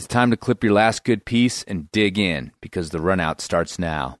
It's 0.00 0.06
time 0.06 0.30
to 0.30 0.36
clip 0.38 0.64
your 0.64 0.72
last 0.72 1.04
good 1.04 1.26
piece 1.26 1.62
and 1.64 1.92
dig 1.92 2.18
in 2.18 2.52
because 2.62 2.88
the 2.88 3.00
runout 3.00 3.38
starts 3.42 3.78
now. 3.78 4.16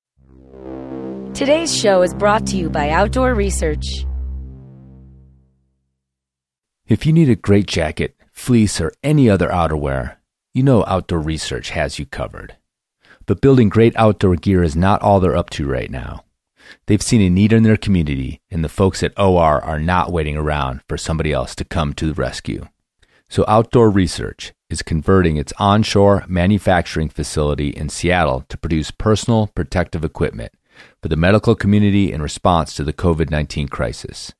Today's 1.32 1.74
show 1.74 2.02
is 2.02 2.12
brought 2.12 2.46
to 2.48 2.56
you 2.58 2.68
by 2.68 2.90
Outdoor 2.90 3.34
Research. 3.34 4.04
If 6.86 7.06
you 7.06 7.14
need 7.14 7.30
a 7.30 7.34
great 7.34 7.66
jacket, 7.66 8.14
fleece, 8.30 8.78
or 8.78 8.92
any 9.02 9.30
other 9.30 9.48
outerwear, 9.48 10.16
you 10.52 10.62
know 10.62 10.84
Outdoor 10.84 11.20
Research 11.20 11.70
has 11.70 11.98
you 11.98 12.04
covered. 12.04 12.56
But 13.24 13.40
building 13.40 13.70
great 13.70 13.96
outdoor 13.96 14.36
gear 14.36 14.62
is 14.62 14.76
not 14.76 15.00
all 15.00 15.18
they're 15.18 15.34
up 15.34 15.48
to 15.48 15.66
right 15.66 15.90
now. 15.90 16.26
They've 16.88 17.00
seen 17.00 17.22
a 17.22 17.30
need 17.30 17.54
in 17.54 17.62
their 17.62 17.78
community, 17.78 18.42
and 18.50 18.62
the 18.62 18.68
folks 18.68 19.02
at 19.02 19.18
OR 19.18 19.64
are 19.64 19.80
not 19.80 20.12
waiting 20.12 20.36
around 20.36 20.82
for 20.90 20.98
somebody 20.98 21.32
else 21.32 21.54
to 21.54 21.64
come 21.64 21.94
to 21.94 22.08
the 22.08 22.20
rescue. 22.22 22.68
So, 23.30 23.46
Outdoor 23.48 23.88
Research 23.88 24.52
is 24.70 24.82
converting 24.82 25.36
its 25.36 25.52
onshore 25.58 26.24
manufacturing 26.28 27.08
facility 27.08 27.70
in 27.70 27.88
Seattle 27.88 28.44
to 28.48 28.56
produce 28.56 28.90
personal 28.90 29.48
protective 29.48 30.04
equipment 30.04 30.52
for 31.02 31.08
the 31.08 31.16
medical 31.16 31.54
community 31.54 32.12
in 32.12 32.22
response 32.22 32.72
to 32.74 32.84
the 32.84 32.92
COVID 32.92 33.30
19 33.30 33.68
crisis. 33.68 34.32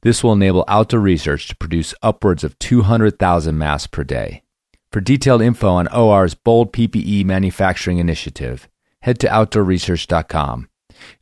This 0.00 0.24
will 0.24 0.32
enable 0.32 0.64
Outdoor 0.68 1.00
Research 1.00 1.48
to 1.48 1.56
produce 1.56 1.94
upwards 2.02 2.44
of 2.44 2.58
200,000 2.58 3.58
masks 3.58 3.88
per 3.88 4.04
day. 4.04 4.42
For 4.90 5.00
detailed 5.00 5.42
info 5.42 5.68
on 5.68 5.88
OR's 5.88 6.34
bold 6.34 6.72
PPE 6.72 7.24
manufacturing 7.24 7.98
initiative, 7.98 8.68
head 9.02 9.18
to 9.20 9.28
outdoorresearch.com. 9.28 10.68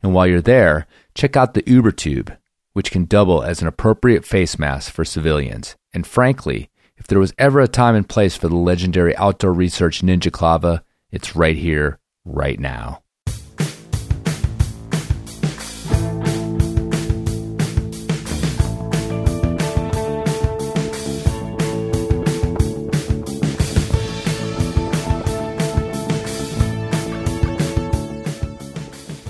And 0.01 0.13
while 0.13 0.27
you're 0.27 0.41
there, 0.41 0.87
check 1.15 1.35
out 1.35 1.53
the 1.53 1.63
UberTube, 1.63 2.37
which 2.73 2.91
can 2.91 3.05
double 3.05 3.43
as 3.43 3.61
an 3.61 3.67
appropriate 3.67 4.25
face 4.25 4.57
mask 4.57 4.93
for 4.93 5.03
civilians. 5.03 5.75
And 5.93 6.07
frankly, 6.07 6.69
if 6.97 7.07
there 7.07 7.19
was 7.19 7.33
ever 7.37 7.59
a 7.59 7.67
time 7.67 7.95
and 7.95 8.09
place 8.09 8.35
for 8.35 8.47
the 8.47 8.55
legendary 8.55 9.15
outdoor 9.17 9.53
research 9.53 10.01
Ninja 10.01 10.31
Clava, 10.31 10.81
it's 11.11 11.35
right 11.35 11.55
here, 11.55 11.99
right 12.25 12.59
now. 12.59 13.03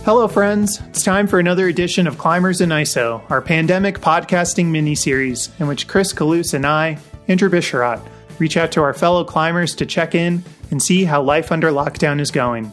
Hello, 0.03 0.29
friends. 0.29 0.79
It's 0.87 1.03
time 1.03 1.27
for 1.27 1.37
another 1.37 1.67
edition 1.67 2.07
of 2.07 2.17
Climbers 2.17 2.61
in 2.61 2.69
ISO, 2.69 3.29
our 3.29 3.41
pandemic 3.41 3.99
podcasting 3.99 4.67
mini 4.67 4.95
series, 4.95 5.49
in 5.59 5.67
which 5.67 5.85
Chris 5.85 6.13
Kalous 6.13 6.53
and 6.53 6.65
I, 6.65 6.97
Andrew 7.27 7.49
Bisharat, 7.49 8.01
reach 8.39 8.57
out 8.57 8.71
to 8.73 8.81
our 8.81 8.93
fellow 8.93 9.23
climbers 9.23 9.75
to 9.75 9.85
check 9.85 10.15
in 10.15 10.43
and 10.71 10.81
see 10.81 11.05
how 11.05 11.21
life 11.21 11.51
under 11.51 11.71
lockdown 11.71 12.19
is 12.19 12.31
going. 12.31 12.71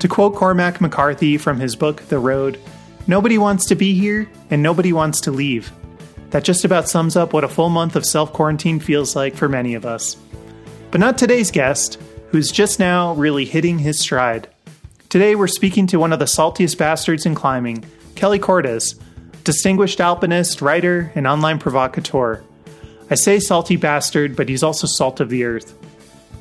To 0.00 0.08
quote 0.08 0.34
Cormac 0.34 0.80
McCarthy 0.80 1.38
from 1.38 1.58
his 1.58 1.76
book, 1.76 2.02
The 2.08 2.18
Road, 2.18 2.60
nobody 3.06 3.38
wants 3.38 3.66
to 3.66 3.74
be 3.74 3.98
here 3.98 4.28
and 4.50 4.62
nobody 4.62 4.92
wants 4.92 5.20
to 5.22 5.30
leave. 5.30 5.72
That 6.30 6.44
just 6.44 6.64
about 6.64 6.88
sums 6.88 7.16
up 7.16 7.32
what 7.32 7.44
a 7.44 7.48
full 7.48 7.68
month 7.68 7.96
of 7.96 8.04
self 8.04 8.32
quarantine 8.32 8.80
feels 8.80 9.14
like 9.14 9.34
for 9.34 9.48
many 9.48 9.74
of 9.74 9.86
us. 9.86 10.16
But 10.90 11.00
not 11.00 11.16
today's 11.16 11.50
guest, 11.50 11.98
who's 12.28 12.50
just 12.50 12.78
now 12.78 13.14
really 13.14 13.44
hitting 13.44 13.78
his 13.78 14.00
stride. 14.00 14.48
Today 15.08 15.36
we're 15.36 15.46
speaking 15.46 15.86
to 15.86 15.98
one 15.98 16.12
of 16.12 16.18
the 16.18 16.24
saltiest 16.24 16.76
bastards 16.76 17.24
in 17.24 17.36
climbing, 17.36 17.84
Kelly 18.16 18.40
Cordes, 18.40 18.96
distinguished 19.44 20.00
alpinist, 20.00 20.60
writer, 20.60 21.12
and 21.14 21.26
online 21.26 21.58
provocateur. 21.58 22.42
I 23.10 23.16
say 23.16 23.38
salty 23.38 23.76
bastard, 23.76 24.34
but 24.34 24.48
he's 24.48 24.62
also 24.62 24.86
salt 24.86 25.20
of 25.20 25.28
the 25.28 25.44
earth. 25.44 25.74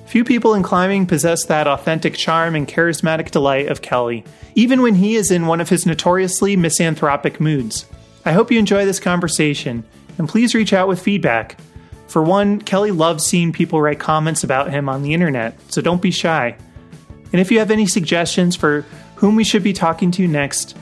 Few 0.07 0.23
people 0.23 0.53
in 0.53 0.63
climbing 0.63 1.07
possess 1.07 1.45
that 1.45 1.67
authentic 1.67 2.15
charm 2.15 2.55
and 2.55 2.67
charismatic 2.67 3.31
delight 3.31 3.67
of 3.67 3.81
Kelly, 3.81 4.23
even 4.55 4.81
when 4.81 4.95
he 4.95 5.15
is 5.15 5.31
in 5.31 5.47
one 5.47 5.59
of 5.59 5.69
his 5.69 5.85
notoriously 5.85 6.55
misanthropic 6.55 7.39
moods. 7.39 7.85
I 8.25 8.31
hope 8.31 8.51
you 8.51 8.59
enjoy 8.59 8.85
this 8.85 8.99
conversation, 8.99 9.83
and 10.17 10.29
please 10.29 10.53
reach 10.53 10.71
out 10.71 10.87
with 10.87 11.01
feedback. 11.01 11.57
For 12.07 12.21
one, 12.21 12.61
Kelly 12.61 12.91
loves 12.91 13.25
seeing 13.25 13.51
people 13.51 13.81
write 13.81 13.99
comments 13.99 14.43
about 14.43 14.71
him 14.71 14.87
on 14.87 15.01
the 15.01 15.13
internet, 15.13 15.59
so 15.71 15.81
don't 15.81 16.01
be 16.01 16.11
shy. 16.11 16.55
And 17.31 17.41
if 17.41 17.51
you 17.51 17.57
have 17.59 17.71
any 17.71 17.87
suggestions 17.87 18.55
for 18.55 18.85
whom 19.15 19.35
we 19.35 19.43
should 19.43 19.63
be 19.63 19.73
talking 19.73 20.11
to 20.11 20.27
next, 20.27 20.77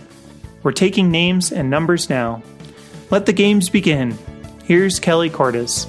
we're 0.62 0.74
taking 0.74 1.09
names 1.09 1.52
and 1.52 1.69
numbers 1.69 2.09
now. 2.09 2.44
Let 3.09 3.25
the 3.25 3.34
games 3.34 3.69
begin. 3.69 4.18
Here's 4.64 5.00
Kelly 5.00 5.30
Cordes. 5.30 5.88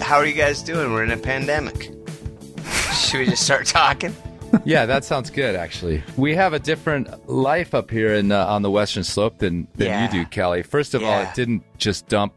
How 0.00 0.18
are 0.18 0.26
you 0.26 0.34
guys 0.34 0.62
doing? 0.62 0.92
We're 0.92 1.04
in 1.04 1.10
a 1.10 1.16
pandemic. 1.16 1.90
Should 2.92 3.20
we 3.20 3.26
just 3.26 3.42
start 3.44 3.64
talking? 3.66 4.14
yeah, 4.64 4.84
that 4.84 5.04
sounds 5.04 5.30
good. 5.30 5.54
Actually, 5.56 6.02
we 6.18 6.34
have 6.34 6.52
a 6.52 6.58
different 6.58 7.30
life 7.30 7.72
up 7.74 7.90
here 7.90 8.12
in 8.14 8.30
uh, 8.30 8.44
on 8.46 8.60
the 8.60 8.70
western 8.70 9.04
slope 9.04 9.38
than 9.38 9.68
than 9.76 9.86
Yeah. 9.88 10.04
you 10.12 10.24
do, 10.24 10.26
Kelly. 10.28 10.62
First 10.62 10.92
of 10.94 11.02
all, 11.02 11.22
it 11.22 11.32
didn't 11.34 11.62
just 11.78 12.08
dump. 12.08 12.34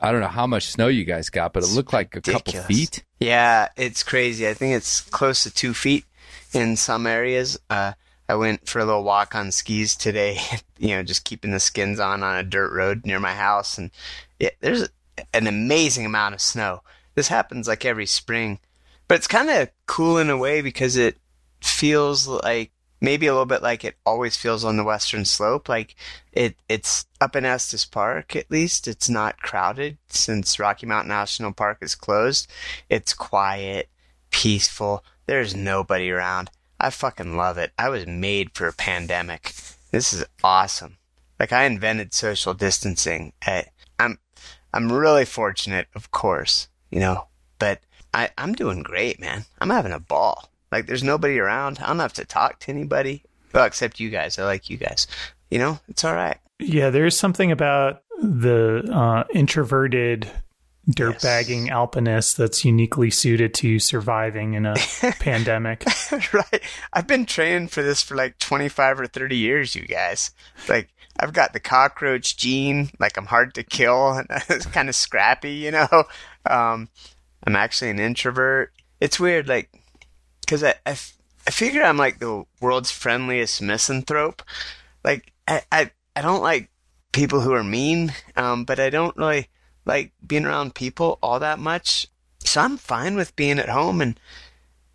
I 0.00 0.12
don't 0.12 0.20
know 0.20 0.28
how 0.28 0.46
much 0.46 0.68
snow 0.68 0.88
you 0.88 1.04
guys 1.04 1.30
got, 1.30 1.52
but 1.52 1.62
it 1.62 1.70
looked 1.70 1.92
like 1.92 2.14
a 2.16 2.20
couple 2.20 2.52
feet. 2.62 3.04
Yeah, 3.20 3.68
it's 3.76 4.02
crazy. 4.02 4.48
I 4.48 4.54
think 4.54 4.74
it's 4.74 5.00
close 5.00 5.42
to 5.42 5.50
two 5.50 5.74
feet 5.74 6.04
in 6.52 6.76
some 6.76 7.06
areas. 7.06 7.58
Uh, 7.68 7.92
I 8.28 8.34
went 8.34 8.68
for 8.68 8.78
a 8.78 8.84
little 8.84 9.04
walk 9.04 9.34
on 9.34 9.50
skis 9.50 9.96
today, 9.96 10.38
you 10.78 10.88
know, 10.88 11.02
just 11.02 11.24
keeping 11.24 11.50
the 11.50 11.60
skins 11.60 11.98
on 11.98 12.22
on 12.22 12.36
a 12.36 12.42
dirt 12.42 12.72
road 12.72 13.06
near 13.06 13.18
my 13.18 13.34
house. 13.34 13.78
And 13.78 13.90
it, 14.38 14.56
there's 14.60 14.88
an 15.32 15.46
amazing 15.46 16.06
amount 16.06 16.34
of 16.34 16.40
snow. 16.40 16.82
This 17.14 17.28
happens 17.28 17.66
like 17.66 17.84
every 17.84 18.06
spring, 18.06 18.60
but 19.08 19.16
it's 19.16 19.26
kind 19.26 19.50
of 19.50 19.70
cool 19.86 20.18
in 20.18 20.30
a 20.30 20.36
way 20.36 20.60
because 20.60 20.96
it 20.96 21.16
feels 21.60 22.28
like 22.28 22.70
maybe 23.00 23.26
a 23.26 23.32
little 23.32 23.46
bit 23.46 23.62
like 23.62 23.84
it 23.84 23.96
always 24.04 24.36
feels 24.36 24.64
on 24.64 24.76
the 24.76 24.84
western 24.84 25.24
slope. 25.24 25.68
Like 25.68 25.94
it, 26.32 26.56
it's 26.68 27.06
up 27.20 27.36
in 27.36 27.44
Estes 27.44 27.84
Park, 27.84 28.34
at 28.36 28.50
least. 28.50 28.88
It's 28.88 29.08
not 29.08 29.40
crowded 29.40 29.98
since 30.08 30.58
Rocky 30.58 30.86
Mountain 30.86 31.08
National 31.08 31.52
Park 31.52 31.78
is 31.80 31.94
closed. 31.94 32.50
It's 32.88 33.14
quiet, 33.14 33.88
peaceful. 34.30 35.04
There's 35.26 35.54
nobody 35.54 36.10
around. 36.10 36.50
I 36.80 36.90
fucking 36.90 37.36
love 37.36 37.58
it. 37.58 37.72
I 37.78 37.88
was 37.88 38.06
made 38.06 38.54
for 38.54 38.68
a 38.68 38.72
pandemic. 38.72 39.52
This 39.90 40.12
is 40.12 40.24
awesome. 40.44 40.98
Like 41.40 41.52
I 41.52 41.64
invented 41.64 42.14
social 42.14 42.54
distancing. 42.54 43.32
I, 43.44 43.64
I'm, 43.98 44.18
I'm 44.72 44.92
really 44.92 45.24
fortunate, 45.24 45.88
of 45.94 46.10
course, 46.10 46.68
you 46.90 47.00
know, 47.00 47.28
but 47.58 47.80
I, 48.12 48.30
I'm 48.38 48.54
doing 48.54 48.82
great, 48.82 49.20
man. 49.20 49.44
I'm 49.60 49.70
having 49.70 49.92
a 49.92 50.00
ball. 50.00 50.50
Like 50.70 50.86
there's 50.86 51.04
nobody 51.04 51.38
around. 51.38 51.78
I 51.80 51.88
don't 51.88 51.98
have 51.98 52.12
to 52.14 52.24
talk 52.24 52.60
to 52.60 52.70
anybody. 52.70 53.24
Well, 53.52 53.64
except 53.64 54.00
you 54.00 54.10
guys. 54.10 54.38
I 54.38 54.44
like 54.44 54.68
you 54.68 54.76
guys. 54.76 55.06
You 55.50 55.58
know, 55.58 55.80
it's 55.88 56.04
all 56.04 56.14
right. 56.14 56.38
Yeah, 56.58 56.90
there's 56.90 57.18
something 57.18 57.50
about 57.52 58.02
the 58.20 58.88
uh, 58.92 59.24
introverted 59.32 60.28
dirtbagging 60.90 61.68
alpinist 61.68 62.36
that's 62.36 62.64
uniquely 62.64 63.10
suited 63.10 63.52
to 63.52 63.78
surviving 63.78 64.54
in 64.54 64.66
a 64.66 64.74
pandemic. 65.20 65.84
right. 66.32 66.62
I've 66.92 67.06
been 67.06 67.26
training 67.26 67.68
for 67.68 67.82
this 67.82 68.02
for 68.02 68.16
like 68.16 68.38
25 68.38 69.00
or 69.00 69.06
30 69.06 69.36
years, 69.36 69.74
you 69.74 69.86
guys. 69.86 70.30
Like, 70.68 70.88
I've 71.20 71.32
got 71.32 71.52
the 71.52 71.60
cockroach 71.60 72.36
gene. 72.36 72.90
Like, 72.98 73.16
I'm 73.16 73.26
hard 73.26 73.54
to 73.54 73.62
kill. 73.62 74.12
And 74.12 74.26
it's 74.48 74.66
kind 74.66 74.88
of 74.88 74.94
scrappy, 74.94 75.52
you 75.52 75.72
know? 75.72 76.04
Um, 76.46 76.88
I'm 77.44 77.56
actually 77.56 77.90
an 77.90 78.00
introvert. 78.00 78.72
It's 79.00 79.20
weird, 79.20 79.46
like, 79.46 79.70
because 80.48 80.64
I, 80.64 80.74
I, 80.86 81.50
figure 81.50 81.82
I'm 81.82 81.98
like 81.98 82.20
the 82.20 82.46
world's 82.58 82.90
friendliest 82.90 83.60
misanthrope. 83.60 84.42
Like, 85.04 85.34
I, 85.46 85.60
I, 85.70 85.90
I 86.16 86.22
don't 86.22 86.42
like 86.42 86.70
people 87.12 87.40
who 87.40 87.52
are 87.52 87.62
mean, 87.62 88.14
um, 88.34 88.64
but 88.64 88.80
I 88.80 88.88
don't 88.88 89.14
really 89.18 89.48
like 89.84 90.12
being 90.26 90.46
around 90.46 90.74
people 90.74 91.18
all 91.22 91.38
that 91.40 91.58
much. 91.58 92.06
So 92.40 92.62
I'm 92.62 92.78
fine 92.78 93.14
with 93.14 93.36
being 93.36 93.58
at 93.58 93.68
home 93.68 94.00
and 94.00 94.18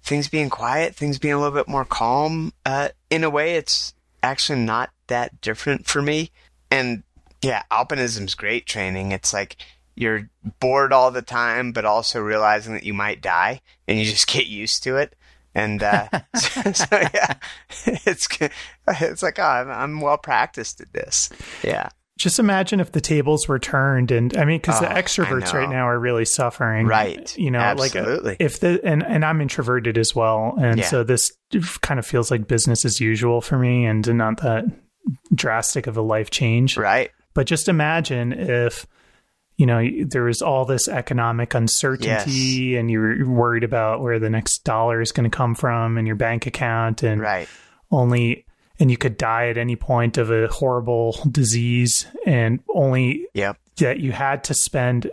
things 0.02 0.28
being 0.28 0.50
quiet, 0.50 0.96
things 0.96 1.20
being 1.20 1.36
a 1.36 1.40
little 1.40 1.54
bit 1.54 1.68
more 1.68 1.86
calm. 1.86 2.52
Uh, 2.66 2.90
in 3.12 3.24
a 3.24 3.30
way, 3.30 3.56
it's 3.56 3.94
actually 4.24 4.60
not 4.60 4.90
that 5.06 5.40
different 5.40 5.86
for 5.86 6.02
me. 6.02 6.32
And 6.72 7.04
yeah, 7.44 7.62
alpinism's 7.70 8.34
great 8.34 8.66
training. 8.66 9.12
It's 9.12 9.34
like 9.34 9.58
you're 9.94 10.32
bored 10.60 10.92
all 10.92 11.12
the 11.12 11.22
time, 11.22 11.74
but 11.74 11.86
also 11.86 12.20
realizing 12.20 12.74
that 12.74 12.86
you 12.86 12.96
might 12.96 13.22
die, 13.22 13.62
and 13.88 14.00
you 14.00 14.06
just 14.06 14.26
get 14.34 14.48
used 14.48 14.82
to 14.82 14.98
it. 14.98 15.16
And 15.56 15.84
uh, 15.84 16.08
so, 16.36 16.86
yeah, 16.92 17.34
it's 18.06 18.28
it's 18.88 19.24
like 19.24 19.40
oh, 19.40 19.44
I'm, 19.44 19.70
I'm 19.70 20.02
well 20.02 20.18
practiced 20.18 20.82
at 20.82 20.92
this. 20.94 21.30
Yeah, 21.64 21.90
Just 22.18 22.40
imagine 22.40 22.80
if 22.80 22.92
the 22.92 23.02
tables 23.02 23.48
were 23.48 23.60
turned, 23.60 24.12
and 24.12 24.36
I 24.36 24.46
mean, 24.46 24.60
because 24.60 24.80
the 24.80 24.92
Oh, 24.92 24.96
I 24.96 25.02
extroverts 25.02 25.54
right 25.54 25.70
now 25.70 25.88
are 25.88 26.00
really 26.00 26.26
suffering, 26.26 26.88
Right. 26.88 27.38
You 27.38 27.52
know, 27.52 27.60
Absolutely. 27.60 28.32
like 28.32 28.38
if 28.42 28.60
the 28.60 28.80
and 28.84 29.04
and 29.06 29.24
I'm 29.24 29.42
introverted 29.42 29.98
as 29.98 30.16
well, 30.16 30.56
and 30.60 30.80
Yeah. 30.80 30.86
so 30.88 31.04
this 31.04 31.32
kind 31.82 32.00
of 32.00 32.06
feels 32.06 32.32
like 32.32 32.48
business 32.48 32.84
as 32.86 33.00
usual 33.00 33.40
for 33.42 33.60
me, 33.60 33.86
and 33.86 34.08
not 34.18 34.42
that 34.42 34.66
drastic 35.36 35.86
of 35.88 35.98
a 35.98 36.02
life 36.02 36.30
change. 36.32 36.78
Right. 36.78 37.12
But 37.36 37.46
just 37.48 37.68
imagine 37.68 38.32
if 38.34 38.86
you 39.63 39.68
know 39.68 39.81
there 40.06 40.24
was 40.25 40.42
all 40.42 40.65
this 40.65 40.89
economic 40.89 41.54
uncertainty, 41.54 42.75
and 42.75 42.92
you 42.92 43.00
were 43.00 43.25
worried 43.25 43.63
about 43.63 44.01
where 44.01 44.19
the 44.19 44.30
next 44.30 44.65
dollar 44.65 45.00
is 45.00 45.13
going 45.13 45.24
to 45.30 45.33
come 45.33 45.56
from 45.56 45.98
in 45.98 46.06
your 46.06 46.18
bank 46.18 46.45
account, 46.48 47.01
and 47.01 47.21
Right. 47.21 47.48
only 47.89 48.45
and 48.77 48.92
you 48.92 48.98
could 48.98 49.15
die 49.18 49.48
at 49.48 49.57
any 49.57 49.77
point 49.77 50.18
of 50.18 50.31
a 50.31 50.48
horrible 50.48 51.15
disease 51.31 52.07
and 52.25 52.60
only 52.74 53.25
Yep. 53.33 53.57
that 53.77 54.00
you 54.01 54.12
had 54.12 54.44
to 54.45 54.54
spend 54.54 55.10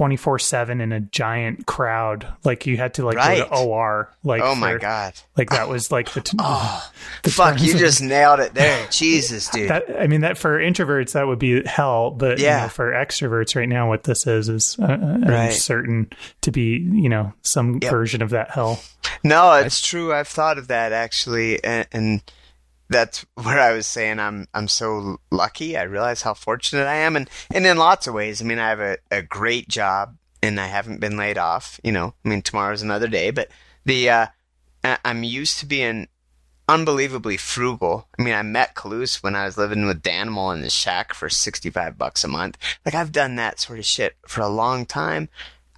24/7 0.00 0.80
in 0.80 0.92
a 0.92 1.00
giant 1.00 1.66
crowd 1.66 2.26
like 2.42 2.64
you 2.66 2.78
had 2.78 2.94
to 2.94 3.04
like 3.04 3.16
go 3.16 3.44
to 3.44 3.54
OR 3.54 4.10
like 4.24 4.40
oh 4.42 4.54
my 4.54 4.72
for- 4.72 4.78
god. 4.78 5.12
like 5.36 5.50
that 5.50 5.68
was 5.68 5.92
like 5.92 6.10
the, 6.12 6.22
t- 6.22 6.36
the 6.38 7.30
Fuck, 7.30 7.60
you 7.60 7.74
of- 7.74 7.78
just 7.80 8.00
nailed 8.02 8.40
it 8.40 8.54
there. 8.54 8.86
Jesus, 8.90 9.48
dude. 9.50 9.68
that 9.68 9.84
I 10.00 10.06
mean 10.06 10.22
that 10.22 10.38
for 10.38 10.58
introverts 10.58 11.12
that 11.12 11.26
would 11.26 11.38
be 11.38 11.62
hell 11.66 12.10
but 12.12 12.38
you 12.38 12.46
Yeah. 12.46 12.62
know, 12.62 12.68
for 12.68 12.92
extroverts 12.92 13.54
right 13.54 13.68
now 13.68 13.88
what 13.88 14.04
this 14.04 14.26
is 14.26 14.48
is 14.48 14.76
uh, 14.80 14.84
I'm 14.86 15.22
Right. 15.24 15.52
certain 15.52 16.08
to 16.40 16.50
be 16.50 16.78
you 16.78 17.08
know 17.10 17.34
some 17.42 17.78
Yep. 17.82 17.90
version 17.90 18.22
of 18.22 18.30
that 18.30 18.50
hell 18.52 18.80
No, 19.22 19.52
it's 19.54 19.80
true. 19.86 20.14
I've 20.14 20.28
thought 20.28 20.56
of 20.58 20.68
that 20.68 20.92
actually, 20.92 21.62
and, 21.62 21.86
and 21.92 22.22
that's 22.90 23.24
where 23.34 23.60
I 23.60 23.72
was 23.72 23.86
saying 23.86 24.18
I'm 24.18 24.46
I'm 24.52 24.68
so 24.68 25.18
lucky. 25.30 25.76
I 25.76 25.82
realize 25.84 26.22
how 26.22 26.34
fortunate 26.34 26.86
I 26.86 26.96
am, 26.96 27.16
and 27.16 27.30
and 27.54 27.64
in 27.64 27.78
lots 27.78 28.06
of 28.06 28.14
ways. 28.14 28.42
I 28.42 28.44
mean, 28.44 28.58
I 28.58 28.68
have 28.68 28.80
a, 28.80 28.98
a 29.10 29.22
great 29.22 29.68
job, 29.68 30.16
and 30.42 30.60
I 30.60 30.66
haven't 30.66 31.00
been 31.00 31.16
laid 31.16 31.38
off. 31.38 31.80
You 31.82 31.92
know, 31.92 32.14
I 32.24 32.28
mean, 32.28 32.42
tomorrow's 32.42 32.82
another 32.82 33.08
day, 33.08 33.30
but 33.30 33.48
the 33.84 34.10
uh, 34.10 34.26
I'm 34.82 35.22
used 35.22 35.60
to 35.60 35.66
being 35.66 36.08
unbelievably 36.68 37.36
frugal. 37.36 38.08
I 38.18 38.22
mean, 38.22 38.34
I 38.34 38.42
met 38.42 38.74
Kalous 38.74 39.22
when 39.22 39.34
I 39.34 39.44
was 39.44 39.56
living 39.56 39.86
with 39.86 40.02
Danimal 40.02 40.54
in 40.54 40.62
the 40.62 40.70
shack 40.70 41.14
for 41.14 41.28
65 41.28 41.96
bucks 41.96 42.24
a 42.24 42.28
month. 42.28 42.58
Like 42.84 42.94
I've 42.94 43.12
done 43.12 43.36
that 43.36 43.60
sort 43.60 43.78
of 43.78 43.84
shit 43.84 44.16
for 44.26 44.40
a 44.40 44.48
long 44.48 44.84
time. 44.84 45.28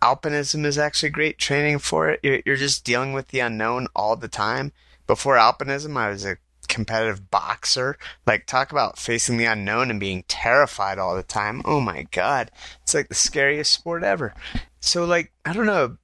Alpinism 0.03 0.65
is 0.65 0.79
actually 0.79 1.11
great 1.11 1.39
training 1.39 1.79
for 1.79 2.11
it. 2.11 2.21
You're, 2.23 2.41
you're 2.45 2.57
just 2.57 2.85
dealing 2.85 3.13
with 3.13 3.29
the 3.29 3.41
unknown 3.41 3.87
all 3.95 4.17
the 4.17 4.29
time. 4.29 4.73
Before 5.07 5.37
alpinism, 5.37 5.97
I 5.97 6.11
was 6.11 6.25
a 6.25 6.37
competitive 6.73 7.31
boxer. 7.31 7.97
Like 8.27 8.47
talk 8.47 8.73
about 8.73 8.99
facing 8.99 9.37
the 9.37 9.45
unknown 9.45 9.91
and 9.91 10.01
being 10.01 10.25
terrified 10.27 10.99
all 10.99 11.15
the 11.15 11.23
time. 11.23 11.63
Oh 11.65 11.81
my 11.81 12.07
god. 12.11 12.51
It's 12.83 12.95
like 12.95 13.09
the 13.09 13.15
scariest 13.15 13.71
sport 13.73 14.03
ever. 14.03 14.35
So 14.81 15.05
like, 15.05 15.33
I 15.45 15.53
don't 15.53 15.67
know, 15.67 15.99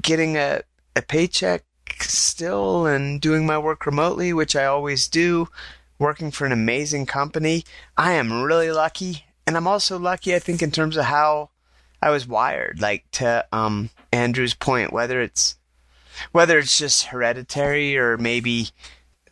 getting 0.00 0.36
a, 0.36 0.60
a 0.94 1.02
paycheck 1.02 1.64
still 2.00 2.86
and 2.86 3.20
doing 3.20 3.46
my 3.46 3.58
work 3.58 3.86
remotely, 3.86 4.32
which 4.32 4.54
I 4.54 4.66
always 4.66 5.08
do, 5.08 5.48
working 5.98 6.30
for 6.30 6.44
an 6.44 6.52
amazing 6.52 7.06
company. 7.06 7.64
I 7.96 8.12
am 8.12 8.42
really 8.42 8.70
lucky. 8.70 9.24
And 9.46 9.56
I'm 9.56 9.66
also 9.66 9.98
lucky, 9.98 10.34
I 10.34 10.38
think, 10.38 10.62
in 10.62 10.70
terms 10.70 10.96
of 10.96 11.06
how 11.06 11.50
I 12.02 12.10
was 12.10 12.28
wired. 12.28 12.80
Like 12.80 13.10
to 13.12 13.46
um, 13.50 13.90
Andrew's 14.12 14.54
point, 14.54 14.92
whether 14.92 15.20
it's 15.20 15.56
whether 16.32 16.58
it's 16.58 16.78
just 16.78 17.06
hereditary 17.06 17.96
or 17.96 18.16
maybe 18.16 18.68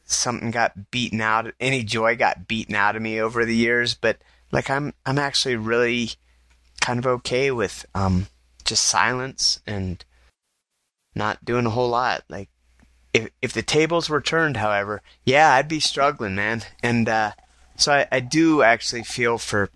something 0.04 0.50
got 0.50 0.90
beaten 0.90 1.20
out, 1.20 1.52
any 1.60 1.82
joy 1.82 2.16
got 2.16 2.48
beaten 2.48 2.74
out 2.74 2.96
of 2.96 3.02
me 3.02 3.20
over 3.20 3.44
the 3.44 3.56
years. 3.56 3.94
But 3.94 4.18
like 4.50 4.70
I'm, 4.70 4.94
I'm 5.06 5.18
actually 5.18 5.56
really 5.56 6.10
kind 6.80 6.98
of 6.98 7.06
okay 7.06 7.50
with 7.50 7.86
um, 7.94 8.26
just 8.64 8.84
silence 8.84 9.60
and 9.66 10.04
not 11.14 11.44
doing 11.44 11.66
a 11.66 11.70
whole 11.70 11.88
lot. 11.88 12.24
Like 12.28 12.48
if 13.12 13.30
if 13.40 13.52
the 13.52 13.62
tables 13.62 14.08
were 14.08 14.20
turned, 14.20 14.56
however, 14.56 15.02
yeah, 15.24 15.54
I'd 15.54 15.68
be 15.68 15.80
struggling, 15.80 16.34
man. 16.34 16.62
And 16.82 17.08
uh, 17.08 17.32
so 17.76 17.92
I, 17.92 18.06
I 18.10 18.20
do 18.20 18.62
actually 18.62 19.04
feel 19.04 19.38
for 19.38 19.70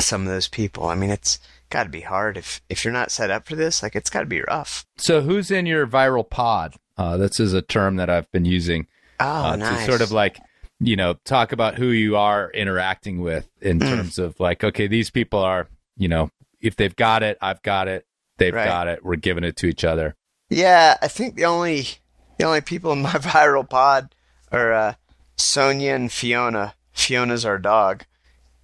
some 0.00 0.22
of 0.22 0.28
those 0.28 0.48
people. 0.48 0.86
I 0.86 0.94
mean, 0.94 1.10
it's 1.10 1.38
got 1.70 1.84
to 1.84 1.90
be 1.90 2.02
hard 2.02 2.36
if 2.36 2.60
if 2.68 2.84
you're 2.84 2.92
not 2.92 3.10
set 3.10 3.30
up 3.30 3.46
for 3.46 3.56
this. 3.56 3.82
Like, 3.82 3.96
it's 3.96 4.10
got 4.10 4.20
to 4.20 4.26
be 4.26 4.42
rough. 4.42 4.84
So, 4.96 5.20
who's 5.20 5.50
in 5.50 5.66
your 5.66 5.86
viral 5.86 6.28
pod? 6.28 6.76
Uh, 6.96 7.16
this 7.16 7.40
is 7.40 7.52
a 7.52 7.62
term 7.62 7.96
that 7.96 8.10
I've 8.10 8.30
been 8.30 8.44
using 8.44 8.86
Oh, 9.22 9.44
uh, 9.50 9.56
nice. 9.56 9.80
to 9.80 9.84
sort 9.86 10.00
of 10.02 10.10
like, 10.12 10.38
you 10.80 10.96
know, 10.96 11.14
talk 11.24 11.52
about 11.52 11.76
who 11.76 11.88
you 11.88 12.16
are 12.16 12.50
interacting 12.50 13.20
with 13.20 13.48
in 13.60 13.78
Mm. 13.78 13.88
terms 13.88 14.18
of 14.18 14.38
like, 14.40 14.64
okay, 14.64 14.86
these 14.86 15.10
people 15.10 15.38
are, 15.40 15.68
you 15.96 16.08
know, 16.08 16.30
if 16.60 16.76
they've 16.76 16.94
got 16.96 17.22
it, 17.22 17.38
I've 17.40 17.62
got 17.62 17.88
it. 17.88 18.04
They've 18.38 18.54
Right. 18.54 18.64
got 18.66 18.88
it. 18.88 19.04
We're 19.04 19.16
giving 19.16 19.44
it 19.44 19.56
to 19.58 19.66
each 19.66 19.84
other. 19.84 20.14
Yeah, 20.50 20.96
I 21.00 21.08
think 21.08 21.36
the 21.36 21.44
only 21.44 21.86
the 22.38 22.44
only 22.44 22.60
people 22.60 22.92
in 22.92 23.02
my 23.02 23.10
viral 23.12 23.68
pod 23.68 24.14
are 24.50 24.72
uh, 24.72 24.94
Sonia 25.36 25.94
and 25.94 26.10
Fiona. 26.12 26.74
Fiona's 26.92 27.44
our 27.44 27.58
dog, 27.58 28.04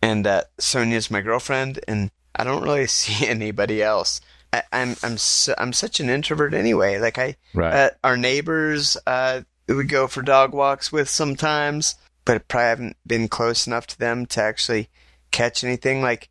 and 0.02 0.26
uh, 0.26 0.42
Sonia's 0.58 1.10
my 1.10 1.20
girlfriend, 1.20 1.80
and 1.88 2.10
I 2.34 2.44
don't 2.44 2.62
really 2.62 2.86
see 3.00 3.26
anybody 3.26 3.82
else. 3.82 4.20
I, 4.52 4.62
I'm 4.72 4.96
I'm 5.02 5.16
su- 5.18 5.54
I'm 5.58 5.72
such 5.72 6.00
an 6.00 6.08
introvert 6.10 6.54
anyway. 6.54 6.98
Like 6.98 7.18
I, 7.18 7.36
Right. 7.54 7.72
uh, 7.74 7.90
our 8.04 8.16
neighbors, 8.16 8.96
uh, 9.06 9.42
we 9.68 9.84
go 9.84 10.06
for 10.06 10.22
dog 10.22 10.52
walks 10.52 10.90
with 10.90 11.08
sometimes, 11.08 11.96
but 12.24 12.36
I 12.36 12.38
probably 12.38 12.68
haven't 12.68 12.96
been 13.06 13.28
close 13.28 13.66
enough 13.66 13.86
to 13.88 13.98
them 13.98 14.26
to 14.26 14.42
actually 14.42 14.88
catch 15.30 15.62
anything. 15.62 16.02
Like 16.02 16.28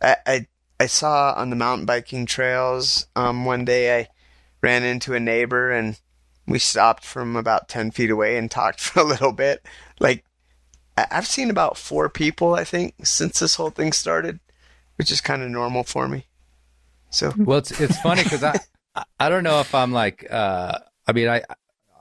I 0.00 0.16
I, 0.26 0.46
I 0.78 0.86
saw 0.86 1.34
on 1.36 1.50
the 1.50 1.56
mountain 1.56 1.86
biking 1.86 2.26
trails 2.26 3.06
um, 3.16 3.44
one 3.44 3.64
day 3.64 4.00
I 4.00 4.08
ran 4.62 4.84
into 4.84 5.14
a 5.14 5.20
neighbor 5.20 5.70
and 5.70 5.98
we 6.46 6.58
stopped 6.58 7.04
from 7.04 7.36
about 7.36 7.68
10 7.68 7.90
feet 7.90 8.10
away 8.10 8.36
and 8.36 8.50
talked 8.50 8.80
for 8.86 9.00
a 9.00 9.04
little 9.04 9.32
bit. 9.32 9.64
Like, 9.98 10.24
I've 10.96 11.26
seen 11.26 11.50
about 11.50 11.76
four 11.76 12.08
people, 12.08 12.54
I 12.54 12.64
think, 12.64 12.94
since 13.04 13.40
this 13.40 13.56
whole 13.56 13.70
thing 13.70 13.92
started, 13.92 14.40
which 14.96 15.10
is 15.10 15.20
kind 15.20 15.42
of 15.42 15.50
normal 15.50 15.84
for 15.84 16.08
me. 16.08 16.26
So, 17.10 17.32
Well, 17.36 17.58
it's 17.58 17.78
it's 17.80 18.00
funny 18.00 18.22
because 18.22 18.42
I 18.42 18.58
I 19.20 19.28
don't 19.28 19.44
know 19.44 19.60
if 19.60 19.74
I'm 19.74 19.92
like 19.92 20.26
uh 20.30 20.78
I 21.06 21.12
mean 21.12 21.28
I 21.28 21.42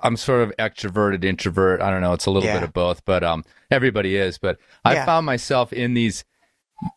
I'm 0.06 0.16
sort 0.18 0.42
of 0.42 0.54
extroverted 0.58 1.24
introvert 1.24 1.82
I 1.82 1.90
don't 1.90 2.02
know 2.02 2.14
it's 2.14 2.26
a 2.26 2.32
little 2.32 2.48
Yeah. 2.48 2.56
bit 2.60 2.64
of 2.64 2.74
both 2.74 3.04
but 3.06 3.24
um 3.24 3.44
everybody 3.72 4.16
is 4.16 4.38
but 4.38 4.58
I 4.84 4.94
Yeah. 4.94 5.06
found 5.06 5.26
myself 5.26 5.74
in 5.74 5.94
these 5.94 6.24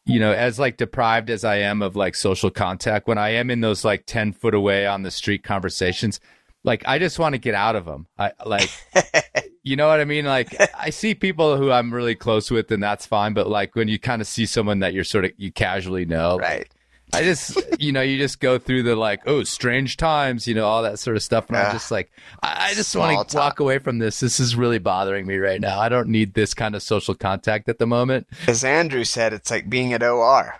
you 0.04 0.18
know 0.20 0.32
as 0.32 0.58
like 0.58 0.76
deprived 0.76 1.30
as 1.30 1.44
I 1.44 1.56
am 1.56 1.82
of 1.82 1.96
like 1.96 2.14
social 2.14 2.50
contact 2.50 3.06
when 3.08 3.18
I 3.18 3.30
am 3.30 3.50
in 3.50 3.60
those 3.60 3.84
like 3.84 4.04
ten 4.06 4.32
foot 4.32 4.54
away 4.54 4.86
on 4.86 5.02
the 5.02 5.10
street 5.10 5.42
conversations 5.42 6.20
like 6.64 6.82
I 6.86 6.98
just 6.98 7.18
want 7.18 7.34
to 7.34 7.38
get 7.38 7.54
out 7.54 7.76
of 7.76 7.84
them 7.84 8.06
I 8.18 8.32
like 8.44 8.70
you 9.62 9.76
know 9.76 9.86
what 9.88 10.00
I 10.00 10.04
mean 10.04 10.24
like 10.24 10.54
I 10.76 10.90
see 10.90 11.14
people 11.14 11.56
who 11.56 11.70
I'm 11.70 11.94
really 11.94 12.14
close 12.16 12.50
with 12.50 12.70
and 12.72 12.82
that's 12.82 13.06
fine 13.06 13.34
but 13.34 13.48
like 13.48 13.74
when 13.76 13.88
you 13.88 13.98
kind 13.98 14.20
of 14.20 14.26
see 14.28 14.46
someone 14.46 14.80
that 14.80 14.92
you're 14.94 15.04
sort 15.04 15.24
of 15.24 15.30
you 15.36 15.52
casually 15.52 16.04
know 16.04 16.38
right. 16.38 16.68
I 17.12 17.22
just, 17.22 17.58
you 17.80 17.92
know, 17.92 18.02
you 18.02 18.18
just 18.18 18.40
go 18.40 18.58
through 18.58 18.82
the 18.82 18.94
like, 18.96 19.20
oh, 19.26 19.42
strange 19.44 19.96
times, 19.96 20.46
you 20.46 20.54
know, 20.54 20.66
all 20.66 20.82
that 20.82 20.98
sort 20.98 21.16
of 21.16 21.22
stuff. 21.22 21.48
And 21.48 21.56
I'm 21.56 21.72
just 21.72 21.90
like, 21.90 22.10
I, 22.42 22.68
I 22.70 22.74
just 22.74 22.94
want 22.94 23.28
to 23.28 23.36
walk 23.36 23.60
away 23.60 23.78
from 23.78 23.98
this. 23.98 24.20
This 24.20 24.38
is 24.40 24.56
really 24.56 24.78
bothering 24.78 25.26
me 25.26 25.36
right 25.36 25.60
now. 25.60 25.80
I 25.80 25.88
don't 25.88 26.08
need 26.08 26.34
this 26.34 26.54
kind 26.54 26.74
of 26.74 26.82
social 26.82 27.14
contact 27.14 27.68
at 27.68 27.78
the 27.78 27.86
moment. 27.86 28.26
As 28.46 28.62
Andrew 28.64 29.04
said, 29.04 29.32
it's 29.32 29.50
like 29.50 29.70
being 29.70 29.92
at 29.92 30.02
OR. 30.02 30.54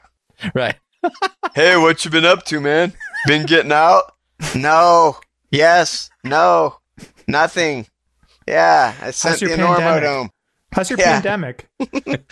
Right. 0.55 0.77
Hey, 1.55 1.77
what 1.77 2.05
you 2.05 2.11
been 2.11 2.25
up 2.25 2.45
to, 2.47 2.61
man? 2.61 2.93
Been 3.27 3.47
getting 3.47 3.73
out? 3.73 4.15
No. 4.55 5.17
Yes. 5.51 6.11
No. 6.23 6.79
Nothing. 7.27 7.87
Yeah, 8.47 8.95
I 9.01 9.11
sent 9.11 9.41
the? 9.41 9.47
Normodome. 9.47 10.31
How's 10.73 10.91
your 10.91 10.99
Yeah. 10.99 11.15
pandemic 11.21 11.69
good 11.79 12.25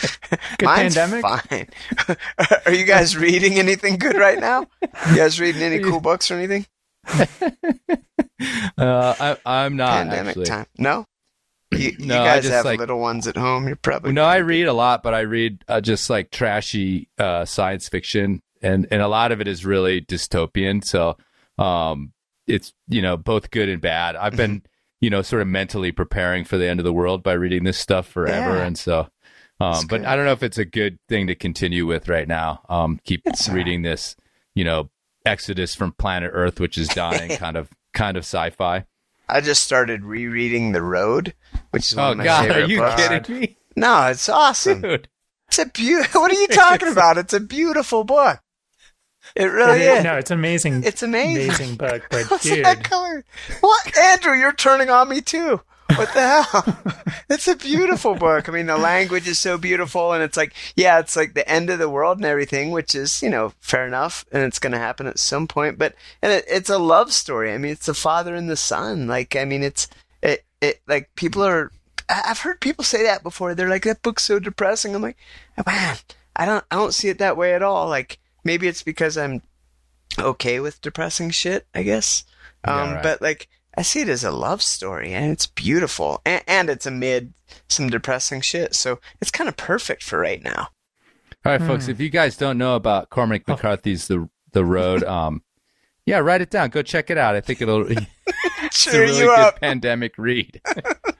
Mine's 0.63 0.95
pandemic 0.95 1.23
fine. 1.23 1.69
Are 2.67 2.73
you 2.73 2.85
guys 2.85 3.17
reading 3.17 3.59
anything 3.59 3.97
good 3.97 4.17
right 4.17 4.39
now? 4.39 4.67
You 5.11 5.17
guys 5.17 5.41
reading 5.41 5.63
any 5.63 5.79
cool 5.83 6.01
books 6.01 6.31
or 6.31 6.35
anything? 6.35 6.67
Uh, 8.79 9.15
I, 9.19 9.37
I'm 9.65 9.77
not 9.77 9.91
Pandemic 10.07 10.29
actually. 10.29 10.45
time. 10.47 10.67
No. 10.79 11.07
You, 11.73 11.93
you 11.99 12.07
No, 12.07 12.21
I 12.21 12.25
guys 12.27 12.43
just, 12.43 12.55
have 12.55 12.65
like- 12.67 12.79
little 12.79 13.01
ones 13.01 13.27
at 13.27 13.37
home. 13.37 13.67
You're 13.67 13.77
probably 13.77 14.13
No, 14.13 14.25
I 14.25 14.37
read 14.37 14.67
a 14.67 14.73
lot, 14.75 15.03
but 15.03 15.15
I 15.15 15.21
read 15.21 15.65
uh, 15.69 15.81
just 15.81 16.11
like 16.11 16.31
trashy 16.31 17.09
uh, 17.19 17.45
science 17.47 17.89
fiction, 17.89 18.43
and 18.63 18.87
and 18.91 19.01
a 19.03 19.09
lot 19.09 19.33
of 19.33 19.41
it 19.41 19.49
is 19.49 19.65
really 19.65 20.03
dystopian. 20.03 20.85
So, 20.85 21.17
um, 21.59 22.13
it's 22.47 22.73
you 22.89 23.01
know 23.03 23.17
both 23.17 23.51
good 23.51 23.69
and 23.71 23.81
bad. 23.81 24.17
I've 24.17 24.37
been 24.37 24.63
you 25.01 25.11
know 25.11 25.23
sort 25.23 25.43
of 25.43 25.49
mentally 25.49 25.93
preparing 25.93 26.45
for 26.45 26.57
the 26.59 26.69
end 26.69 26.81
of 26.81 26.85
the 26.85 26.93
world 26.93 27.23
by 27.23 27.33
reading 27.33 27.65
this 27.65 27.79
stuff 27.79 28.07
forever, 28.09 28.57
Yeah. 28.57 28.65
and 28.65 28.79
so. 28.79 29.09
Um, 29.59 29.87
but. 29.89 30.05
I 30.05 30.17
don't 30.17 30.27
know 30.27 30.33
if 30.33 30.43
it's 30.43 30.59
a 30.59 30.67
good 30.67 30.99
thing 31.09 31.27
to 31.29 31.35
continue 31.35 31.87
with 31.87 32.09
right 32.11 32.29
now. 32.29 32.61
Um, 32.69 33.01
keep 33.05 33.23
It's 33.25 33.49
right. 33.49 33.55
reading 33.55 33.81
this, 33.83 34.15
you 34.55 34.65
know, 34.65 34.91
Exodus 35.25 35.75
from 35.75 35.93
planet 35.93 36.31
Earth, 36.35 36.61
which 36.61 36.77
is 36.77 36.89
dying, 36.89 37.31
kind 37.39 37.57
of 37.57 37.71
kind 37.95 38.19
of 38.19 38.25
sci-fi. 38.25 38.85
I 39.29 39.41
just 39.41 39.65
started 39.65 40.05
rereading 40.05 40.73
The 40.73 40.83
Road, 40.83 41.33
which 41.71 41.91
is 41.91 41.97
one 41.97 42.07
Oh 42.07 42.11
of 42.13 42.17
my 42.19 42.25
God, 42.25 42.47
favorite 42.49 42.65
are 42.65 42.67
you 42.69 42.79
books. 42.79 43.09
kidding 43.09 43.41
me, 43.41 43.57
No, 43.77 44.07
it's 44.09 44.29
awesome. 44.29 44.83
dude? 44.83 45.09
It's 45.49 45.59
a 45.59 45.67
beautiful. 45.67 46.21
What 46.23 46.31
are 46.33 46.41
you 46.41 46.49
talking 46.49 46.89
about? 46.89 47.17
It's 47.19 47.33
a 47.33 47.41
beautiful 47.41 48.05
book. 48.05 48.39
It 49.37 49.45
really 49.45 49.83
It 49.83 49.91
is- 49.93 49.99
is. 49.99 50.05
No, 50.05 50.17
it's 50.17 50.31
amazing. 50.31 50.83
It's 50.85 51.03
amazing. 51.03 51.45
amazing 51.49 51.77
book, 51.77 52.05
but 52.11 52.25
What's 52.31 52.45
dude, 52.45 52.65
that 52.65 52.83
color? 52.85 53.25
What, 53.61 53.97
Andrew? 53.99 54.35
You're 54.35 54.53
turning 54.53 54.89
on 54.91 55.09
me 55.09 55.21
too. 55.21 55.61
What 55.95 56.13
the 56.15 56.43
hell? 56.43 56.79
it's 57.31 57.47
a 57.47 57.55
beautiful 57.55 58.17
book. 58.17 58.49
I 58.49 58.53
mean, 58.53 58.67
the 58.67 58.77
language 58.77 59.29
is 59.29 59.39
so 59.39 59.57
beautiful, 59.57 60.13
and 60.13 60.21
it's 60.23 60.37
like, 60.37 60.53
yeah, 60.75 60.99
it's 60.99 61.15
like 61.15 61.35
the 61.35 61.49
end 61.49 61.71
of 61.71 61.79
the 61.79 61.89
world 61.89 62.19
and 62.19 62.25
everything, 62.27 62.73
which 62.73 62.95
is, 62.95 63.23
you 63.23 63.31
know, 63.31 63.53
fair 63.61 63.87
enough, 63.87 64.25
and 64.33 64.43
it's 64.43 64.59
going 64.59 64.73
to 64.73 64.79
happen 64.79 65.07
at 65.07 65.19
some 65.21 65.47
point. 65.47 65.79
But 65.79 65.95
and 66.23 66.33
it, 66.33 66.45
it's 66.49 66.71
a 66.71 66.79
love 66.79 67.13
story. 67.13 67.53
I 67.53 67.59
mean, 67.59 67.71
it's 67.71 67.87
the 67.87 67.95
father 67.95 68.35
and 68.35 68.51
the 68.51 68.57
son. 68.57 69.07
Like, 69.07 69.37
I 69.37 69.45
mean, 69.45 69.63
it's 69.63 69.87
it 70.23 70.45
it 70.61 70.81
like 70.89 71.11
people 71.15 71.45
are. 71.45 71.71
I've 72.09 72.41
heard 72.41 72.61
people 72.61 72.85
say 72.85 73.03
that 73.05 73.23
before. 73.23 73.55
They're 73.55 73.69
like, 73.69 73.85
that 73.85 74.03
book's 74.03 74.25
so 74.25 74.39
depressing. 74.41 74.95
I'm 74.95 75.03
like, 75.03 75.19
man, 75.67 75.97
I 76.35 76.47
don't 76.47 76.65
I 76.71 76.75
don't 76.77 76.95
see 76.95 77.09
it 77.11 77.19
that 77.19 77.37
way 77.37 77.55
at 77.55 77.63
all. 77.63 77.87
Like, 77.89 78.19
maybe 78.47 78.69
it's 78.69 78.83
because 78.83 79.19
I'm 79.19 79.43
okay 80.19 80.61
with 80.61 80.81
depressing 80.81 81.31
shit, 81.31 81.67
I 81.75 81.83
guess. 81.83 82.25
Yeah, 82.65 82.83
Um, 82.83 82.93
right. 82.95 83.03
But 83.03 83.21
like, 83.21 83.49
I 83.77 83.83
see 83.83 84.01
it 84.01 84.09
as 84.09 84.25
a 84.25 84.31
love 84.31 84.63
story, 84.63 85.13
and 85.13 85.31
it's 85.33 85.47
beautiful, 85.47 86.23
and, 86.25 86.43
and 86.47 86.71
it's 86.71 86.87
amid 86.87 87.35
some 87.69 87.91
depressing 87.91 88.41
shit, 88.41 88.75
so 88.75 88.99
it's 89.21 89.31
kind 89.31 89.49
of 89.49 89.57
perfect 89.59 90.03
for 90.03 90.19
right 90.19 90.43
now. 90.43 90.69
All 91.45 91.53
right, 91.53 91.61
folks. 91.61 91.87
If 91.87 92.01
you 92.01 92.09
guys 92.09 92.37
don't 92.39 92.57
know 92.59 92.75
about 92.75 93.11
Cormac 93.11 93.47
McCarthy's 93.47 94.09
The 94.09 94.29
The 94.53 94.65
Road, 94.65 95.05
um, 95.17 95.43
yeah, 96.07 96.19
write 96.19 96.41
it 96.41 96.51
down. 96.51 96.71
Go 96.71 96.81
check 96.83 97.11
it 97.11 97.19
out. 97.19 97.35
I 97.35 97.41
think 97.43 97.61
it'll. 97.61 97.87
It's 98.63 98.87
a 98.87 98.99
really 98.99 99.19
you 99.19 99.27
good 99.27 99.39
up. 99.39 99.61
pandemic 99.61 100.15
read. 100.19 100.61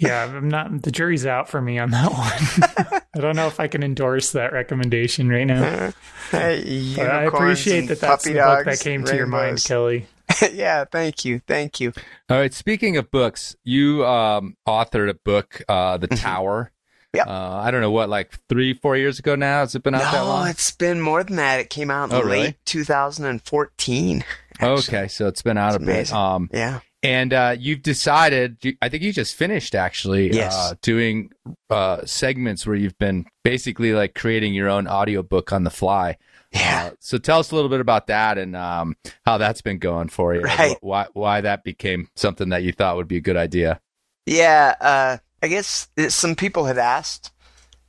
yeah, 0.00 0.24
I'm 0.24 0.48
not. 0.48 0.82
The 0.82 0.90
jury's 0.90 1.26
out 1.26 1.48
for 1.48 1.60
me 1.60 1.78
on 1.78 1.90
that 1.90 2.10
one. 2.92 3.02
I 3.14 3.20
don't 3.20 3.36
know 3.36 3.46
if 3.46 3.60
I 3.60 3.68
can 3.68 3.82
endorse 3.82 4.32
that 4.32 4.52
recommendation 4.52 5.28
right 5.28 5.44
now. 5.46 5.92
Hey, 6.30 6.94
But 6.96 7.10
I 7.10 7.24
appreciate 7.24 7.78
and 7.80 7.88
that 7.88 7.98
that's 8.00 8.22
puppy 8.24 8.34
the 8.34 8.38
book 8.40 8.58
that 8.64 8.70
dogs, 8.70 8.82
came 8.82 9.04
to 9.04 9.16
your 9.16 9.26
mind. 9.26 9.60
Kelly. 9.66 10.06
yeah, 10.52 10.84
thank 10.84 11.24
you, 11.24 11.40
thank 11.46 11.80
you. 11.80 11.92
All 12.28 12.38
right. 12.38 12.54
Speaking 12.54 12.96
of 12.96 13.10
books, 13.10 13.56
you 13.64 14.06
um, 14.06 14.56
authored 14.66 15.08
a 15.10 15.14
book, 15.14 15.60
uh, 15.68 15.96
The 15.96 16.06
Tower. 16.06 16.70
Mm-hmm. 17.16 17.28
Uh, 17.28 17.32
I 17.60 17.72
don't 17.72 17.80
know 17.80 17.90
what, 17.90 18.08
like 18.08 18.38
three, 18.48 18.72
four 18.74 18.96
years 18.96 19.18
ago 19.18 19.34
now. 19.34 19.58
Has 19.60 19.74
it 19.74 19.82
been 19.82 19.96
out 19.96 20.02
that 20.02 20.12
No, 20.22 20.24
long? 20.26 20.46
it's 20.48 20.70
been 20.70 21.00
more 21.00 21.24
than 21.24 21.34
that. 21.34 21.58
It 21.58 21.68
came 21.68 21.90
out 21.90 22.10
in 22.10 22.14
Oh, 22.14 22.20
really? 22.22 22.38
late 22.42 22.56
2014. 22.66 24.24
actually. 24.60 24.68
Okay, 24.68 25.08
so 25.08 25.26
it's 25.26 25.42
been 25.42 25.58
out 25.58 25.74
It's 25.74 25.82
a 25.82 25.86
bit. 25.86 26.12
Um, 26.12 26.48
Yeah. 26.52 26.80
And 27.02 27.32
uh, 27.32 27.56
you've 27.58 27.82
decided. 27.82 28.58
I 28.82 28.88
think 28.88 29.02
you 29.02 29.12
just 29.12 29.34
finished 29.34 29.74
actually 29.74 30.32
Yes. 30.32 30.54
uh, 30.54 30.74
doing 30.82 31.30
uh, 31.70 32.04
segments 32.04 32.66
where 32.66 32.76
you've 32.76 32.98
been 32.98 33.26
basically 33.44 33.92
like 33.92 34.14
creating 34.14 34.54
your 34.54 34.68
own 34.68 34.86
audiobook 34.88 35.52
on 35.52 35.64
the 35.64 35.70
fly. 35.70 36.16
Yeah. 36.52 36.88
Uh, 36.92 36.96
so 36.98 37.16
tell 37.18 37.38
us 37.38 37.52
a 37.52 37.54
little 37.54 37.70
bit 37.70 37.80
about 37.80 38.08
that 38.08 38.36
and 38.36 38.56
um, 38.56 38.96
how 39.24 39.38
that's 39.38 39.62
been 39.62 39.78
going 39.78 40.08
for 40.08 40.34
you. 40.34 40.40
Right. 40.42 40.76
Wh- 40.80 40.84
Why 40.84 41.06
why 41.12 41.40
that 41.42 41.62
became 41.64 42.08
something 42.16 42.48
that 42.50 42.62
you 42.64 42.72
thought 42.72 42.96
would 42.96 43.08
be 43.08 43.16
a 43.18 43.20
good 43.20 43.36
idea. 43.36 43.80
Yeah, 44.26 44.74
uh, 44.80 45.16
I 45.42 45.48
guess 45.48 45.88
it, 45.96 46.10
some 46.10 46.34
people 46.34 46.64
had 46.66 46.76
asked 46.78 47.30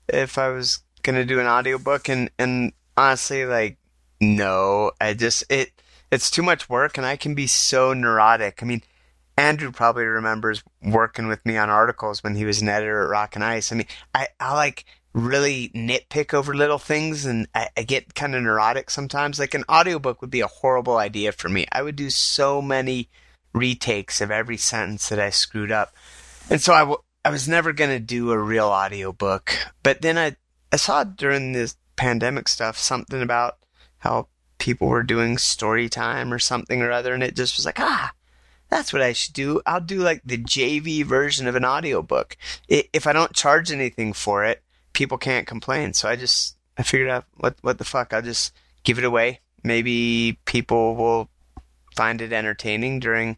if 0.08 0.38
I 0.38 0.50
was 0.50 0.80
gonna 1.04 1.26
do 1.26 1.40
an 1.40 1.48
audiobook 1.48 2.08
and 2.08 2.30
and 2.38 2.72
honestly 2.96 3.46
like 3.46 3.78
no, 4.22 4.92
I 5.02 5.16
just 5.16 5.44
it 5.52 5.72
it's 6.12 6.30
too 6.30 6.44
much 6.44 6.70
work 6.70 6.98
and 6.98 7.06
I 7.06 7.16
can 7.16 7.34
be 7.36 7.48
so 7.48 7.94
neurotic. 7.94 8.60
I 8.62 8.66
mean, 8.66 8.84
Andrew 9.38 9.72
probably 9.72 10.04
remembers 10.04 10.64
working 10.82 11.28
with 11.28 11.46
me 11.46 11.58
on 11.58 11.70
articles 11.70 12.24
when 12.24 12.36
he 12.36 12.46
was 12.46 12.62
an 12.62 12.70
editor 12.70 13.04
at 13.04 13.10
Rock 13.10 13.36
and 13.36 13.44
Ice. 13.44 13.72
I 13.72 13.76
mean, 13.76 13.88
I, 14.14 14.28
I 14.40 14.54
like 14.54 14.86
really 15.14 15.70
nitpick 15.76 16.34
over 16.34 16.54
little 16.54 16.78
things 16.78 17.26
and 17.26 17.48
I, 17.54 17.70
I 17.76 17.84
get 17.84 18.16
kind 18.16 18.36
of 18.36 18.44
neurotic 18.44 18.90
sometimes. 18.90 19.40
Like 19.40 19.54
an 19.54 19.66
audiobook 19.70 20.22
would 20.22 20.32
be 20.32 20.42
a 20.42 20.48
horrible 20.48 20.98
idea 20.98 21.32
for 21.32 21.50
me. 21.50 21.66
I 21.72 21.82
would 21.82 21.96
do 21.96 22.10
so 22.10 22.62
many 22.62 23.10
retakes 23.54 24.22
of 24.22 24.32
every 24.32 24.58
sentence 24.58 25.10
that 25.10 25.20
I 25.20 25.30
screwed 25.30 25.72
up. 25.72 25.94
And 26.50 26.62
so 26.62 26.74
I, 26.74 26.80
w- 26.80 27.02
I 27.26 27.30
was 27.30 27.48
never 27.48 27.74
going 27.74 27.90
to 27.90 28.00
do 28.00 28.32
a 28.32 28.38
real 28.38 28.68
audiobook. 28.68 29.54
But 29.84 30.02
then 30.02 30.18
I, 30.18 30.36
I 30.72 30.78
saw 30.78 31.04
during 31.04 31.52
this 31.52 31.76
pandemic 31.96 32.48
stuff 32.48 32.78
something 32.78 33.22
about 33.22 33.58
how 34.00 34.28
people 34.58 34.88
were 34.88 35.04
doing 35.04 35.38
story 35.38 35.90
time 35.90 36.32
or 36.32 36.40
something 36.40 36.82
or 36.82 36.92
other. 36.92 37.14
And 37.14 37.24
it 37.24 37.36
just 37.36 37.58
was 37.58 37.66
like, 37.66 37.80
ah, 37.80 38.12
that's 38.72 38.94
what 38.94 39.02
I 39.02 39.12
should 39.12 39.34
do. 39.34 39.62
I'll 39.66 39.82
do 39.82 40.00
like 40.00 40.22
the 40.26 40.38
JV 40.38 41.04
version 41.04 41.46
of 41.46 41.56
an 41.56 41.66
audiobook. 41.66 42.38
If 42.70 43.06
I 43.06 43.12
don't 43.12 43.34
charge 43.34 43.70
anything 43.70 44.14
for 44.14 44.46
it, 44.46 44.64
people 44.94 45.18
can't 45.18 45.46
complain. 45.46 45.94
So 45.94 46.08
I 46.08 46.16
just, 46.16 46.56
I 46.78 46.84
figured 46.84 47.10
out 47.10 47.26
what, 47.36 47.58
what 47.62 47.78
the 47.78 47.84
fuck. 47.84 48.14
I'll 48.14 48.22
just 48.22 48.54
give 48.84 48.98
it 48.98 49.04
away. 49.04 49.42
Maybe 49.62 50.40
people 50.46 50.96
will 50.96 51.30
find 51.96 52.22
it 52.22 52.32
entertaining 52.32 53.02
during 53.02 53.36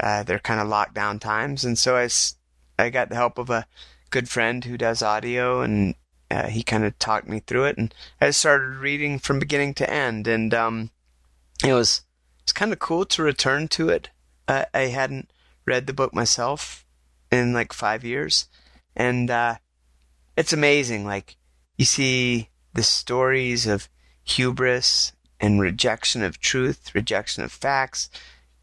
uh, 0.00 0.22
their 0.22 0.38
kind 0.38 0.60
of 0.60 0.66
lockdown 0.66 1.20
times. 1.20 1.64
And 1.64 1.78
so 1.78 1.96
I 1.96 2.08
I 2.78 2.88
got 2.88 3.10
the 3.10 3.16
help 3.16 3.36
of 3.36 3.50
a 3.50 3.66
good 4.10 4.30
friend 4.30 4.64
who 4.64 4.78
does 4.78 5.02
audio 5.02 5.60
and 5.60 5.94
uh, 6.30 6.48
he 6.48 6.62
kind 6.62 6.84
of 6.84 6.98
talked 6.98 7.28
me 7.28 7.40
through 7.40 7.64
it. 7.64 7.76
And 7.76 7.94
I 8.18 8.30
started 8.30 8.76
reading 8.76 9.18
from 9.18 9.38
beginning 9.38 9.74
to 9.74 9.90
end. 9.90 10.26
And 10.26 10.54
um, 10.54 10.90
it 11.62 11.74
was, 11.74 12.00
it's 12.42 12.52
kind 12.52 12.72
of 12.72 12.78
cool 12.78 13.04
to 13.04 13.22
return 13.22 13.68
to 13.68 13.90
it. 13.90 14.08
I, 14.48 14.66
I 14.74 14.80
hadn't 14.86 15.30
read 15.66 15.86
the 15.86 15.92
book 15.92 16.14
myself 16.14 16.84
in 17.30 17.52
like 17.52 17.72
five 17.72 18.04
years. 18.04 18.46
And 18.96 19.30
uh, 19.30 19.56
it's 20.36 20.52
amazing. 20.52 21.04
Like, 21.04 21.36
you 21.76 21.84
see 21.84 22.50
the 22.72 22.82
stories 22.82 23.66
of 23.66 23.88
hubris 24.24 25.12
and 25.40 25.60
rejection 25.60 26.22
of 26.22 26.40
truth, 26.40 26.94
rejection 26.94 27.42
of 27.42 27.52
facts, 27.52 28.08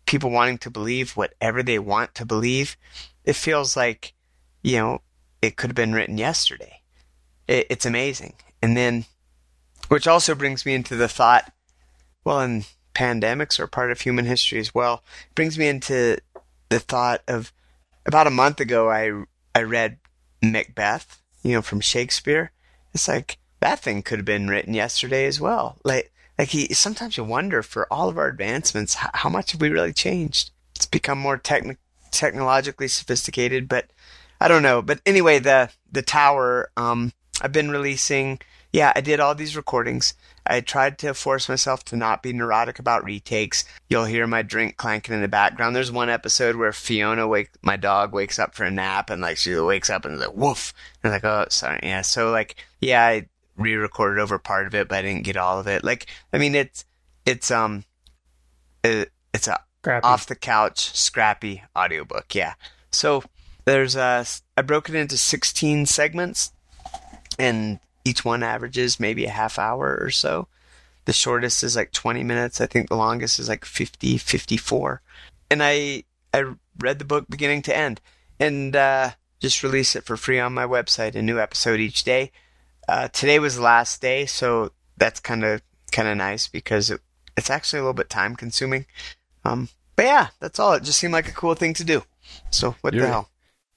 people 0.06 0.30
wanting 0.30 0.58
to 0.60 0.70
believe 0.70 1.18
whatever 1.18 1.62
they 1.62 1.80
want 1.80 2.16
to 2.16 2.26
believe. 2.26 2.78
It 3.24 3.36
feels 3.36 3.76
like, 3.76 4.14
you 4.62 4.78
know, 4.78 5.02
it 5.42 5.58
could 5.58 5.70
have 5.70 5.76
been 5.76 5.94
written 5.94 6.18
yesterday. 6.18 6.82
It, 7.48 7.68
it's 7.70 7.86
amazing. 7.86 8.36
And 8.62 8.78
then, 8.78 9.06
which 9.90 10.08
also 10.08 10.36
brings 10.36 10.66
me 10.66 10.74
into 10.74 10.96
the 10.96 11.08
thought, 11.08 11.52
well, 12.24 12.40
and 12.40 12.68
pandemics 12.94 13.60
are 13.60 13.68
part 13.68 13.92
of 13.92 14.02
human 14.02 14.26
history 14.26 14.60
as 14.60 14.74
well. 14.74 15.04
It 15.30 15.36
brings 15.36 15.58
me 15.58 15.68
into 15.68 16.18
the 16.70 16.80
thought 16.80 17.22
of 17.28 17.52
about 18.06 18.28
a 18.28 18.32
month 18.32 18.60
ago, 18.60 18.90
I, 18.90 19.12
I 19.54 19.64
read 19.64 19.98
Macbeth, 20.42 21.22
you 21.44 21.54
know, 21.54 21.62
from 21.62 21.82
Shakespeare. 21.82 22.52
It's 22.94 23.08
like, 23.08 23.38
that 23.60 23.80
thing 23.80 24.02
could 24.02 24.20
have 24.20 24.26
been 24.26 24.48
written 24.48 24.74
yesterday 24.74 25.26
as 25.26 25.40
well. 25.40 25.78
Like, 25.84 26.12
like 26.40 26.50
he, 26.50 26.74
sometimes 26.74 27.16
you 27.16 27.24
wonder 27.24 27.62
for 27.62 27.92
all 27.94 28.10
of 28.10 28.18
our 28.18 28.28
advancements, 28.28 28.96
how, 28.96 29.12
how 29.14 29.30
much 29.30 29.52
have 29.52 29.62
we 29.62 29.70
really 29.70 29.94
changed? 29.94 30.50
It's 30.76 30.88
become 30.88 31.20
more 31.20 31.38
techni- 31.38 31.78
technologically 32.10 32.88
sophisticated, 32.88 33.68
but 33.68 33.92
I 34.40 34.48
don't 34.48 34.64
know. 34.64 34.82
But 34.82 35.02
anyway, 35.06 35.38
the, 35.38 35.70
the 35.92 36.02
tower, 36.02 36.72
um, 36.76 37.14
I've 37.42 37.52
been 37.52 37.70
releasing, 37.70 38.40
yeah, 38.72 38.94
I 38.96 39.02
did 39.02 39.20
all 39.20 39.36
these 39.36 39.56
recordings. 39.56 40.14
I 40.46 40.62
tried 40.62 40.98
to 41.00 41.14
force 41.14 41.48
myself 41.48 41.84
to 41.86 41.96
not 41.96 42.24
be 42.24 42.34
neurotic 42.34 42.80
about 42.80 43.04
retakes. 43.04 43.64
You'll 43.90 44.06
hear 44.06 44.26
my 44.26 44.42
drink 44.42 44.78
clanking 44.78 45.14
in 45.14 45.22
the 45.22 45.28
background. 45.28 45.76
There's 45.76 45.92
one 45.92 46.10
episode 46.10 46.56
where 46.56 46.74
Fiona 46.74 47.28
wake 47.28 47.52
my 47.62 47.78
dog 47.78 48.14
wakes 48.14 48.40
up 48.40 48.56
for 48.56 48.64
a 48.64 48.72
nap 48.72 49.10
and 49.10 49.22
like 49.22 49.38
she 49.38 49.56
wakes 49.56 49.90
up 49.90 50.06
and 50.06 50.16
is 50.16 50.22
like 50.22 50.36
woof. 50.36 50.74
And 51.04 51.12
I'm 51.12 51.16
like, 51.16 51.26
oh 51.26 51.46
sorry. 51.50 51.80
Yeah. 51.84 52.02
So 52.02 52.32
like 52.32 52.56
yeah, 52.80 53.06
I 53.06 53.28
re 53.58 53.76
recorded 53.76 54.22
over 54.22 54.40
part 54.40 54.68
of 54.68 54.74
it, 54.74 54.88
but 54.88 55.00
I 55.00 55.02
didn't 55.04 55.26
get 55.26 55.38
all 55.38 55.60
of 55.60 55.68
it. 55.68 55.84
Like 55.84 56.08
I 56.34 56.38
mean 56.38 56.56
it's 56.56 56.86
it's 57.26 57.52
um 57.52 57.84
it, 58.84 59.12
it's 59.34 59.48
a 59.48 59.60
Scrappy. 59.82 60.04
off 60.06 60.28
the 60.28 60.36
couch 60.36 60.96
scrappy 60.96 61.64
audiobook 61.76 62.36
yeah 62.36 62.54
so 62.92 63.24
there's 63.66 63.96
uh 63.96 64.24
i 64.56 64.62
broke 64.62 64.90
it 64.90 64.94
into 64.94 65.18
16 65.18 65.88
segments 65.88 66.52
and 67.40 67.80
each 68.06 68.24
one 68.26 68.44
averages 68.44 69.00
maybe 69.00 69.26
a 69.26 69.30
half 69.32 69.58
hour 69.60 69.98
or 70.02 70.10
so 70.10 70.48
the 71.06 71.14
shortest 71.14 71.64
is 71.64 71.76
like 71.76 71.92
20 71.92 72.24
minutes 72.24 72.62
i 72.62 72.66
think 72.66 72.90
the 72.90 72.96
longest 72.96 73.40
is 73.40 73.50
like 73.50 73.66
50 73.66 74.18
54 74.18 75.02
and 75.50 75.62
i 75.64 76.04
i 76.34 76.44
read 76.80 77.00
the 77.00 77.06
book 77.06 77.26
beginning 77.30 77.62
to 77.62 77.76
end 77.76 78.02
and 78.40 78.76
uh 78.76 79.12
just 79.40 79.64
release 79.64 79.96
it 79.96 80.04
for 80.06 80.18
free 80.18 80.40
on 80.40 80.54
my 80.54 80.66
website 80.66 81.16
a 81.16 81.22
new 81.22 81.40
episode 81.40 81.80
each 81.80 82.04
day 82.04 82.32
uh 82.88 83.08
today 83.10 83.40
was 83.40 83.56
the 83.56 83.62
last 83.62 84.02
day 84.02 84.26
so 84.26 84.72
that's 84.98 85.20
kind 85.20 85.44
of 85.44 85.62
kind 85.92 86.08
of 86.08 86.16
nice 86.18 86.48
because 86.48 86.90
it, 86.90 87.02
it's 87.36 87.50
actually 87.50 87.80
a 87.80 87.84
little 87.84 87.94
bit 87.94 88.10
time 88.10 88.36
consuming 88.36 88.86
um, 89.44 89.70
but 89.96 90.06
yeah, 90.06 90.28
that's 90.40 90.60
all. 90.60 90.74
It 90.74 90.84
just 90.84 91.00
seemed 91.00 91.14
like 91.14 91.28
a 91.28 91.32
cool 91.34 91.56
thing 91.56 91.74
to 91.74 91.84
do. 91.84 92.04
So 92.52 92.76
what 92.82 92.94
You're- 92.94 93.08
the 93.08 93.12
hell? 93.12 93.30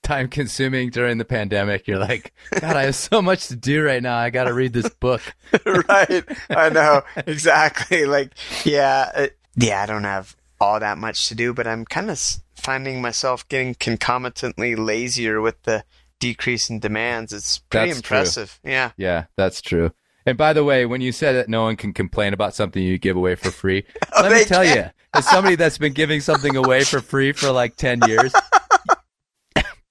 Time 0.05 0.29
consuming 0.29 0.91
during 0.91 1.19
the 1.19 1.25
pandemic. 1.25 1.89
You're 1.89 1.99
like, 1.99 2.33
God, 2.61 2.77
I 2.77 2.85
have 2.85 2.95
so 2.95 3.21
much 3.23 3.49
to 3.49 3.57
do 3.57 3.83
right 3.83 4.03
now. 4.03 4.17
I 4.17 4.31
got 4.31 4.45
to 4.45 4.53
read 4.55 4.73
this 4.73 4.89
book. 4.91 5.23
right. 5.67 6.23
I 6.51 6.69
know 6.69 7.03
exactly. 7.27 8.05
Like, 8.05 8.33
yeah, 8.65 9.11
it, 9.19 9.39
yeah. 9.57 9.83
I 9.83 9.87
don't 9.87 10.05
have 10.05 10.37
all 10.61 10.79
that 10.79 10.99
much 10.99 11.29
to 11.29 11.35
do, 11.35 11.53
but 11.55 11.67
I'm 11.67 11.85
kind 11.87 12.11
of 12.11 12.23
finding 12.55 13.01
myself 13.03 13.49
getting 13.49 13.75
concomitantly 13.75 14.77
lazier 14.77 15.41
with 15.41 15.61
the 15.63 15.85
decrease 16.21 16.69
in 16.71 16.81
demands. 16.81 17.33
It's 17.33 17.59
pretty 17.59 17.89
That's 17.93 18.03
true. 18.03 18.17
impressive. 18.17 18.61
Yeah. 18.63 18.91
Yeah, 18.97 19.25
that's 19.37 19.61
true. 19.61 19.93
And 20.27 20.39
by 20.39 20.53
the 20.53 20.65
way, 20.65 20.87
when 20.87 21.01
you 21.01 21.13
said 21.13 21.33
that 21.35 21.49
no 21.49 21.63
one 21.65 21.77
can 21.77 21.93
complain 21.93 22.33
about 22.33 22.55
something 22.55 22.83
you 22.83 22.97
give 22.99 23.17
away 23.17 23.35
for 23.35 23.51
free, 23.51 23.85
Oh, 24.17 24.23
let 24.23 24.33
me 24.33 24.45
tell 24.45 24.65
can. 24.65 24.77
you, 24.77 24.91
as 25.15 25.29
somebody 25.29 25.57
that's 25.57 25.77
been 25.79 25.93
giving 25.93 26.21
something 26.21 26.57
away 26.57 26.85
for 26.85 27.01
free 27.01 27.33
for 27.33 27.51
like 27.51 27.77
10 27.77 28.01
years, 28.09 28.33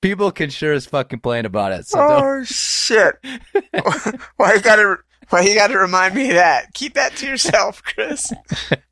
people 0.03 0.31
can 0.31 0.51
sure 0.51 0.73
as 0.73 0.85
fuck 0.85 1.09
complain 1.09 1.45
about 1.45 1.71
it. 1.71 1.87
So 1.87 1.97
don't, 1.97 2.23
Oh 2.23 2.43
shit! 2.43 3.15
why 4.35 4.53
you 4.53 4.61
gotta 4.61 4.97
why 5.29 5.41
you 5.41 5.55
gotta 5.55 5.79
remind 5.79 6.13
me 6.13 6.29
of 6.29 6.35
that? 6.35 6.73
Keep 6.75 6.93
that 6.93 7.15
to 7.15 7.25
yourself, 7.25 7.81
Chris. 7.81 8.31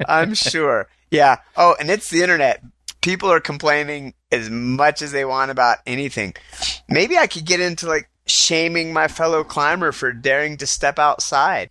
I'm 0.08 0.34
sure. 0.34 0.88
Yeah. 1.12 1.38
Oh, 1.56 1.75
and 1.80 1.91
it's 1.91 2.10
the 2.10 2.24
internet. 2.24 2.63
People 3.01 3.32
are 3.32 3.39
complaining 3.39 4.13
as 4.32 4.50
much 4.50 5.01
as 5.01 5.12
they 5.12 5.25
want 5.25 5.51
about 5.51 5.80
anything. 5.86 6.34
Maybe 6.88 7.18
I 7.18 7.27
could 7.27 7.46
get 7.46 7.60
into 7.60 7.88
like 7.88 8.10
shaming 8.25 8.94
my 8.94 9.08
fellow 9.08 9.44
climber 9.44 9.91
for 9.91 10.13
daring 10.13 10.58
to 10.58 10.65
step 10.65 10.98
outside. 10.98 11.70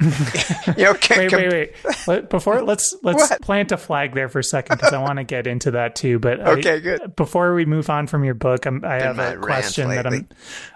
You 0.00 0.84
know, 0.84 0.94
can, 0.94 1.18
Wait, 1.18 1.32
wait, 1.32 1.72
wait. 2.06 2.28
Before 2.30 2.62
let's 2.62 2.94
let's 3.02 3.30
What? 3.30 3.40
plant 3.42 3.72
a 3.72 3.76
flag 3.76 4.14
there 4.14 4.28
for 4.28 4.38
a 4.38 4.44
second 4.44 4.76
because 4.76 4.92
I 4.92 4.98
want 5.02 5.18
to 5.18 5.24
get 5.24 5.46
into 5.46 5.72
that 5.72 5.96
too. 5.96 6.18
But 6.18 6.40
I- 6.40 6.52
Okay, 6.58 6.80
good. 6.80 7.16
Before 7.16 7.54
we 7.54 7.64
move 7.64 7.90
on 7.90 8.06
from 8.06 8.24
your 8.24 8.34
book, 8.34 8.66
I'm, 8.66 8.84
I 8.84 9.00
have 9.02 9.18
a 9.18 9.36
question 9.36 9.88
that 9.88 10.06
I'm. 10.06 10.28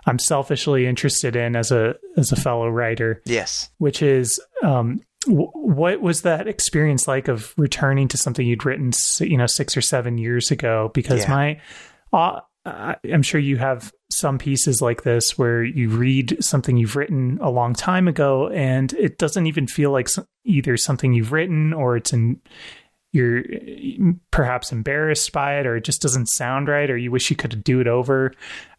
I'm 0.07 0.19
selfishly 0.19 0.87
interested 0.87 1.37
in 1.37 1.55
as 1.57 1.71
a 1.71 1.95
as 2.17 2.33
a 2.33 2.37
fellow 2.37 2.69
writer, 2.69 3.23
yes. 3.25 3.71
which 3.79 4.03
is 4.03 4.41
um, 4.63 5.01
w- 5.27 5.51
what 5.53 6.01
was 6.01 6.23
that 6.23 6.49
experience 6.49 7.07
like 7.07 7.29
of 7.29 7.55
returning 7.57 8.09
to 8.09 8.17
something 8.19 8.47
you'd 8.47 8.65
written, 8.65 8.91
you 9.21 9.37
know, 9.37 9.47
six 9.47 9.77
or 9.77 9.81
seven 9.81 10.19
years 10.19 10.51
ago? 10.51 10.91
Because 10.95 11.23
Yeah. 11.25 11.31
my 11.31 11.61
uh, 12.13 12.41
I- 12.67 12.97
I'm 13.13 13.23
sure 13.23 13.41
you 13.41 13.57
have 13.59 13.93
some 14.13 14.39
pieces 14.39 14.81
like 14.81 15.03
this 15.03 15.37
where 15.39 15.63
you 15.63 15.89
read 15.91 16.37
something 16.43 16.77
you've 16.77 16.97
written 16.97 17.39
a 17.41 17.51
long 17.51 17.75
time 17.75 18.09
ago 18.09 18.49
and 18.49 18.93
it 18.95 19.19
doesn't 19.19 19.47
even 19.47 19.67
feel 19.67 19.91
like 19.91 20.09
either 20.45 20.77
something 20.77 21.13
you've 21.13 21.33
written 21.33 21.73
or 21.73 21.97
it's 21.97 22.13
in 22.13 22.41
you're 23.15 23.43
perhaps 24.31 24.73
embarrassed 24.73 25.33
by 25.33 25.59
it 25.59 25.67
or 25.67 25.77
it 25.77 25.85
just 25.85 26.01
doesn't 26.01 26.27
sound 26.27 26.69
right 26.69 26.91
or 26.91 26.97
you 26.97 27.11
wish 27.11 27.29
you 27.29 27.37
could 27.37 27.63
do 27.63 27.81
it 27.81 27.87
over 27.87 28.33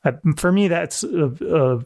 uh, 0.06 0.12
for 0.38 0.52
me 0.52 0.68
that's 0.68 1.04
a, 1.04 1.32
a, 1.48 1.80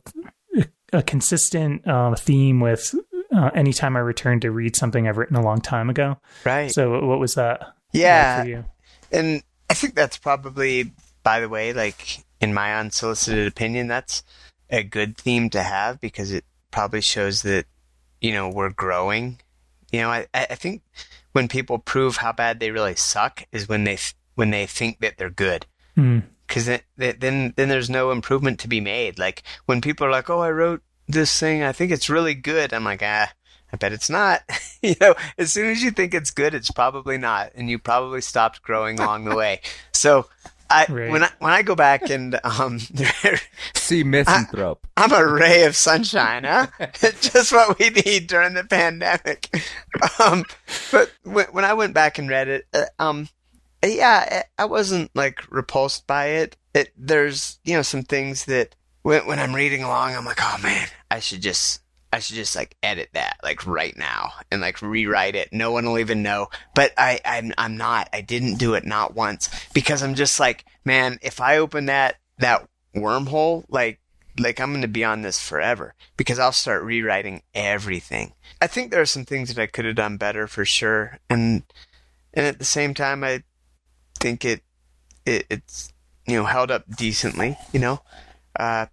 a 0.93 1.03
consistent 1.03 1.85
uh, 1.87 2.15
theme 2.15 2.59
with 2.61 2.95
uh, 3.35 3.49
anytime 3.53 3.97
i 3.97 3.99
return 3.99 4.39
to 4.39 4.49
read 4.49 4.75
something 4.77 5.07
i've 5.07 5.17
written 5.17 5.35
a 5.35 5.43
long 5.43 5.59
time 5.59 5.89
ago 5.89 6.17
Right. 6.45 6.71
so 6.71 7.05
what 7.05 7.19
was 7.19 7.33
that 7.35 7.73
yeah. 7.91 8.43
for 8.43 8.47
you 8.49 8.65
And 9.11 9.43
I 9.69 9.73
think 9.73 9.95
that's 9.95 10.17
probably, 10.17 10.91
by 11.23 11.39
the 11.41 11.49
way, 11.49 11.73
like 11.73 12.19
in 12.39 12.53
my 12.53 12.75
unsolicited 12.75 13.47
opinion, 13.47 13.87
that's 13.87 14.23
a 14.69 14.83
good 14.83 15.17
theme 15.17 15.49
to 15.51 15.63
have 15.63 15.99
because 15.99 16.31
it 16.31 16.45
probably 16.71 17.01
shows 17.01 17.41
that, 17.43 17.65
you 18.21 18.31
know, 18.31 18.49
we're 18.49 18.69
growing. 18.69 19.39
You 19.91 20.01
know, 20.01 20.09
I, 20.09 20.27
I 20.33 20.55
think 20.55 20.81
when 21.31 21.47
people 21.47 21.79
prove 21.79 22.17
how 22.17 22.33
bad 22.33 22.59
they 22.59 22.71
really 22.71 22.95
suck 22.95 23.45
is 23.51 23.69
when 23.69 23.83
they, 23.83 23.95
th- 23.95 24.15
when 24.35 24.51
they 24.51 24.65
think 24.65 24.99
that 24.99 25.17
they're 25.17 25.29
good. 25.29 25.65
Hmm. 25.95 26.19
Cause 26.47 26.65
then, 26.65 26.81
then, 26.95 27.53
then 27.57 27.67
there's 27.67 27.89
no 27.89 28.11
improvement 28.11 28.59
to 28.61 28.69
be 28.69 28.79
made. 28.79 29.19
Like 29.19 29.43
when 29.65 29.81
people 29.81 30.07
are 30.07 30.11
like, 30.11 30.29
oh, 30.29 30.39
I 30.39 30.51
wrote 30.51 30.81
this 31.07 31.37
thing, 31.37 31.63
I 31.63 31.71
think 31.71 31.91
it's 31.91 32.09
really 32.09 32.35
good. 32.35 32.73
I'm 32.73 32.85
like, 32.85 33.01
ah, 33.03 33.31
I 33.71 33.77
bet 33.77 33.93
it's 33.93 34.09
not. 34.09 34.43
you 34.81 34.95
know, 35.01 35.15
as 35.37 35.51
soon 35.51 35.69
as 35.69 35.81
you 35.81 35.91
think 35.91 36.13
it's 36.13 36.31
good, 36.31 36.53
it's 36.53 36.71
probably 36.71 37.17
not, 37.17 37.51
and 37.55 37.69
you 37.69 37.79
probably 37.79 38.21
stopped 38.21 38.61
growing 38.61 38.99
along 38.99 39.25
the 39.25 39.35
way. 39.35 39.61
So, 39.91 40.27
I 40.69 40.85
Right. 40.89 41.11
when 41.11 41.23
I 41.23 41.29
when 41.39 41.53
I 41.53 41.61
go 41.61 41.75
back 41.75 42.09
and 42.09 42.39
um, 42.43 42.79
see 43.75 44.03
misanthrope. 44.03 44.85
I'm 44.95 45.11
a 45.13 45.25
ray 45.25 45.65
of 45.65 45.75
sunshine, 45.75 46.43
huh? 46.43 46.67
Just 46.93 47.51
what 47.51 47.77
we 47.79 47.89
need 47.89 48.27
during 48.27 48.53
the 48.53 48.63
pandemic. 48.63 49.49
Um, 50.19 50.45
but 50.91 51.11
when, 51.23 51.45
when 51.47 51.65
I 51.65 51.73
went 51.73 51.93
back 51.95 52.19
and 52.19 52.29
read 52.29 52.47
it, 52.47 52.67
uh, 52.71 52.85
um, 52.99 53.29
yeah, 53.83 54.43
I 54.57 54.63
I 54.63 54.65
wasn't 54.65 55.09
like 55.15 55.41
repulsed 55.51 56.05
by 56.05 56.27
it. 56.27 56.55
It 56.73 56.91
there's 56.95 57.59
you 57.63 57.75
know 57.75 57.81
some 57.81 58.03
things 58.03 58.45
that 58.45 58.75
when 59.01 59.25
when 59.25 59.39
I'm 59.39 59.55
reading 59.55 59.81
along, 59.83 60.15
I'm 60.15 60.25
like, 60.25 60.39
oh 60.41 60.57
man, 60.61 60.87
I 61.09 61.19
should 61.19 61.41
just 61.41 61.81
I 62.11 62.19
should 62.19 62.35
just 62.35 62.55
like 62.55 62.75
edit 62.81 63.09
that 63.13 63.37
like 63.43 63.67
right 63.67 63.95
now 63.97 64.31
and 64.51 64.61
like 64.61 64.81
rewrite 64.81 65.35
it. 65.35 65.49
No 65.51 65.71
one 65.71 65.85
will 65.85 65.99
even 65.99 66.23
know. 66.23 66.47
But 66.73 66.93
I 66.97 67.19
I'm 67.25 67.53
I'm 67.57 67.77
not. 67.77 68.09
I 68.13 68.21
didn't 68.21 68.55
do 68.55 68.73
it 68.75 68.85
not 68.85 69.15
once 69.15 69.49
because 69.73 70.01
I'm 70.01 70.15
just 70.15 70.39
like, 70.39 70.65
man, 70.85 71.19
if 71.21 71.41
I 71.41 71.57
open 71.57 71.87
that 71.87 72.15
that 72.39 72.67
wormhole, 72.95 73.65
like 73.69 73.99
like 74.39 74.59
I'm 74.59 74.71
going 74.71 74.81
to 74.81 74.87
be 74.87 75.03
on 75.03 75.21
this 75.21 75.39
forever 75.39 75.93
because 76.15 76.39
I'll 76.39 76.51
start 76.51 76.83
rewriting 76.83 77.41
everything. 77.53 78.33
I 78.61 78.67
think 78.67 78.91
there 78.91 79.01
are 79.01 79.05
some 79.05 79.25
things 79.25 79.53
that 79.53 79.61
I 79.61 79.67
could 79.67 79.85
have 79.85 79.95
done 79.95 80.17
better 80.17 80.47
for 80.47 80.65
sure, 80.65 81.19
and 81.29 81.63
and 82.33 82.45
at 82.45 82.59
the 82.59 82.65
same 82.65 82.93
time, 82.93 83.23
I 83.23 83.43
think 84.19 84.45
it, 84.45 84.61
it 85.25 85.45
it's 85.49 85.93
you 86.25 86.35
know 86.35 86.45
held 86.45 86.71
up 86.71 86.83
decently. 86.95 87.57
You 87.71 87.79
know, 87.79 88.01
uh, 88.59 88.87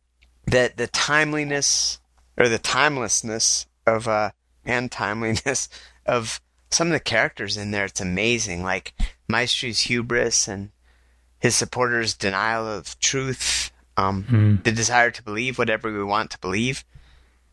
that 0.47 0.77
the 0.77 0.87
timeliness 0.87 2.01
or 2.37 2.49
the 2.49 2.59
timelessness 2.59 3.67
of 3.87 4.09
uh 4.09 4.31
and 4.65 4.91
timeliness 4.91 5.69
of 6.07 6.41
some 6.71 6.89
of 6.89 6.93
the 6.93 7.01
characters 7.01 7.57
in 7.57 7.71
there. 7.71 7.85
It's 7.85 8.01
amazing, 8.01 8.63
like 8.63 8.95
Maestri's 9.29 9.83
hubris 9.83 10.49
and 10.49 10.71
his 11.39 11.55
supporters' 11.55 12.15
denial 12.15 12.67
of 12.67 12.99
truth, 12.99 13.71
um, 13.97 14.61
the 14.65 14.73
desire 14.73 15.11
to 15.11 15.23
believe 15.23 15.59
whatever 15.59 15.93
we 15.93 16.03
want 16.03 16.31
to 16.31 16.39
believe. 16.39 16.85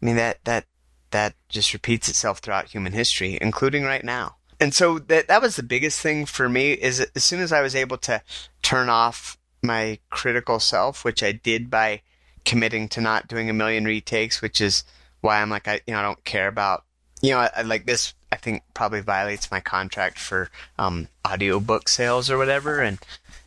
I 0.01 0.05
mean 0.05 0.15
that 0.15 0.43
that 0.45 0.65
that 1.11 1.35
just 1.49 1.73
repeats 1.73 2.09
itself 2.09 2.39
throughout 2.39 2.69
human 2.69 2.93
history, 2.93 3.37
including 3.39 3.83
right 3.83 4.03
now. 4.03 4.37
And 4.59 4.73
so 4.73 4.99
that 4.99 5.27
that 5.27 5.41
was 5.41 5.55
the 5.55 5.63
biggest 5.63 5.99
thing 5.99 6.25
for 6.25 6.49
me 6.49 6.73
is 6.73 6.99
as 7.15 7.23
soon 7.23 7.41
as 7.41 7.51
I 7.51 7.61
was 7.61 7.75
able 7.75 7.97
to 7.97 8.21
turn 8.61 8.89
off 8.89 9.37
my 9.61 9.99
critical 10.09 10.59
self, 10.59 11.03
which 11.03 11.21
I 11.21 11.31
did 11.31 11.69
by 11.69 12.01
committing 12.45 12.88
to 12.89 13.01
not 13.01 13.27
doing 13.27 13.49
a 13.49 13.54
million 13.54 13.86
retakes, 13.86 14.41
which 14.41 14.62
is 14.62 14.84
why 15.21 15.41
I'm 15.41 15.49
like 15.49 15.67
I 15.67 15.82
you 15.88 15.93
know 15.93 15.99
I 15.99 16.04
don't 16.04 16.23
care 16.23 16.47
about 16.47 16.84
you 17.21 17.32
know 17.32 17.39
I, 17.39 17.49
I 17.58 17.62
like 17.62 17.86
this 17.86 18.13
I 18.32 18.36
think 18.38 18.63
probably 18.73 19.01
violates 19.01 19.51
my 19.51 19.60
contract 19.60 20.17
for 20.19 20.49
um 20.80 21.08
audiobook 21.27 21.88
sales 21.89 22.30
or 22.32 22.38
whatever 22.38 22.80
and 22.80 22.97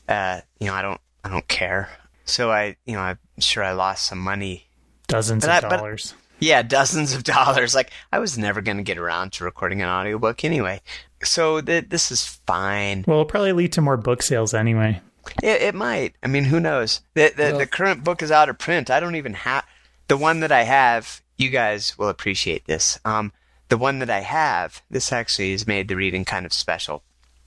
uh 0.09 0.41
you 0.61 0.67
know 0.69 0.75
I 0.75 0.83
don't 0.83 1.01
I 1.25 1.31
don't 1.31 1.49
care. 1.49 1.89
So 2.25 2.51
I 2.53 2.77
you 2.87 2.95
know 2.95 3.01
I'm 3.01 3.19
sure 3.39 3.63
I 3.65 3.73
lost 3.73 4.07
some 4.07 4.19
money 4.19 4.67
dozens 5.09 5.45
But 5.47 5.65
of 5.65 5.73
I- 5.73 5.77
dollars 5.77 6.15
yeah, 6.41 6.63
dozens 6.63 7.15
of 7.15 7.25
dollars. 7.37 7.75
Like 7.75 7.91
I 8.13 8.19
was 8.19 8.37
never 8.37 8.61
going 8.61 8.77
to 8.77 8.83
get 8.83 8.99
around 8.99 9.33
to 9.35 9.45
recording 9.45 9.81
an 9.83 9.89
audiobook 9.89 10.45
anyway. 10.45 10.81
So 11.23 11.61
th- 11.63 11.87
this 11.89 12.11
is 12.11 12.27
fine. 12.27 13.05
well 13.07 13.19
it'll 13.21 13.25
probably 13.25 13.53
lead 13.53 13.73
to 13.75 13.81
more 13.81 13.97
book 13.97 14.23
sales 14.23 14.53
anyway 14.53 15.01
It, 15.43 15.63
it 15.63 15.75
might. 15.75 16.15
I 16.23 16.27
mean, 16.27 16.45
who 16.45 16.61
knows? 16.61 17.01
The 17.15 17.33
the, 17.37 17.43
Well- 17.45 17.59
the 17.59 17.67
current 17.67 18.05
book 18.05 18.23
is 18.23 18.31
out 18.31 18.49
of 18.49 18.59
print. 18.59 18.91
I 18.91 19.01
don't 19.01 19.17
even 19.17 19.35
have 19.35 19.65
the 20.09 20.17
one 20.17 20.41
that 20.41 20.53
I 20.53 20.63
have. 20.63 21.23
You 21.37 21.51
guys 21.51 21.99
will 21.99 22.09
appreciate 22.09 22.67
this. 22.67 22.99
Um, 23.05 23.33
the 23.69 23.77
one 23.79 23.99
that 23.99 24.11
I 24.11 24.21
have, 24.21 24.83
this 24.91 25.13
actually 25.13 25.51
has 25.53 25.67
made 25.67 25.89
the 25.89 25.97
reading 25.97 26.25
kind 26.25 26.47
of 26.47 26.53
special. 26.53 27.03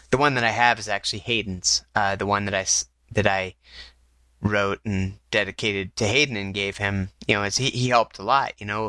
The 0.10 0.18
one 0.18 0.34
that 0.36 0.44
I 0.44 0.50
have 0.52 0.80
is 0.80 0.88
actually 0.90 1.20
Hayden's. 1.20 1.84
Uh, 1.96 2.16
the 2.16 2.26
one 2.26 2.46
that 2.46 2.54
I 2.54 2.66
that 3.14 3.28
I 3.28 3.56
wrote 4.42 4.80
and 4.86 5.20
dedicated 5.32 5.96
to 5.96 6.08
Hayden 6.08 6.38
and 6.38 6.54
gave 6.54 6.78
him. 6.78 7.10
You 7.28 7.36
know, 7.36 7.44
as 7.44 7.58
he 7.58 7.70
he 7.70 7.90
helped 7.90 8.20
a 8.20 8.24
lot. 8.24 8.54
You 8.58 8.66
know, 8.66 8.86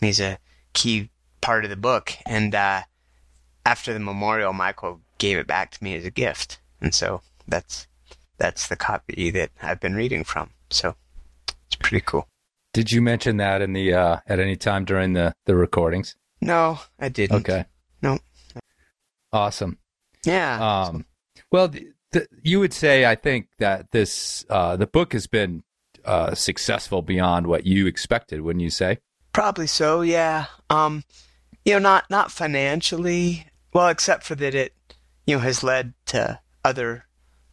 and 0.00 0.06
he's 0.06 0.20
a 0.20 0.38
key 0.72 1.10
part 1.40 1.64
of 1.64 1.70
the 1.70 1.76
book. 1.76 2.12
And 2.26 2.54
uh, 2.54 2.82
after 3.64 3.92
the 3.92 4.00
memorial, 4.00 4.52
Michael 4.52 5.00
gave 5.18 5.38
it 5.38 5.46
back 5.46 5.70
to 5.72 5.84
me 5.84 5.94
as 5.94 6.04
a 6.04 6.10
gift, 6.10 6.58
and 6.80 6.94
so 6.94 7.22
that's 7.46 7.86
that's 8.42 8.66
the 8.66 8.74
copy 8.76 9.30
that 9.30 9.50
I've 9.62 9.78
been 9.78 9.94
reading 9.94 10.24
from. 10.24 10.50
So 10.70 10.96
it's 11.66 11.76
pretty 11.76 12.02
cool. 12.04 12.26
Did 12.74 12.90
you 12.90 13.00
mention 13.00 13.36
that 13.36 13.62
in 13.62 13.72
the 13.72 13.94
uh, 13.94 14.16
at 14.26 14.40
any 14.40 14.56
time 14.56 14.84
during 14.84 15.12
the 15.12 15.32
the 15.46 15.54
recordings? 15.54 16.16
No, 16.40 16.80
I 16.98 17.08
didn't. 17.08 17.36
Okay, 17.48 17.66
No. 18.02 18.18
awesome. 19.32 19.78
Yeah. 20.24 20.58
Um, 20.86 21.04
well, 21.52 21.68
th- 21.68 21.86
th- 22.12 22.26
you 22.42 22.58
would 22.58 22.72
say 22.72 23.06
I 23.06 23.14
think 23.14 23.46
that 23.60 23.90
this 23.92 24.44
uh, 24.50 24.74
the 24.76 24.86
book 24.88 25.12
has 25.12 25.26
been 25.28 25.62
uh, 26.04 26.34
successful 26.34 27.00
beyond 27.02 27.46
what 27.46 27.64
you 27.64 27.86
expected, 27.86 28.40
wouldn't 28.40 28.62
you 28.62 28.70
say? 28.70 28.98
Probably 29.32 29.66
so, 29.68 30.00
yeah. 30.02 30.46
Um, 30.68 31.04
you 31.64 31.74
know, 31.74 31.78
not 31.78 32.10
not 32.10 32.32
financially, 32.32 33.46
well, 33.72 33.88
except 33.88 34.24
for 34.24 34.34
that 34.34 34.54
it, 34.54 34.74
you 35.26 35.36
know, 35.36 35.42
has 35.42 35.62
led 35.62 35.94
to 36.06 36.40
other 36.64 37.06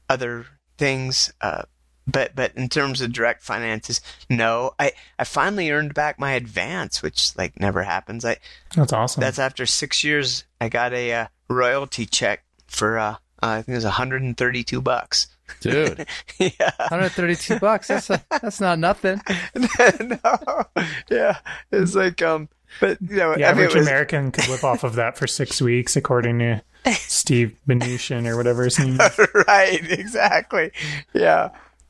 other 0.10 0.48
things. 0.80 1.32
Uh, 1.42 1.64
but 2.08 2.36
but 2.36 2.56
in 2.56 2.70
terms 2.70 3.02
of 3.02 3.14
direct 3.14 3.44
finances, 3.44 4.02
no. 4.30 4.74
I 4.80 4.94
I 5.20 5.26
finally 5.26 5.70
earned 5.70 5.94
back 5.94 6.20
my 6.20 6.32
advance, 6.32 7.04
which 7.04 7.38
like 7.38 7.60
never 7.60 7.84
happens. 7.84 8.26
I 8.26 8.38
that's 8.76 8.94
awesome 8.94 9.22
that's 9.22 9.38
after 9.38 9.68
six 9.68 10.04
years. 10.04 10.46
I 10.60 10.70
got 10.70 10.94
a 10.94 11.14
uh, 11.14 11.28
royalty 11.48 12.08
check 12.08 12.44
for 12.68 12.98
uh, 12.98 13.12
uh, 13.12 13.16
I 13.42 13.56
think 13.58 13.70
it 13.70 13.78
was 13.78 13.84
132 13.84 14.82
bucks 14.82 15.28
Dude, 15.62 16.06
yeah. 16.38 16.72
132 16.78 17.60
bucks. 17.60 17.88
That's 17.88 18.10
a, 18.10 18.24
that's 18.42 18.62
not 18.62 18.80
nothing. 18.80 19.22
no. 19.56 20.64
Yeah. 21.10 21.38
It's 21.72 21.96
like 21.96 22.22
um 22.22 22.50
but 22.80 22.98
you 23.02 23.18
know, 23.18 23.30
The 23.30 23.34
I 23.34 23.36
mean, 23.36 23.44
average 23.46 23.72
it 23.72 23.80
was, 23.80 23.88
American 23.88 24.32
could 24.32 24.48
live 24.48 24.64
off 24.64 24.84
of 24.84 24.96
that 24.96 25.18
for 25.18 25.28
six 25.28 25.62
weeks, 25.62 25.96
according 25.96 26.40
to 26.40 26.62
Steve 26.94 27.58
Mnuchin 27.68 28.28
or 28.28 28.38
whatever 28.38 28.64
his 28.64 28.80
name 28.80 29.00
is. 29.00 29.20
right, 29.48 29.92
exactly. 29.92 30.72
Yeah, 31.14 31.50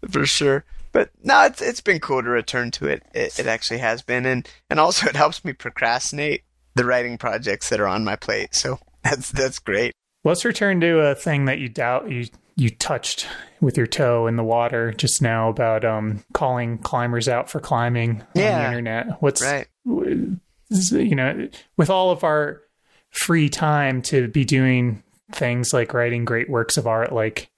for 0.09 0.25
sure. 0.25 0.65
But 0.91 1.11
no, 1.23 1.43
it's 1.45 1.61
it's 1.61 1.81
been 1.81 1.99
cool 1.99 2.23
to 2.23 2.29
return 2.29 2.71
to 2.71 2.87
it. 2.87 3.03
It, 3.13 3.39
it 3.39 3.45
actually 3.47 3.79
has 3.79 4.01
been, 4.01 4.25
and 4.25 4.49
and 4.69 4.79
also 4.79 5.07
it 5.07 5.15
helps 5.15 5.45
me 5.45 5.53
procrastinate 5.53 6.43
the 6.75 6.85
writing 6.85 7.17
projects 7.17 7.69
that 7.69 7.79
are 7.79 7.87
on 7.87 8.03
my 8.03 8.15
plate. 8.15 8.55
So 8.55 8.79
that's 9.03 9.31
that's 9.31 9.59
great. 9.59 9.93
Let's 10.23 10.43
return 10.43 10.81
to 10.81 10.99
a 10.99 11.15
thing 11.15 11.45
that 11.45 11.59
you 11.59 11.69
doubt 11.69 12.09
you 12.09 12.25
you 12.55 12.69
touched 12.69 13.27
with 13.61 13.77
your 13.77 13.87
toe 13.87 14.27
in 14.27 14.35
the 14.35 14.43
water 14.43 14.91
just 14.91 15.21
now 15.21 15.49
about 15.49 15.85
um 15.85 16.23
calling 16.33 16.77
climbers 16.79 17.29
out 17.29 17.49
for 17.49 17.59
climbing 17.59 18.21
on 18.21 18.25
the 18.33 18.65
internet. 18.65 19.21
What's 19.21 19.41
Right. 19.41 19.67
you 19.85 21.15
know 21.15 21.47
with 21.77 21.89
all 21.89 22.11
of 22.11 22.23
our 22.23 22.61
free 23.09 23.49
time 23.49 24.01
to 24.03 24.27
be 24.27 24.45
doing 24.45 25.03
things 25.31 25.73
like 25.73 25.93
writing 25.93 26.25
great 26.25 26.49
works 26.49 26.77
of 26.77 26.87
art 26.87 27.11
like 27.11 27.49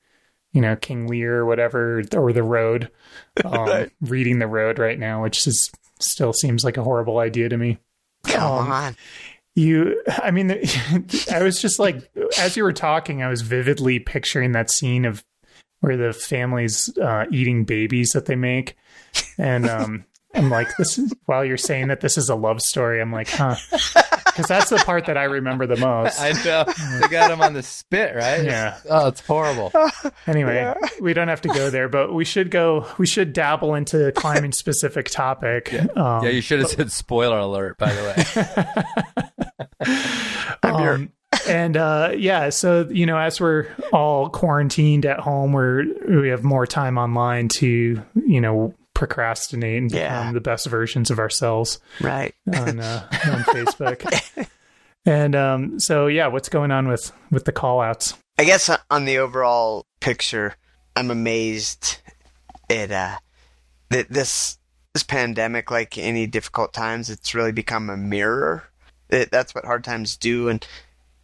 you 0.54 0.60
know 0.62 0.76
king 0.76 1.08
lear 1.08 1.38
or 1.40 1.46
whatever 1.46 2.02
or 2.16 2.34
the 2.34 2.44
road 2.44 2.90
um, 3.46 3.54
Right. 3.68 3.92
reading 4.02 4.40
the 4.40 4.48
road 4.48 4.80
right 4.80 4.98
now 5.00 5.24
which 5.24 5.46
is 5.48 5.72
still 6.00 6.34
seems 6.34 6.64
like 6.64 6.78
a 6.78 6.84
horrible 6.84 7.20
idea 7.20 7.48
to 7.50 7.58
me 7.58 7.80
Come 8.26 8.44
Um, 8.66 8.72
on. 8.72 8.96
you 9.56 10.02
i 10.22 10.32
mean 10.32 10.52
i 11.32 11.42
was 11.44 11.62
just 11.62 11.80
like 11.80 12.10
as 12.40 12.56
you 12.58 12.64
were 12.64 12.74
talking 12.74 13.22
i 13.24 13.28
was 13.30 13.42
vividly 13.42 14.00
picturing 14.00 14.52
that 14.54 14.70
scene 14.72 15.06
of 15.06 15.24
where 15.82 15.98
the 15.98 16.14
family's 16.14 16.96
uh, 17.00 17.26
eating 17.32 17.64
babies 17.66 18.10
that 18.14 18.26
they 18.26 18.36
make 18.36 18.76
and 19.38 19.68
um 19.70 20.06
i'm 20.36 20.50
like 20.50 20.68
this 20.78 20.98
is 20.98 21.14
while 21.26 21.44
you're 21.44 21.58
saying 21.58 21.88
that 21.88 22.02
this 22.02 22.18
is 22.18 22.30
a 22.30 22.36
love 22.36 22.62
story 22.62 23.02
i'm 23.02 23.12
like 23.12 23.30
huh 23.30 23.56
because 24.26 24.46
that's 24.48 24.70
the 24.70 24.78
part 24.78 25.06
that 25.06 25.18
i 25.18 25.24
remember 25.24 25.68
the 25.68 25.76
most 25.78 26.20
I 26.20 26.32
know. 26.44 26.64
They 27.02 27.08
got 27.08 27.32
him 27.32 27.42
on 27.42 27.54
the 27.54 27.64
spit, 27.64 28.16
right? 28.16 28.44
Yeah. 28.44 28.78
Oh, 28.90 29.08
it's 29.08 29.22
horrible. 29.22 29.72
anyway 30.28 30.74
we 31.02 31.14
don't 31.14 31.28
have 31.28 31.42
to 31.42 31.50
go 31.50 31.70
there 31.70 31.90
but 31.90 32.14
we 32.14 32.24
should 32.26 32.50
go 32.52 32.86
we 32.98 33.06
should 33.06 33.34
dabble 33.34 33.76
into 33.76 34.08
a 34.08 34.12
climbing 34.12 34.52
specific 34.52 35.10
topic 35.10 35.74
um, 35.98 36.24
Yeah, 36.24 36.30
you 36.30 36.42
should 36.42 36.60
have 36.60 36.70
said 36.70 36.92
spoiler 36.92 37.40
alert, 37.40 37.78
by 37.78 37.94
the 37.94 38.74
way. 39.82 39.86
Um, 40.64 41.12
and 41.48 41.76
uh, 41.76 42.14
yeah, 42.16 42.50
so 42.50 42.88
you 42.90 43.06
know, 43.06 43.18
as 43.18 43.42
we're 43.42 43.68
all 43.92 44.30
quarantined 44.30 45.06
at 45.06 45.20
home, 45.20 45.54
we're 45.54 45.86
we 46.08 46.30
have 46.30 46.44
more 46.44 46.68
time 46.68 46.98
online 46.98 47.48
to 47.50 48.02
you 48.16 48.42
know 48.42 48.74
procrastinate 49.02 49.82
and 49.82 49.92
Yeah. 49.92 50.20
become 50.20 50.34
the 50.36 50.42
best 50.42 50.68
versions 50.68 51.10
of 51.10 51.18
ourselves 51.18 51.80
Right. 52.00 52.36
on 52.54 52.80
uh, 52.80 53.08
on 53.26 53.44
Facebook. 53.46 54.48
And 55.06 55.36
um, 55.36 55.80
so 55.80 56.06
yeah, 56.06 56.28
what's 56.28 56.50
going 56.50 56.70
on 56.72 56.88
with 56.88 57.12
with 57.32 57.46
the 57.46 57.52
call 57.52 57.82
outs? 57.82 58.14
I 58.38 58.44
guess 58.44 58.70
on- 58.92 59.06
the 59.06 59.18
overall 59.18 59.88
picture, 60.00 60.56
I'm 60.96 61.10
amazed 61.10 61.98
at 62.70 62.92
uh, 62.92 63.18
that 63.90 64.10
this 64.10 64.60
this 64.94 65.04
pandemic, 65.04 65.72
like 65.72 65.98
any 65.98 66.28
difficult 66.28 66.72
times, 66.74 67.10
it's 67.10 67.34
really 67.34 67.52
become 67.52 67.90
a 67.90 67.98
mirror. 67.98 68.66
It, 69.10 69.32
that's 69.32 69.56
what 69.56 69.66
hard 69.66 69.84
times 69.84 70.16
do, 70.18 70.48
and 70.50 70.66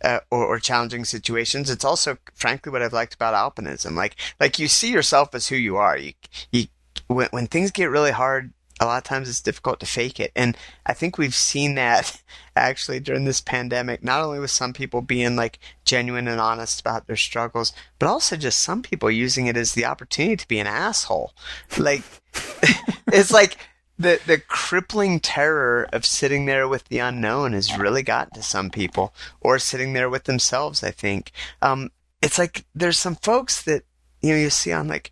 uh, 0.03 0.19
or, 0.31 0.43
or 0.45 0.59
challenging 0.59 1.05
situations. 1.05 1.69
It's 1.69 1.85
also, 1.85 2.17
frankly, 2.33 2.71
what 2.71 2.81
I've 2.81 2.93
liked 2.93 3.13
about 3.13 3.33
alpinism. 3.35 3.95
Like 3.95 4.15
like 4.39 4.57
you 4.57 4.67
see 4.67 4.91
yourself 4.91 5.35
as 5.35 5.47
who 5.49 5.55
you 5.55 5.77
are. 5.77 5.95
You 5.97 6.13
you 6.51 6.65
when 7.08 7.28
when 7.32 7.48
things 7.48 7.72
get 7.72 7.89
really 7.89 8.12
hard. 8.12 8.54
A 8.80 8.86
lot 8.86 9.00
of 9.00 9.06
times 9.06 9.28
it's 9.28 9.41
difficult 9.41 9.80
to 9.80 9.88
fake 9.88 10.20
it. 10.20 10.32
And 10.36 10.56
I 10.86 10.93
think 10.93 11.17
we've 11.17 11.34
seen 11.34 11.74
that 11.76 12.22
actually 12.56 13.00
during 13.00 13.26
this 13.26 13.41
pandemic, 13.41 14.04
not 14.04 14.22
only 14.22 14.38
with 14.38 14.52
some 14.52 14.72
people 14.72 15.02
being 15.02 15.36
like 15.36 15.58
genuine 15.84 16.28
and 16.28 16.39
honest 16.39 16.80
about 16.80 17.08
their 17.08 17.15
struggles, 17.15 17.74
but 17.98 18.08
also 18.08 18.36
just 18.36 18.60
some 18.60 18.84
people 18.84 19.10
using 19.10 19.48
it 19.48 19.58
as 19.58 19.74
the 19.74 19.86
opportunity 19.86 20.36
to 20.36 20.48
be 20.48 20.60
an 20.60 20.67
asshole. 20.67 21.34
Like, 21.80 22.04
it's 23.12 23.32
like 23.32 23.58
the, 24.00 24.20
the 24.28 24.38
crippling 24.38 25.20
terror 25.20 25.88
of 25.91 26.06
sitting 26.06 26.46
there 26.46 26.67
with 26.67 26.86
the 26.86 27.00
unknown 27.00 27.54
has 27.54 27.78
really 27.78 28.04
gotten 28.04 28.34
to 28.36 28.43
some 28.43 28.70
people 28.70 29.13
or 29.41 29.58
sitting 29.58 29.93
there 29.93 30.10
with 30.10 30.26
themselves, 30.26 30.84
I 30.84 30.91
think. 30.91 31.32
Um, 31.62 31.89
it's 32.22 32.38
like 32.38 32.65
there's 32.76 33.00
some 33.00 33.15
folks 33.15 33.63
that, 33.63 33.84
you 34.22 34.32
know, 34.32 34.38
you 34.39 34.50
see 34.50 34.72
on 34.72 34.88
like, 34.88 35.12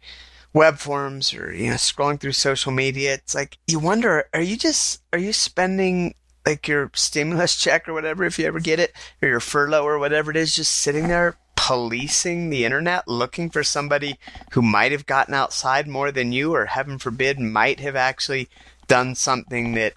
web 0.56 0.78
forums 0.78 1.34
or 1.34 1.54
you 1.54 1.70
know 1.70 1.76
scrolling 1.76 2.20
through 2.20 2.32
social 2.32 2.72
media 2.72 3.13
it's 3.13 3.36
like 3.36 3.58
you 3.68 3.78
wonder 3.78 4.24
are 4.34 4.41
you 4.41 4.56
just 4.56 5.02
are 5.12 5.20
you 5.20 5.34
spending 5.34 6.15
like 6.46 6.68
your 6.68 6.89
stimulus 6.94 7.56
check 7.62 7.88
or 7.89 7.94
whatever 7.94 8.24
if 8.24 8.39
you 8.39 8.46
ever 8.46 8.60
get 8.60 8.80
it 8.80 8.94
or 9.22 9.28
your 9.28 9.39
furlough 9.41 9.84
or 9.84 10.00
whatever 10.00 10.32
it 10.32 10.38
is 10.38 10.56
just 10.56 10.72
sitting 10.72 11.10
there 11.10 11.38
policing 11.56 12.50
the 12.50 12.63
internet 12.63 13.08
looking 13.08 13.50
for 13.50 13.63
somebody 13.63 14.18
who 14.52 14.62
might 14.62 14.91
have 14.91 15.06
gotten 15.06 15.34
outside 15.34 15.88
more 15.88 16.12
than 16.12 16.32
you 16.32 16.54
or 16.54 16.65
heaven 16.65 16.98
forbid 16.98 17.39
might 17.39 17.80
have 17.80 17.96
actually 17.96 18.48
done 18.88 19.15
something 19.15 19.74
that 19.74 19.94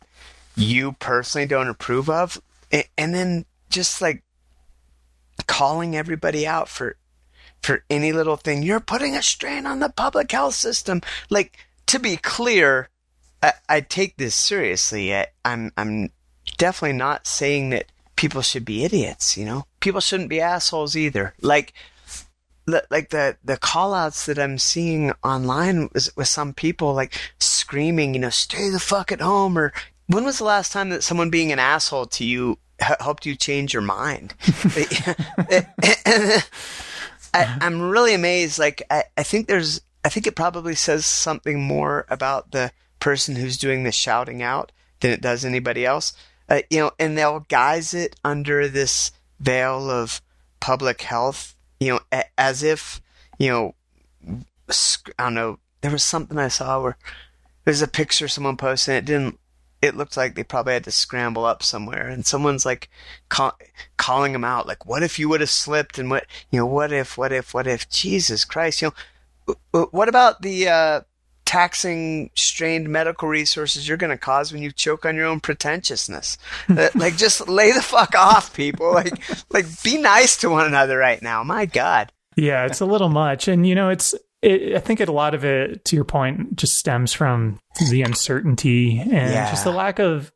you 0.57 0.93
personally 0.93 1.47
don't 1.47 1.69
approve 1.69 2.09
of? 2.11 2.41
And 2.71 3.15
then 3.15 3.45
just 3.71 4.03
like 4.03 4.23
calling 5.47 5.97
everybody 5.97 6.47
out 6.47 6.69
for 6.69 6.97
for 7.69 7.85
any 7.91 8.13
little 8.13 8.39
thing. 8.39 8.63
You're 8.63 8.81
putting 8.81 9.15
a 9.15 9.23
strain 9.23 9.67
on 9.67 9.81
the 9.81 9.91
public 9.91 10.33
health 10.33 10.55
system. 10.55 11.03
Like 11.29 11.59
to 11.89 11.99
be 11.99 12.17
clear, 12.17 12.89
I, 13.43 13.53
I 13.69 13.81
take 13.83 14.17
this 14.17 14.35
seriously. 14.35 15.15
I, 15.15 15.27
I'm 15.45 15.71
I'm 15.77 16.09
definitely 16.57 16.97
not 16.97 17.27
saying 17.27 17.69
that 17.71 17.93
people 18.17 18.41
should 18.41 18.65
be 18.65 18.85
idiots. 18.85 19.37
You 19.37 19.45
know, 19.45 19.67
people 19.81 20.01
shouldn't 20.01 20.31
be 20.31 20.41
assholes 20.41 20.97
either. 20.97 21.35
Like 21.43 21.75
the- 22.65 22.87
like 22.91 23.11
the 23.11 23.37
the 23.45 23.59
call 23.59 23.93
outs 23.93 24.25
that 24.25 24.39
I'm 24.39 24.59
seeing 24.59 25.13
online 25.23 25.91
with, 25.93 26.09
with 26.17 26.29
some 26.29 26.55
people 26.55 26.95
like 26.95 27.21
screaming, 27.39 28.15
you 28.15 28.21
know, 28.21 28.31
stay 28.31 28.71
the 28.71 28.81
fuck 28.81 29.13
at 29.13 29.21
home 29.21 29.59
or 29.59 29.75
when 30.07 30.25
was 30.25 30.39
the 30.39 30.45
last 30.45 30.73
time 30.73 30.89
that 30.89 31.05
someone 31.05 31.29
being 31.29 31.53
an 31.53 31.59
asshole 31.59 32.07
to 32.07 32.25
you 32.25 32.59
helped 32.81 33.27
you 33.27 33.37
change 33.37 33.75
your 33.75 33.83
mind? 33.83 34.33
I, 37.35 37.59
I'm 37.61 37.81
really 37.81 38.15
amazed. 38.15 38.59
Like, 38.59 38.83
I, 38.91 39.05
I 39.17 39.23
think 39.23 39.47
there's, 39.47 39.81
I 40.05 40.09
think 40.09 40.27
it 40.27 40.37
probably 40.37 40.75
says 40.75 41.05
something 41.07 41.61
more 41.61 42.07
about 42.09 42.53
the 42.53 42.73
person 43.01 43.37
who's 43.37 43.59
doing 43.59 43.85
the 43.85 43.93
shouting 43.93 44.43
out 44.43 44.73
than 45.01 45.11
it 45.11 45.21
does 45.21 45.45
anybody 45.45 45.85
else. 45.87 46.13
Uh, 46.49 46.61
you 46.71 46.79
know, 46.81 46.91
and 46.99 47.17
they'll 47.17 47.41
guise 47.41 47.93
it 47.95 48.17
under 48.25 48.69
this 48.69 49.13
veil 49.39 49.91
of 49.91 50.23
public 50.61 51.03
health, 51.03 51.55
you 51.79 51.93
know, 51.93 52.01
a, 52.11 52.25
as 52.39 52.63
if, 52.63 53.01
you 53.39 53.51
know, 53.51 53.75
I 55.19 55.25
don't 55.25 55.35
know, 55.35 55.59
there 55.81 55.91
was 55.91 56.03
something 56.03 56.39
I 56.39 56.49
saw 56.49 56.83
where 56.83 56.97
there's 57.65 57.83
a 57.83 57.89
picture 57.89 58.29
someone 58.29 58.57
posted 58.57 58.95
and 58.95 58.99
it 58.99 59.13
didn't 59.13 59.39
it 59.81 59.97
looked 59.97 60.17
like 60.17 60.35
they 60.35 60.43
probably 60.43 60.73
had 60.75 60.85
to 60.85 60.91
scramble 60.91 61.45
up 61.45 61.63
somewhere. 61.63 62.09
And 62.09 62.27
someone's 62.27 62.67
like 62.67 62.89
call, 63.29 63.57
calling 63.97 64.33
them 64.33 64.45
out 64.45 64.67
like 64.67 64.87
what 64.87 65.03
if 65.03 65.19
you 65.19 65.29
would 65.29 65.41
have 65.41 65.51
slipped 65.51 65.99
and 65.99 66.11
what 66.11 66.27
you 66.51 66.59
know 66.59 66.67
what 66.67 66.93
if 66.93 67.17
what 67.17 67.33
if 67.33 67.55
what 67.55 67.67
if? 67.67 67.89
Jesus 67.89 68.45
christ 68.45 68.83
you 68.83 68.89
know 68.89 69.89
what 69.91 70.09
about 70.09 70.43
the 70.43 70.69
uh 70.69 71.01
taxing 71.49 72.29
strained 72.35 72.91
medical 72.91 73.27
resources 73.27 73.89
you're 73.89 73.97
going 73.97 74.11
to 74.11 74.19
cause 74.19 74.53
when 74.53 74.63
you 74.63 74.71
choke 74.71 75.07
on 75.07 75.17
your 75.17 75.25
own 75.25 75.41
pretentiousness? 75.41 76.37
Uh, 76.69 76.91
like 76.95 77.17
just 77.17 77.49
lay 77.49 77.73
the 77.73 77.81
fuck 77.81 78.15
off 78.15 78.55
people. 78.55 78.93
Like 78.93 79.15
like 79.51 79.65
be 79.83 79.97
nice 79.97 80.37
to 80.39 80.51
one 80.51 80.67
another 80.67 80.99
right 80.99 81.23
now. 81.23 81.43
My 81.43 81.65
god. 81.65 82.13
Yeah, 82.37 82.67
it's 82.67 82.81
a 82.81 82.87
little 82.87 83.09
much, 83.09 83.49
and 83.49 83.67
you 83.67 83.75
know, 83.75 83.89
it's. 83.89 84.15
It, 84.43 84.77
I 84.77 84.79
think 84.81 85.01
a 85.01 85.11
lot 85.11 85.35
of 85.35 85.45
it, 85.45 85.85
to 85.87 85.97
your 85.97 86.05
point, 86.05 86.57
just 86.57 86.75
stems 86.75 87.13
from 87.13 87.59
the 87.91 88.03
uncertainty 88.03 88.99
and 89.01 89.11
Yeah. 89.11 89.51
just 89.51 89.65
the 89.65 89.73
lack 89.73 89.99
of 89.99 90.33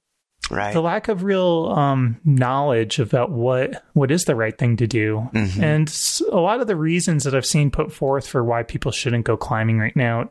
right 0.51 0.73
the 0.73 0.83
lack 0.83 1.07
of 1.09 1.23
real 1.23 1.73
um, 1.77 2.21
knowledge 2.25 2.99
about 2.99 3.31
what 3.31 3.85
what 3.93 4.11
is 4.11 4.25
the 4.25 4.35
right 4.35 4.57
thing 4.59 4.77
to 4.79 4.87
do, 4.89 5.29
Mhm. 5.33 5.63
and 5.63 6.33
a 6.33 6.41
lot 6.41 6.61
of 6.61 6.67
the 6.67 6.77
reasons 6.77 7.25
that 7.25 7.35
I've 7.35 7.47
seen 7.47 7.71
put 7.71 7.93
forth 7.93 8.27
for 8.27 8.43
why 8.43 8.63
people 8.65 8.91
shouldn't 8.93 9.25
go 9.25 9.37
climbing 9.37 9.79
right 9.79 9.95
now 9.97 10.31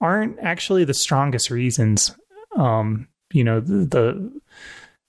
aren't 0.00 0.38
actually 0.40 0.84
the 0.84 0.94
strongest 0.94 1.50
reasons. 1.50 2.14
Um, 2.56 3.08
you 3.32 3.44
know, 3.44 3.60
the, 3.60 3.84
the 3.86 4.40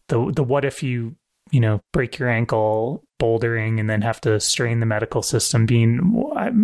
the 0.09 0.31
the 0.33 0.43
what 0.43 0.65
if 0.65 0.81
you 0.83 1.15
you 1.51 1.59
know 1.59 1.81
break 1.93 2.17
your 2.19 2.29
ankle 2.29 3.03
bouldering 3.21 3.79
and 3.79 3.89
then 3.89 4.01
have 4.01 4.21
to 4.21 4.39
strain 4.39 4.79
the 4.79 4.85
medical 4.85 5.21
system 5.23 5.65
being 5.65 5.97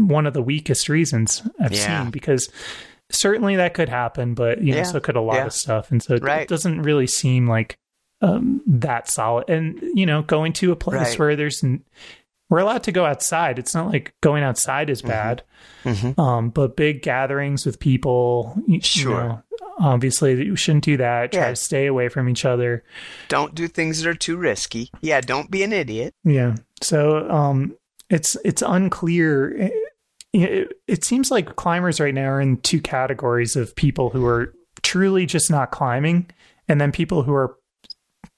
one 0.08 0.26
of 0.28 0.34
the 0.34 0.42
weakest 0.42 0.88
reasons 0.90 1.42
I've 1.60 1.74
Yeah. 1.74 2.04
seen 2.04 2.12
because 2.12 2.50
certainly 3.12 3.56
that 3.56 3.74
could 3.74 3.90
happen, 3.90 4.34
but 4.34 4.62
you 4.62 4.72
know 4.72 4.78
Yeah. 4.78 4.84
so 4.84 5.00
could 5.00 5.16
a 5.16 5.22
lot 5.22 5.36
Yeah. 5.36 5.46
of 5.48 5.54
stuff, 5.54 5.92
and 5.92 6.02
so 6.02 6.16
it, 6.16 6.24
Right. 6.24 6.42
it 6.44 6.48
doesn't 6.48 6.82
really 6.82 7.08
seem 7.08 7.48
like 7.48 7.76
um, 8.22 8.62
that 8.66 9.10
solid. 9.10 9.50
And 9.50 9.82
you 9.96 10.06
know, 10.06 10.22
going 10.22 10.54
to 10.54 10.72
a 10.72 10.78
place 10.78 10.96
Right. 11.10 11.20
where 11.20 11.36
there's 11.36 11.62
n- 11.62 11.82
we're 12.54 12.60
allowed 12.60 12.84
to 12.84 12.92
go 12.92 13.04
outside. 13.04 13.58
It's 13.58 13.74
not 13.74 13.88
like 13.88 14.14
going 14.22 14.44
outside 14.44 14.92
is 14.92 15.02
bad. 15.02 15.42
Mm-hmm. 15.84 16.22
Um, 16.22 16.50
but 16.52 16.76
big 16.78 17.02
gatherings 17.02 17.66
with 17.66 17.80
people, 17.80 18.56
you, 18.68 18.80
Sure. 18.80 19.12
you 19.12 19.18
know, 19.18 19.44
obviously 19.80 20.34
you 20.46 20.56
shouldn't 20.56 20.84
do 20.84 20.98
that. 20.98 21.32
Try 21.32 21.42
Yeah. 21.42 21.50
to 21.50 21.56
stay 21.56 21.88
away 21.88 22.10
from 22.10 22.30
each 22.30 22.46
other. 22.46 22.84
Don't 23.28 23.56
do 23.56 23.68
things 23.68 24.00
that 24.04 24.08
are 24.10 24.14
too 24.14 24.38
risky. 24.38 24.92
Yeah, 25.02 25.20
don't 25.22 25.50
be 25.50 25.64
an 25.64 25.74
idiot. 25.74 26.14
Yeah. 26.24 26.58
So 26.82 27.28
um, 27.28 27.76
it's 28.12 28.38
it's 28.46 28.62
unclear. 28.62 29.58
It, 29.58 29.74
it, 30.34 30.74
it 30.88 31.04
seems 31.06 31.32
like 31.32 31.56
climbers 31.56 32.00
right 32.00 32.14
now 32.14 32.30
are 32.30 32.42
in 32.42 32.58
two 32.58 32.82
categories 32.82 33.56
of 33.56 33.76
people 33.76 34.12
who 34.12 34.26
are 34.28 34.54
truly 34.84 35.26
just 35.26 35.50
not 35.50 35.72
climbing, 35.72 36.30
and 36.68 36.80
then 36.80 36.92
people 36.92 37.24
who 37.24 37.34
are 37.34 37.56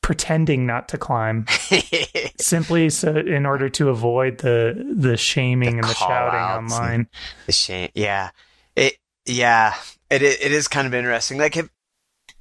pretending 0.06 0.68
not 0.68 0.88
to 0.88 1.00
climb 1.00 1.48
simply 2.40 2.92
so 2.92 3.16
in 3.16 3.44
order 3.44 3.68
to 3.68 3.90
avoid 3.90 4.38
the 4.38 4.94
the 4.96 5.18
shaming 5.18 5.78
The 5.78 5.78
and 5.80 5.90
the 5.90 5.94
shouting 5.96 6.40
online. 6.40 7.08
The 7.48 7.52
shame. 7.52 7.90
Yeah. 7.96 8.30
It. 8.76 8.98
Yeah. 9.26 9.74
It. 10.12 10.22
It 10.22 10.52
is 10.52 10.68
kind 10.68 10.86
of 10.86 10.94
interesting. 10.94 11.40
Like, 11.40 11.58
if, 11.58 11.70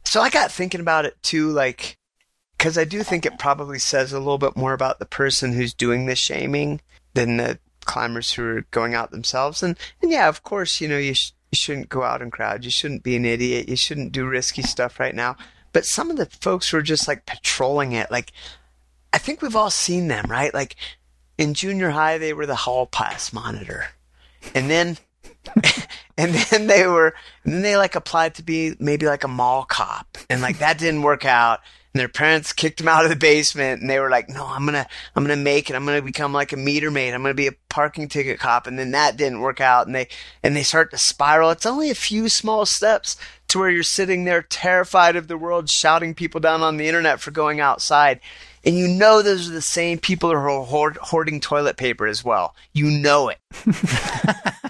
so 0.05 0.21
I 0.21 0.29
got 0.29 0.53
thinking 0.53 0.83
about 0.83 1.07
it 1.07 1.17
too. 1.23 1.53
Like, 1.53 1.97
because 2.59 2.77
I 2.77 2.85
do 2.85 3.03
think 3.03 3.25
it 3.25 3.39
probably 3.39 3.79
says 3.79 4.13
a 4.13 4.19
little 4.19 4.37
bit 4.37 4.59
more 4.59 4.75
about 4.75 4.99
the 4.99 5.07
person 5.07 5.55
who's 5.55 5.73
doing 5.73 6.05
the 6.05 6.17
shaming 6.17 6.83
than 7.15 7.39
the 7.39 7.59
climbers 7.87 8.31
who 8.31 8.45
are 8.45 8.67
going 8.73 8.95
out 8.95 9.11
themselves. 9.11 9.63
And 9.63 9.79
and 10.03 10.11
yeah, 10.11 10.29
of 10.29 10.43
course, 10.43 10.83
you 10.83 10.89
know, 10.89 10.99
you 10.99 11.15
sh- 11.15 11.33
you 11.51 11.57
shouldn't 11.57 11.89
go 11.89 12.03
out 12.03 12.21
in 12.21 12.31
crowd. 12.31 12.63
You 12.63 12.71
shouldn't 12.71 13.05
be 13.05 13.17
an 13.17 13.25
idiot. 13.25 13.71
You 13.71 13.77
shouldn't 13.77 14.13
do 14.13 14.29
risky 14.29 14.61
stuff 14.61 15.01
right 15.01 15.15
now. 15.15 15.37
But 15.75 15.85
some 15.85 16.11
of 16.11 16.17
the 16.17 16.27
folks 16.27 16.71
who 16.71 16.79
are 16.79 16.83
just 16.83 17.07
like 17.07 17.27
patrolling 17.27 17.93
it, 17.93 18.11
like, 18.11 18.33
I 19.13 19.19
think 19.19 19.43
we've 19.43 19.57
all 19.57 19.71
seen 19.71 20.09
them, 20.09 20.25
right? 20.31 20.55
Like 20.55 20.77
in 21.37 21.53
junior 21.53 21.91
high, 21.91 22.17
they 22.17 22.33
were 22.33 22.47
the 22.47 22.55
hall 22.55 22.87
pass 22.87 23.33
monitor, 23.33 23.89
and 24.55 24.71
then 24.71 24.97
and 26.17 26.33
then 26.33 26.69
they 26.69 26.87
were 26.87 27.15
and 27.45 27.53
then 27.53 27.63
they 27.63 27.77
like 27.77 27.97
applied 27.97 28.37
to 28.37 28.43
be 28.43 28.75
maybe 28.79 29.07
like 29.07 29.25
a 29.25 29.29
mall 29.29 29.65
cop, 29.65 30.17
and 30.31 30.41
like 30.41 30.61
that 30.61 30.79
didn't 30.79 31.03
work 31.03 31.25
out. 31.25 31.61
And 31.95 32.01
their 32.01 32.09
parents 32.09 32.53
kicked 32.53 32.79
them 32.79 32.89
out 32.89 33.05
of 33.05 33.11
the 33.11 33.17
basement, 33.17 33.81
and 33.81 33.89
they 33.89 34.01
were 34.01 34.11
like, 34.11 34.29
"No, 34.29 34.45
I'm 34.45 34.67
gonna, 34.67 34.87
I'm 35.15 35.23
gonna 35.23 35.37
make 35.37 35.71
it. 35.71 35.77
I'm 35.77 35.87
gonna 35.87 36.03
become 36.03 36.33
like 36.33 36.53
a 36.53 36.57
meter 36.57 36.91
maid. 36.91 37.15
I'm 37.15 37.23
gonna 37.23 37.35
be 37.35 37.47
a 37.47 37.55
parking 37.69 38.09
ticket 38.09 38.41
cop." 38.41 38.67
And 38.67 38.77
then 38.77 38.91
that 38.91 39.17
didn't 39.17 39.41
work 39.41 39.61
out, 39.61 39.87
and 39.87 39.95
they, 39.95 40.09
and 40.43 40.57
they 40.57 40.65
start 40.65 40.91
to 40.91 40.99
spiral. 40.99 41.51
It's 41.51 41.65
only 41.65 41.91
a 41.91 41.95
few 41.95 42.29
small 42.29 42.67
steps 42.67 43.17
to 43.47 43.61
where 43.61 43.71
you're 43.71 43.85
sitting 43.85 44.25
there 44.25 44.43
terrified 44.43 45.15
of 45.15 45.29
the 45.29 45.39
world, 45.39 45.71
shouting 45.71 46.15
people 46.15 46.41
down 46.41 46.63
on 46.63 46.77
the 46.77 46.89
internet 46.89 47.21
for 47.21 47.31
going 47.31 47.61
outside, 47.61 48.19
and 48.65 48.77
you 48.77 48.89
know 48.89 49.23
those 49.23 49.49
are 49.49 49.53
the 49.53 49.63
same 49.63 49.99
people 49.99 50.31
who 50.31 50.37
are 50.37 50.65
hoard, 50.65 50.97
hoarding 51.01 51.39
toilet 51.39 51.77
paper 51.77 52.09
as 52.09 52.25
well. 52.25 52.57
You 52.73 52.91
know 52.91 53.29
it. 53.29 53.39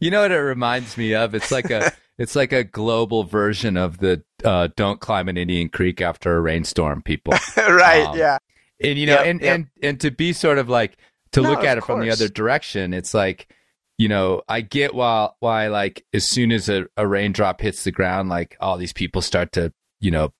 You 0.00 0.10
know 0.10 0.22
what 0.22 0.32
it 0.32 0.38
reminds 0.38 0.96
me 0.96 1.14
of? 1.14 1.34
It's 1.34 1.50
like 1.50 1.70
a 1.70 1.92
it's 2.18 2.36
like 2.36 2.52
a 2.52 2.64
global 2.64 3.24
version 3.24 3.76
of 3.76 3.98
the 3.98 4.22
uh, 4.44 4.68
"Don't 4.76 5.00
climb 5.00 5.28
an 5.28 5.36
Indian 5.36 5.68
Creek 5.68 6.00
after 6.00 6.36
a 6.36 6.40
rainstorm." 6.40 7.02
People, 7.02 7.34
right? 7.56 8.06
Um, 8.06 8.18
yeah. 8.18 8.38
and 8.82 8.98
you 8.98 9.06
know, 9.06 9.14
Yep, 9.14 9.26
and 9.26 9.40
yep. 9.40 9.54
and 9.54 9.66
and 9.82 10.00
to 10.00 10.10
be 10.10 10.32
sort 10.32 10.58
of 10.58 10.68
like 10.68 10.96
to 11.32 11.40
No, 11.40 11.50
look 11.50 11.64
at 11.64 11.78
it 11.78 11.84
from 11.84 12.00
the 12.00 12.10
other 12.10 12.28
direction, 12.28 12.92
it's 12.94 13.14
like 13.14 13.48
you 13.98 14.08
know, 14.08 14.42
I 14.48 14.62
get 14.62 14.94
why 14.94 15.30
why 15.40 15.68
like 15.68 16.04
as 16.12 16.24
soon 16.26 16.52
as 16.52 16.68
a, 16.68 16.86
a 16.96 17.06
raindrop 17.06 17.60
hits 17.60 17.84
the 17.84 17.92
ground, 17.92 18.28
like 18.28 18.56
all 18.60 18.76
these 18.76 18.92
people 18.92 19.22
start 19.22 19.52
to 19.52 19.72
you 20.00 20.10
know 20.10 20.32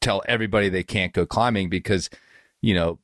tell 0.00 0.22
everybody 0.26 0.68
they 0.68 0.82
can't 0.82 1.12
go 1.12 1.24
climbing 1.24 1.68
because 1.70 2.10
you 2.60 2.74
know 2.74 2.98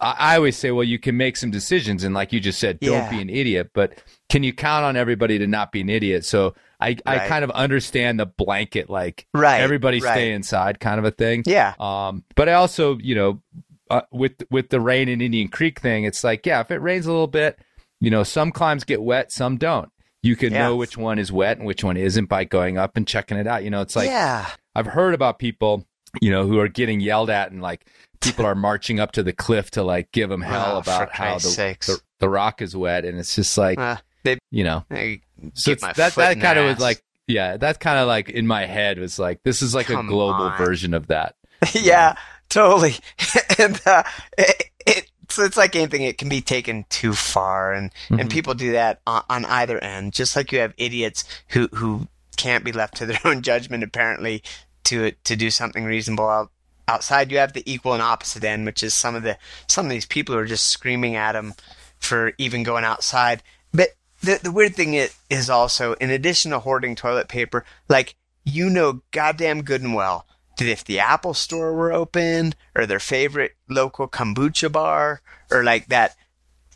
I, 0.00 0.16
I 0.18 0.36
always 0.36 0.56
say, 0.56 0.70
well, 0.70 0.84
you 0.84 0.98
can 0.98 1.16
make 1.16 1.36
some 1.36 1.50
decisions, 1.50 2.04
and 2.04 2.14
like 2.14 2.32
you 2.32 2.40
just 2.40 2.58
said, 2.58 2.80
don't 2.80 2.92
Yeah. 2.92 3.10
be 3.10 3.20
an 3.20 3.30
idiot. 3.30 3.70
But 3.74 4.02
can 4.28 4.42
you 4.42 4.52
count 4.52 4.84
on 4.84 4.96
everybody 4.96 5.38
to 5.38 5.46
not 5.46 5.72
be 5.72 5.80
an 5.80 5.88
idiot? 5.88 6.24
So 6.24 6.54
I, 6.80 6.96
I 7.06 7.26
kind 7.26 7.44
of 7.44 7.50
understand 7.52 8.20
the 8.20 8.26
blanket, 8.26 8.88
like 8.90 9.26
Right. 9.34 9.60
everybody 9.60 10.00
right. 10.00 10.12
stay 10.12 10.32
inside 10.32 10.78
kind 10.80 10.98
of 10.98 11.04
a 11.04 11.10
thing. 11.10 11.42
Yeah. 11.46 11.74
Um, 11.80 12.24
but 12.36 12.48
I 12.48 12.54
also, 12.54 12.98
you 12.98 13.14
know, 13.14 13.42
uh, 13.90 14.02
with 14.12 14.32
with 14.50 14.68
the 14.68 14.80
rain 14.80 15.08
in 15.08 15.20
Indian 15.22 15.48
Creek 15.48 15.80
thing, 15.80 16.04
it's 16.04 16.22
like, 16.22 16.44
yeah, 16.44 16.60
if 16.60 16.70
it 16.70 16.76
rains 16.82 17.06
a 17.06 17.10
little 17.10 17.26
bit, 17.26 17.58
you 18.00 18.10
know, 18.10 18.22
some 18.22 18.52
climbs 18.52 18.84
get 18.84 19.02
wet, 19.02 19.32
some 19.32 19.56
don't. 19.56 19.88
You 20.22 20.36
can 20.36 20.52
Yeah. 20.52 20.64
know 20.68 20.76
which 20.76 20.98
one 20.98 21.18
is 21.18 21.32
wet 21.32 21.56
and 21.56 21.66
which 21.66 21.82
one 21.82 21.96
isn't 21.96 22.26
by 22.28 22.44
going 22.44 22.76
up 22.76 22.96
and 22.96 23.06
checking 23.08 23.38
it 23.38 23.46
out. 23.46 23.64
You 23.64 23.70
know, 23.70 23.80
it's 23.80 23.96
like 23.96 24.08
yeah. 24.08 24.46
I've 24.74 24.86
heard 24.86 25.14
about 25.14 25.38
people, 25.38 25.86
you 26.20 26.30
know, 26.30 26.46
who 26.46 26.58
are 26.58 26.68
getting 26.68 27.00
yelled 27.00 27.30
at 27.30 27.50
and 27.50 27.62
like 27.62 27.86
people 28.20 28.44
are 28.46 28.54
marching 28.54 29.00
up 29.00 29.12
to 29.12 29.22
the 29.22 29.32
cliff 29.32 29.70
to 29.72 29.82
like 29.82 30.10
give 30.12 30.28
them 30.28 30.42
hell 30.42 30.76
Oh, 30.76 30.78
about 30.78 31.12
how 31.12 31.38
the, 31.38 31.76
the 31.86 32.00
the 32.20 32.28
rock 32.28 32.60
is 32.62 32.76
wet, 32.76 33.04
and 33.04 33.18
it's 33.18 33.34
just 33.34 33.56
like 33.58 33.78
Uh, 33.78 33.96
they, 34.24 34.38
you 34.50 34.64
know, 34.64 34.84
they 34.88 35.20
so 35.54 35.74
that 35.74 36.14
that 36.14 36.40
kind 36.40 36.58
of 36.58 36.64
was 36.66 36.78
like 36.80 37.02
yeah, 37.26 37.56
that's 37.58 37.78
kind 37.78 37.98
of 37.98 38.08
like 38.08 38.30
in 38.30 38.46
my 38.46 38.64
head 38.66 38.98
was 38.98 39.18
like 39.18 39.42
this 39.42 39.60
is 39.62 39.74
like 39.74 39.86
Come 39.86 40.06
a 40.06 40.08
global 40.08 40.44
on. 40.44 40.58
version 40.58 40.94
of 40.94 41.08
that. 41.08 41.34
yeah, 41.74 42.16
totally. 42.48 42.94
and 43.58 43.80
uh, 43.86 44.02
it, 44.38 44.70
it, 44.86 45.10
so 45.28 45.44
it's 45.44 45.56
like 45.58 45.76
anything; 45.76 46.02
it 46.02 46.16
can 46.18 46.28
be 46.30 46.40
taken 46.40 46.84
too 46.88 47.12
far, 47.12 47.72
and 47.74 47.90
Mm-hmm. 48.08 48.20
and 48.20 48.30
people 48.30 48.54
do 48.54 48.72
that 48.72 49.00
on, 49.06 49.22
on 49.28 49.44
either 49.44 49.78
end. 49.78 50.14
Just 50.14 50.34
like 50.36 50.52
you 50.52 50.58
have 50.60 50.72
idiots 50.78 51.24
who 51.48 51.68
who 51.74 52.08
can't 52.38 52.64
be 52.64 52.72
left 52.72 52.96
to 52.96 53.06
their 53.06 53.20
own 53.24 53.42
judgment, 53.42 53.82
apparently, 53.84 54.42
to 54.84 55.12
to 55.24 55.36
do 55.36 55.50
something 55.50 55.84
reasonable 55.84 56.28
out, 56.28 56.50
outside. 56.88 57.30
You 57.30 57.38
have 57.38 57.52
the 57.52 57.70
equal 57.70 57.92
and 57.92 58.02
opposite 58.02 58.44
end, 58.44 58.66
which 58.66 58.82
is 58.82 58.94
some 58.94 59.14
of 59.14 59.22
the 59.22 59.38
some 59.66 59.86
of 59.86 59.90
these 59.90 60.06
people 60.06 60.34
who 60.34 60.40
are 60.40 60.46
just 60.46 60.68
screaming 60.68 61.14
at 61.14 61.32
them 61.32 61.54
for 61.98 62.32
even 62.38 62.62
going 62.62 62.84
outside. 62.84 63.42
But 63.72 63.90
the 64.22 64.40
the 64.42 64.52
weird 64.52 64.74
thing 64.74 64.94
is, 64.94 65.14
is 65.30 65.50
also, 65.50 65.92
in 65.94 66.10
addition 66.10 66.50
to 66.50 66.60
hoarding 66.60 66.96
toilet 66.96 67.28
paper, 67.28 67.64
like 67.88 68.16
you 68.44 68.70
know 68.70 69.02
goddamn 69.10 69.62
good 69.62 69.82
and 69.82 69.94
well 69.94 70.26
that 70.56 70.68
if 70.68 70.84
the 70.84 70.98
Apple 70.98 71.34
store 71.34 71.72
were 71.72 71.92
open, 71.92 72.54
or 72.74 72.86
their 72.86 72.98
favorite 72.98 73.54
local 73.68 74.08
kombucha 74.08 74.70
bar, 74.72 75.22
or 75.50 75.62
like 75.62 75.86
that 75.86 76.16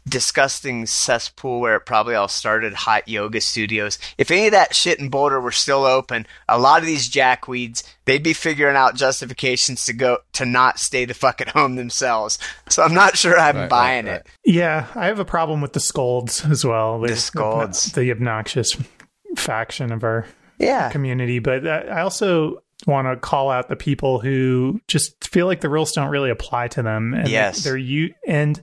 disgusting 0.09 0.85
cesspool 0.87 1.61
where 1.61 1.77
it 1.77 1.87
probably 1.87 2.15
all 2.15 2.29
started, 2.29 2.73
hot 2.75 3.07
yoga 3.09 3.41
studios, 3.41 3.99
if 4.19 4.31
any 4.31 4.47
of 4.47 4.53
that 4.53 4.75
shit 4.75 4.99
in 4.99 5.09
Boulder 5.09 5.41
were 5.41 5.53
still 5.53 5.85
open, 5.85 6.27
a 6.49 6.59
lot 6.59 6.81
of 6.81 6.87
these 6.87 7.09
jackweeds, 7.09 7.83
they'd 8.05 8.23
be 8.23 8.33
figuring 8.33 8.77
out 8.77 8.97
justifications 8.97 9.85
to 9.87 9.93
go 9.93 10.19
to 10.33 10.45
not 10.45 10.79
stay 10.79 11.05
the 11.05 11.15
fuck 11.15 11.41
at 11.41 11.49
home 11.51 11.77
themselves. 11.77 12.39
So 12.69 12.83
I'm 12.83 12.95
not 12.95 13.17
sure 13.17 13.39
I'm 13.39 13.55
Right, 13.55 13.61
right, 13.63 13.71
buying 13.71 14.07
right. 14.07 14.17
it. 14.17 14.27
Yeah, 14.45 14.87
I 14.95 15.07
have 15.07 15.19
a 15.21 15.25
problem 15.25 15.61
with 15.61 15.73
the 15.73 15.81
scolds 15.81 16.45
as 16.45 16.65
well. 16.65 17.01
The 17.01 17.17
scolds. 17.17 17.93
the 17.93 18.11
obnoxious 18.11 18.77
faction 19.37 19.93
of 19.93 20.05
our 20.05 20.27
Yeah. 20.59 20.91
community. 20.91 21.39
But 21.39 21.67
uh, 21.67 21.85
I 21.91 22.01
also 22.03 22.63
want 22.87 23.07
to 23.07 23.17
call 23.17 23.51
out 23.51 23.69
the 23.69 23.77
people 23.77 24.19
who 24.19 24.81
just 24.89 25.23
feel 25.25 25.47
like 25.47 25.61
the 25.61 25.69
rules 25.69 25.93
don't 25.93 26.11
really 26.11 26.31
apply 26.31 26.69
to 26.69 26.83
them. 26.83 27.15
And 27.15 27.29
Yes. 27.29 27.63
they're 27.63 27.77
you 27.77 28.13
and 28.27 28.61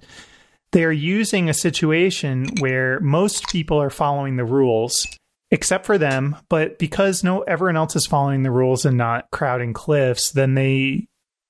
they're 0.71 0.91
using 0.91 1.49
a 1.49 1.53
situation 1.53 2.45
where 2.59 2.99
most 2.99 3.47
people 3.49 3.81
are 3.81 3.89
following 3.89 4.35
the 4.35 4.45
rules 4.45 5.07
except 5.51 5.85
for 5.85 5.97
them 5.97 6.35
but 6.47 6.77
because 6.77 7.23
no 7.23 7.41
everyone 7.41 7.77
else 7.77 7.95
is 7.95 8.05
following 8.05 8.43
the 8.43 8.51
rules 8.51 8.85
and 8.85 8.97
not 8.97 9.29
crowding 9.31 9.73
cliffs 9.73 10.31
then 10.31 10.53
they 10.53 11.07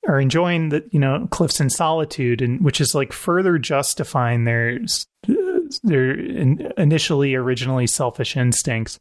are 0.08 0.20
enjoying 0.20 0.70
the 0.70 0.88
you 0.92 1.00
know 1.00 1.28
cliffs 1.32 1.60
in 1.60 1.70
solitude 1.70 2.42
and 2.42 2.64
which 2.64 2.80
is 2.80 2.96
like 2.96 3.12
further 3.12 3.58
justifying 3.58 4.46
their 4.46 4.80
their 5.84 6.12
in, 6.18 6.72
initially 6.78 7.36
originally 7.36 7.88
selfish 7.88 8.38
instincts 8.38 9.00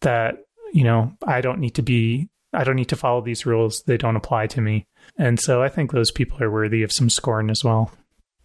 that 0.00 0.44
you 0.72 0.84
know 0.84 1.12
I 1.26 1.40
don't 1.40 1.58
need 1.58 1.74
to 1.74 1.82
be 1.82 2.28
I 2.52 2.64
don't 2.64 2.76
need 2.76 2.88
to 2.88 2.96
follow 2.96 3.20
these 3.20 3.44
rules. 3.44 3.82
They 3.86 3.98
don't 3.98 4.16
apply 4.16 4.46
to 4.48 4.60
me. 4.60 4.86
And 5.18 5.38
so 5.38 5.62
I 5.62 5.68
think 5.68 5.92
those 5.92 6.10
people 6.10 6.42
are 6.42 6.50
worthy 6.50 6.82
of 6.82 6.92
some 6.92 7.10
scorn 7.10 7.50
as 7.50 7.62
well. 7.62 7.92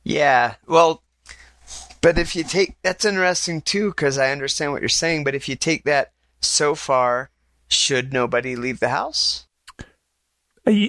Yeah. 0.03 0.55
Well, 0.67 1.01
but 2.01 2.17
if 2.17 2.35
you 2.35 2.43
take 2.43 2.75
that's 2.81 3.05
interesting 3.05 3.61
too, 3.61 3.89
because 3.89 4.17
I 4.17 4.31
understand 4.31 4.71
what 4.71 4.81
you're 4.81 4.89
saying. 4.89 5.23
But 5.23 5.35
if 5.35 5.47
you 5.47 5.55
take 5.55 5.83
that 5.85 6.11
so 6.41 6.75
far, 6.75 7.29
should 7.67 8.11
nobody 8.13 8.55
leave 8.55 8.79
the 8.79 8.89
house? 8.89 9.47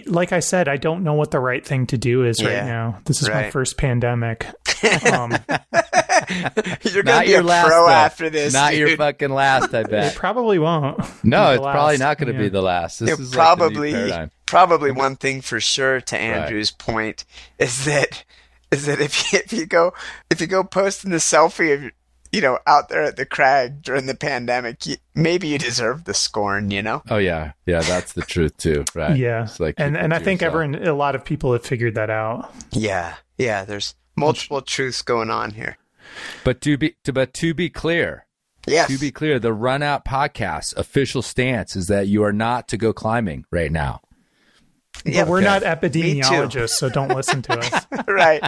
Like 0.07 0.33
I 0.33 0.41
said 0.41 0.69
I 0.69 0.77
don't 0.77 1.03
know 1.03 1.15
what 1.15 1.31
the 1.31 1.41
right 1.41 1.65
thing 1.65 1.87
to 1.89 1.97
do 1.99 2.25
is 2.25 2.45
right 2.45 2.65
now 2.65 2.99
this 3.07 3.23
is 3.23 3.29
my 3.31 3.51
first 3.51 3.79
pandemic 3.79 4.47
um, 5.11 5.31
You're 6.83 7.03
gonna 7.03 7.17
Not 7.17 7.25
be 7.25 7.31
your 7.31 7.41
a 7.41 7.45
last 7.45 7.67
pro 7.69 7.87
though. 7.87 7.89
after 7.91 8.29
this. 8.31 8.53
Not 8.53 8.77
your 8.77 8.97
fucking 8.97 9.31
last, 9.31 9.73
I 9.75 9.81
it 9.81 9.91
bet. 9.91 10.15
probably 10.15 10.59
won't 10.59 10.99
No, 11.25 11.53
it's 11.53 11.63
the 11.63 11.71
probably 11.73 11.97
not 11.97 12.19
going 12.19 12.33
to 12.33 12.39
be 12.39 12.49
the 12.51 12.61
last. 12.63 12.99
This 13.01 13.09
Yeah, 13.09 13.15
is 13.15 13.35
like 13.35 13.59
probably 13.59 14.13
probably 14.47 14.91
one 14.91 15.17
thing 15.17 15.41
for 15.41 15.59
sure 15.59 16.01
to 16.03 16.19
Andrew's 16.19 16.71
point 16.71 17.25
is 17.59 17.85
that 17.87 18.25
is 18.73 18.87
that 18.87 19.01
if 19.01 19.33
you, 19.33 19.39
if 19.45 19.53
you 19.53 19.67
go 19.67 19.93
if 20.31 20.41
you 20.41 20.47
go 20.49 20.65
posting 20.65 21.11
the 21.13 21.19
selfie 21.19 21.73
of 21.75 21.93
you 22.33 22.41
know 22.41 22.59
out 22.67 22.89
there 22.89 23.03
at 23.03 23.17
the 23.17 23.27
crag 23.27 23.83
during 23.83 24.07
the 24.07 24.15
pandemic, 24.15 24.87
you, 24.87 24.97
maybe 25.15 25.47
you 25.49 25.59
deserve 25.59 26.05
the 26.05 26.15
scorn. 26.15 26.71
You 26.71 26.83
know. 26.83 27.03
Oh 27.11 27.19
yeah, 27.19 27.53
yeah, 27.67 27.83
that's 27.83 28.15
the 28.15 28.23
truth 28.23 28.57
too, 28.57 28.85
right? 28.95 29.17
yeah 29.17 29.45
It's 29.45 29.61
like 29.61 29.75
and 29.79 29.97
and 29.97 30.13
I 30.15 30.19
think 30.19 30.41
yourself. 30.41 30.55
everyone 30.65 30.89
a 30.89 30.95
lot 30.95 31.15
of 31.15 31.25
people 31.25 31.53
have 31.53 31.65
figured 31.65 31.95
that 31.95 32.11
out 32.11 32.51
Yeah, 32.73 33.15
yeah. 33.39 33.65
There's 33.65 33.95
multiple 34.17 34.63
truths 34.63 35.03
going 35.03 35.31
on 35.31 35.53
here. 35.53 35.77
But 36.45 36.61
to 36.63 36.77
be 36.77 36.97
to, 37.05 37.13
but 37.13 37.33
to 37.35 37.55
be 37.55 37.69
clear, 37.71 38.27
Yes. 38.67 38.89
to 38.89 38.99
be 38.99 39.11
clear, 39.11 39.39
the 39.39 39.53
Run 39.53 39.83
Out 39.83 40.05
podcast 40.05 40.77
official 40.77 41.21
stance 41.23 41.75
is 41.77 41.87
that 41.89 42.07
you 42.09 42.23
are 42.23 42.33
not 42.33 42.69
to 42.69 42.77
go 42.77 42.93
climbing 42.93 43.45
right 43.51 43.73
now. 43.73 44.01
Yeah, 45.05 45.23
But 45.23 45.31
we're 45.31 45.39
okay. 45.39 45.45
not 45.47 45.63
epidemiologists, 45.63 46.71
so 46.71 46.89
don't 46.89 47.09
listen 47.15 47.43
to 47.43 47.59
us. 47.59 47.87
right. 48.07 48.43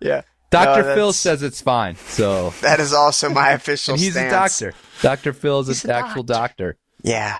Yeah. 0.00 0.22
Dr. 0.50 0.82
No, 0.82 0.94
Phil 0.94 1.12
says 1.12 1.42
it's 1.44 1.60
fine. 1.60 1.94
So 1.96 2.50
that 2.62 2.80
is 2.80 2.92
also 2.92 3.30
my 3.30 3.50
official 3.50 3.94
and 3.94 4.02
he's 4.02 4.12
stance. 4.14 4.60
a 4.60 4.64
doctor. 4.64 4.78
Dr. 5.00 5.32
Phil's 5.32 5.68
He's 5.68 5.84
an 5.84 5.90
actual 5.92 6.24
doctor. 6.24 6.76
Yeah. 7.02 7.38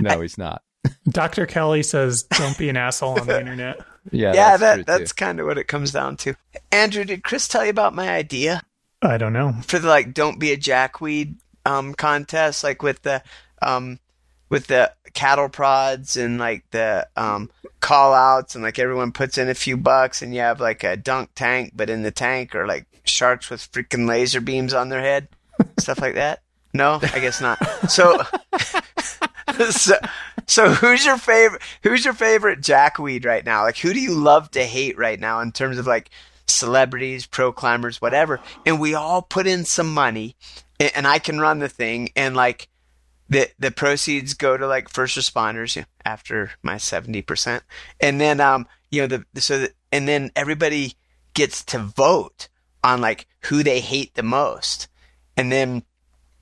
No, 0.00 0.20
he's 0.20 0.36
not. 0.38 0.62
Dr. 1.08 1.46
Kelly 1.46 1.82
says, 1.84 2.24
don't 2.24 2.58
be 2.58 2.68
an 2.68 2.76
asshole 2.76 3.20
on 3.20 3.26
the 3.26 3.38
internet. 3.40 3.78
Yeah, 4.10 4.32
yeah, 4.32 4.56
that's 4.56 4.78
that 4.78 4.86
that's 4.86 5.12
kind 5.12 5.38
of 5.38 5.46
what 5.46 5.58
it 5.58 5.68
comes 5.68 5.92
down 5.92 6.16
to. 6.18 6.34
Andrew, 6.72 7.04
did 7.04 7.22
Chris 7.22 7.46
tell 7.46 7.62
you 7.64 7.70
about 7.70 7.94
my 7.94 8.08
idea 8.08 8.62
I 9.02 9.18
don't 9.18 9.34
know. 9.34 9.54
for 9.66 9.78
the 9.78 9.86
like 9.88 10.14
don't 10.14 10.40
be 10.40 10.50
a 10.50 10.56
jackweed 10.56 11.36
um 11.66 11.92
contest 11.94 12.64
like 12.64 12.82
with 12.82 13.02
the 13.02 13.22
um 13.60 13.98
with 14.48 14.68
the 14.68 14.92
cattle 15.18 15.48
prods 15.48 16.16
and 16.16 16.38
like 16.38 16.62
the 16.70 17.04
um 17.16 17.50
call 17.80 18.14
outs 18.14 18.54
and 18.54 18.62
like 18.62 18.78
everyone 18.78 19.10
puts 19.10 19.36
in 19.36 19.48
a 19.48 19.54
few 19.54 19.76
bucks 19.76 20.22
and 20.22 20.32
you 20.32 20.38
have 20.40 20.60
like 20.60 20.84
a 20.84 20.96
dunk 20.96 21.28
tank 21.34 21.72
but 21.74 21.90
in 21.90 22.02
the 22.04 22.12
tank 22.12 22.54
are 22.54 22.68
like 22.68 22.86
sharks 23.02 23.50
with 23.50 23.60
freaking 23.72 24.06
laser 24.08 24.40
beams 24.40 24.72
on 24.72 24.90
their 24.90 25.00
head. 25.00 25.26
Stuff 25.80 26.00
like 26.00 26.14
that? 26.14 26.42
No? 26.72 27.00
I 27.02 27.18
guess 27.18 27.40
not. 27.40 27.58
So 27.90 28.22
so 29.70 29.96
so 30.46 30.70
who's 30.70 31.04
your 31.04 31.18
favorite 31.18 31.62
who's 31.82 32.04
your 32.04 32.14
favorite 32.14 32.60
jackweed 32.60 33.24
right 33.24 33.44
now? 33.44 33.64
Like 33.64 33.78
who 33.78 33.92
do 33.92 33.98
you 34.00 34.14
love 34.14 34.52
to 34.52 34.62
hate 34.62 34.96
right 34.96 35.18
now 35.18 35.40
in 35.40 35.50
terms 35.50 35.78
of 35.78 35.86
like 35.88 36.10
celebrities 36.46 37.26
pro 37.26 37.50
climbers 37.50 38.00
whatever? 38.00 38.38
And 38.64 38.78
we 38.78 38.94
all 38.94 39.22
put 39.22 39.48
in 39.48 39.64
some 39.64 39.92
money 39.92 40.36
a- 40.78 40.96
and 40.96 41.08
i 41.08 41.18
can 41.18 41.40
run 41.40 41.58
the 41.58 41.68
thing 41.68 42.10
and 42.14 42.36
like 42.36 42.68
the 43.28 43.50
the 43.58 43.70
proceeds 43.70 44.34
go 44.34 44.56
to 44.56 44.66
like 44.66 44.88
first 44.88 45.16
responders 45.16 45.76
you 45.76 45.82
know, 45.82 45.86
after 46.04 46.52
my 46.62 46.76
70% 46.76 47.60
and 48.00 48.20
then 48.20 48.40
um 48.40 48.66
you 48.90 49.06
know 49.06 49.06
the 49.32 49.40
so 49.40 49.58
that, 49.58 49.72
and 49.92 50.08
then 50.08 50.30
everybody 50.34 50.94
gets 51.34 51.64
to 51.64 51.78
vote 51.78 52.48
on 52.82 53.00
like 53.00 53.26
who 53.44 53.62
they 53.62 53.80
hate 53.80 54.14
the 54.14 54.22
most. 54.22 54.88
And 55.36 55.52
then 55.52 55.82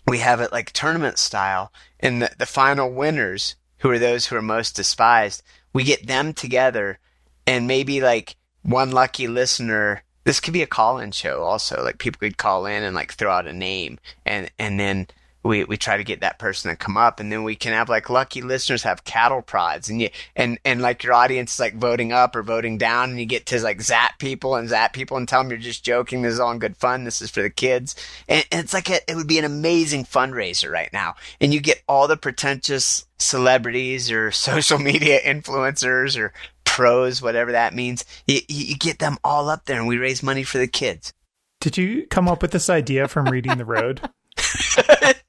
we 0.06 0.18
have 0.18 0.40
it 0.40 0.52
like 0.52 0.70
tournament 0.70 1.18
style. 1.18 1.72
And 2.00 2.22
the, 2.22 2.30
the 2.38 2.46
final 2.46 2.92
winners 2.92 3.56
who 3.78 3.90
are 3.90 3.98
those 3.98 4.26
who 4.26 4.36
are 4.36 4.42
most 4.42 4.76
despised 4.76 5.42
we 5.72 5.84
get 5.84 6.06
them 6.06 6.32
together 6.32 6.98
and 7.46 7.66
maybe 7.66 8.00
like 8.00 8.36
one 8.62 8.90
lucky 8.90 9.28
listener 9.28 10.02
this 10.24 10.40
could 10.40 10.54
be 10.54 10.62
a 10.62 10.66
call-in 10.66 11.12
show 11.12 11.42
also. 11.44 11.84
Like 11.84 11.98
people 11.98 12.18
could 12.18 12.36
call 12.36 12.66
in 12.66 12.82
and 12.82 12.96
like 12.96 13.12
throw 13.12 13.30
out 13.30 13.46
a 13.46 13.52
name 13.52 13.98
and 14.24 14.50
and 14.58 14.80
then 14.80 15.06
we, 15.46 15.64
we 15.64 15.76
try 15.76 15.96
to 15.96 16.04
get 16.04 16.20
that 16.20 16.38
person 16.38 16.70
to 16.70 16.76
come 16.76 16.96
up 16.96 17.20
and 17.20 17.30
then 17.30 17.44
we 17.44 17.54
can 17.54 17.72
have 17.72 17.88
like 17.88 18.10
lucky 18.10 18.42
listeners 18.42 18.82
have 18.82 19.04
cattle 19.04 19.42
prods 19.42 19.88
and 19.88 20.00
you 20.00 20.08
and 20.34 20.58
and 20.64 20.82
like 20.82 21.02
your 21.02 21.12
audience 21.12 21.54
is 21.54 21.60
like 21.60 21.74
voting 21.76 22.12
up 22.12 22.34
or 22.34 22.42
voting 22.42 22.78
down 22.78 23.10
and 23.10 23.20
you 23.20 23.26
get 23.26 23.46
to 23.46 23.60
like 23.62 23.80
zap 23.80 24.18
people 24.18 24.54
and 24.54 24.68
zap 24.68 24.92
people 24.92 25.16
and 25.16 25.28
tell 25.28 25.42
them 25.42 25.50
you're 25.50 25.58
just 25.58 25.84
joking 25.84 26.22
this 26.22 26.34
is 26.34 26.40
all 26.40 26.50
in 26.50 26.58
good 26.58 26.76
fun 26.76 27.04
this 27.04 27.22
is 27.22 27.30
for 27.30 27.42
the 27.42 27.50
kids 27.50 27.94
and, 28.28 28.44
and 28.50 28.62
it's 28.64 28.74
like 28.74 28.90
a, 28.90 28.98
it 29.10 29.16
would 29.16 29.26
be 29.26 29.38
an 29.38 29.44
amazing 29.44 30.04
fundraiser 30.04 30.70
right 30.70 30.92
now 30.92 31.14
and 31.40 31.54
you 31.54 31.60
get 31.60 31.82
all 31.88 32.08
the 32.08 32.16
pretentious 32.16 33.06
celebrities 33.18 34.10
or 34.10 34.30
social 34.32 34.78
media 34.78 35.20
influencers 35.20 36.18
or 36.18 36.32
pros 36.64 37.22
whatever 37.22 37.52
that 37.52 37.74
means 37.74 38.04
you, 38.26 38.40
you 38.48 38.66
you 38.66 38.76
get 38.76 38.98
them 38.98 39.16
all 39.24 39.48
up 39.48 39.64
there 39.64 39.78
and 39.78 39.88
we 39.88 39.98
raise 39.98 40.22
money 40.22 40.42
for 40.42 40.58
the 40.58 40.66
kids 40.66 41.12
Did 41.60 41.76
you 41.76 42.06
come 42.08 42.28
up 42.28 42.42
with 42.42 42.50
this 42.50 42.68
idea 42.68 43.08
from 43.08 43.26
reading 43.26 43.56
The 43.56 43.64
Road? 43.64 44.00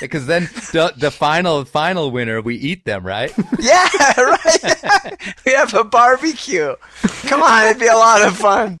Because 0.00 0.26
then 0.26 0.44
the, 0.72 0.92
the 0.96 1.10
final 1.10 1.64
final 1.64 2.10
winner, 2.10 2.40
we 2.40 2.56
eat 2.56 2.84
them, 2.84 3.04
right? 3.06 3.32
Yeah, 3.58 3.86
right. 4.18 5.36
we 5.46 5.52
have 5.52 5.74
a 5.74 5.84
barbecue. 5.84 6.74
Come 7.26 7.42
on, 7.42 7.66
it'd 7.66 7.78
be 7.80 7.86
a 7.86 7.94
lot 7.94 8.26
of 8.26 8.36
fun. 8.36 8.78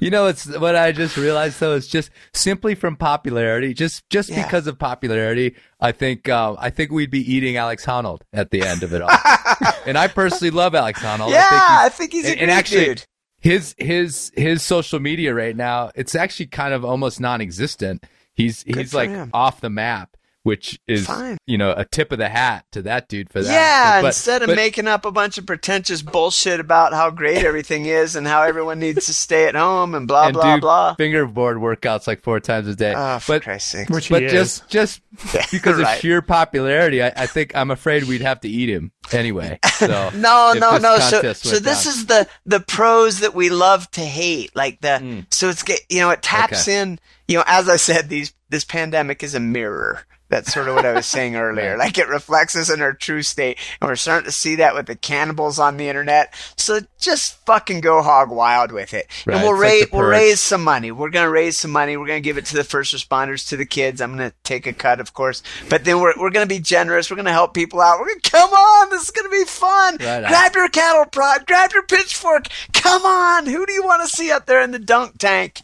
you 0.00 0.10
know, 0.10 0.26
it's 0.26 0.44
what 0.58 0.76
I 0.76 0.92
just 0.92 1.16
realized 1.16 1.58
though. 1.58 1.74
It's 1.74 1.86
just 1.86 2.10
simply 2.34 2.74
from 2.74 2.96
popularity, 2.96 3.72
just 3.72 4.08
just 4.10 4.28
Yeah. 4.28 4.44
because 4.44 4.66
of 4.66 4.78
popularity. 4.78 5.56
I 5.80 5.92
think 5.92 6.28
um, 6.28 6.56
I 6.60 6.68
think 6.70 6.90
we'd 6.90 7.10
be 7.10 7.20
eating 7.32 7.56
Alex 7.56 7.86
Honnold 7.86 8.20
at 8.32 8.50
the 8.50 8.60
end 8.62 8.82
of 8.82 8.92
it 8.92 9.00
all. 9.00 9.10
and 9.86 9.96
I 9.96 10.08
personally 10.08 10.50
love 10.50 10.74
Alex 10.74 11.00
Honnold. 11.00 11.30
yeah, 11.30 11.48
I 11.50 11.86
I 11.86 11.88
think 11.88 12.12
think 12.12 12.12
he's 12.12 12.24
a 12.26 12.28
and- 12.28 12.36
great 12.38 12.42
and 12.42 12.50
actually- 12.50 12.84
dude. 12.84 13.04
his 13.40 13.74
his 13.78 14.30
his 14.36 14.62
social 14.62 15.00
media 15.00 15.32
right 15.34 15.56
now, 15.56 15.90
it's 15.94 16.14
actually 16.14 16.46
kind 16.46 16.74
of 16.74 16.84
almost 16.84 17.18
non-existent. 17.20 18.04
He's 18.34 18.62
he's 18.64 18.92
like 18.92 19.08
him. 19.10 19.30
off 19.32 19.60
the 19.62 19.70
map, 19.70 20.13
which 20.44 20.78
is 20.86 21.06
Fine. 21.06 21.38
you 21.46 21.58
know 21.58 21.74
a 21.76 21.84
tip 21.84 22.12
of 22.12 22.18
the 22.18 22.28
hat 22.28 22.64
to 22.72 22.82
that 22.82 23.08
dude 23.08 23.30
for 23.30 23.42
that. 23.42 23.52
Yeah, 23.52 24.00
But- 24.02 24.08
instead 24.08 24.42
of 24.42 24.46
but- 24.48 24.56
making 24.56 24.86
up 24.86 25.04
a 25.04 25.10
bunch 25.10 25.36
of 25.38 25.46
pretentious 25.46 26.00
bullshit 26.02 26.60
about 26.60 26.92
how 26.92 27.10
great 27.10 27.38
everything 27.44 27.86
is 27.86 28.14
and 28.14 28.26
how 28.26 28.42
everyone 28.42 28.78
needs 28.78 29.06
to 29.06 29.14
stay 29.14 29.46
at 29.48 29.54
home 29.56 29.94
and 29.94 30.06
blah 30.06 30.26
and 30.26 30.34
blah 30.34 30.54
do 30.54 30.60
blah. 30.60 30.94
fingerboard 30.94 31.56
workouts 31.56 32.06
like 32.06 32.22
four 32.22 32.38
times 32.40 32.68
a 32.68 32.76
day. 32.76 32.94
Oh, 32.96 33.18
for 33.18 33.32
but 33.34 33.42
Christ's 33.42 33.70
sake! 33.72 33.88
Which 33.88 34.08
but 34.08 34.22
he 34.22 34.28
just 34.28 34.68
just 34.68 35.00
because 35.50 35.80
right. 35.80 35.94
of 35.96 36.00
sheer 36.00 36.22
popularity, 36.22 37.02
I, 37.02 37.12
I 37.16 37.26
think 37.26 37.56
I'm 37.56 37.70
afraid 37.70 38.04
we'd 38.04 38.20
have 38.20 38.40
to 38.40 38.48
eat 38.48 38.68
him 38.68 38.92
anyway. 39.12 39.58
So 39.74 40.10
No, 40.14 40.52
no, 40.56 40.78
no. 40.78 40.98
So, 41.00 41.32
so 41.32 41.58
this 41.58 41.84
down. 41.84 41.92
is 41.92 42.06
the 42.06 42.28
the 42.46 42.60
pros 42.60 43.18
that 43.20 43.34
we 43.34 43.50
love 43.50 43.90
to 43.92 44.02
hate. 44.02 44.54
Like 44.54 44.80
the 44.80 44.98
mm. 45.02 45.26
so 45.34 45.48
it's 45.48 45.64
get 45.64 45.80
you 45.88 45.98
know 46.00 46.10
it 46.10 46.22
taps 46.22 46.68
Okay. 46.68 46.80
in. 46.80 47.00
You 47.26 47.38
know, 47.38 47.44
as 47.46 47.68
I 47.68 47.74
said, 47.76 48.08
these 48.08 48.32
this 48.50 48.64
pandemic 48.64 49.22
is 49.24 49.34
a 49.34 49.40
mirror. 49.40 50.04
That's 50.34 50.52
sort 50.52 50.66
of 50.66 50.74
what 50.74 50.84
I 50.84 50.92
was 50.92 51.06
saying 51.06 51.36
earlier. 51.36 51.76
Like 51.76 51.96
it 51.96 52.08
reflects 52.08 52.56
us 52.56 52.68
in 52.68 52.82
our 52.82 52.92
true 52.92 53.22
state, 53.22 53.56
and 53.80 53.88
we're 53.88 53.94
starting 53.94 54.24
to 54.24 54.32
see 54.32 54.56
that 54.56 54.74
with 54.74 54.86
the 54.86 54.96
cannibals 54.96 55.60
on 55.60 55.76
the 55.76 55.88
internet. 55.88 56.34
So 56.56 56.80
just 56.98 57.36
fucking 57.46 57.82
go 57.82 58.02
hog 58.02 58.32
wild 58.32 58.72
with 58.72 58.94
it, 58.94 59.06
Right, 59.26 59.36
and 59.36 59.44
we'll 59.44 59.52
it's 59.52 59.62
like 59.62 59.70
raise 59.70 59.92
we'll 59.92 60.10
raise 60.10 60.40
some 60.40 60.64
money. 60.64 60.90
We're 60.90 61.10
gonna 61.10 61.30
raise 61.30 61.56
some 61.60 61.70
money. 61.70 61.96
We're 61.96 62.08
gonna 62.08 62.18
give 62.18 62.36
it 62.36 62.46
to 62.46 62.56
the 62.56 62.64
first 62.64 62.92
responders, 62.92 63.48
to 63.50 63.56
the 63.56 63.64
kids. 63.64 64.00
I'm 64.00 64.10
gonna 64.10 64.32
take 64.42 64.66
a 64.66 64.72
cut, 64.72 64.98
of 64.98 65.14
course, 65.14 65.44
but 65.68 65.84
then 65.84 66.00
we're 66.00 66.14
we're 66.18 66.30
gonna 66.30 66.46
be 66.46 66.58
generous. 66.58 67.12
We're 67.12 67.16
gonna 67.16 67.30
help 67.30 67.54
people 67.54 67.80
out. 67.80 68.00
We're 68.00 68.08
gonna 68.08 68.20
come 68.22 68.50
on. 68.50 68.90
This 68.90 69.04
is 69.04 69.10
gonna 69.12 69.28
be 69.28 69.44
fun. 69.44 69.98
Right 70.00 70.26
grab 70.26 70.54
your 70.56 70.68
cattle 70.68 71.04
prod. 71.04 71.46
Grab 71.46 71.72
your 71.72 71.84
pitchfork. 71.84 72.48
Come 72.72 73.04
on. 73.04 73.46
Who 73.46 73.64
do 73.66 73.72
you 73.72 73.84
want 73.84 74.02
to 74.02 74.08
see 74.08 74.32
up 74.32 74.46
there 74.46 74.62
in 74.62 74.72
the 74.72 74.80
dunk 74.80 75.18
tank? 75.18 75.62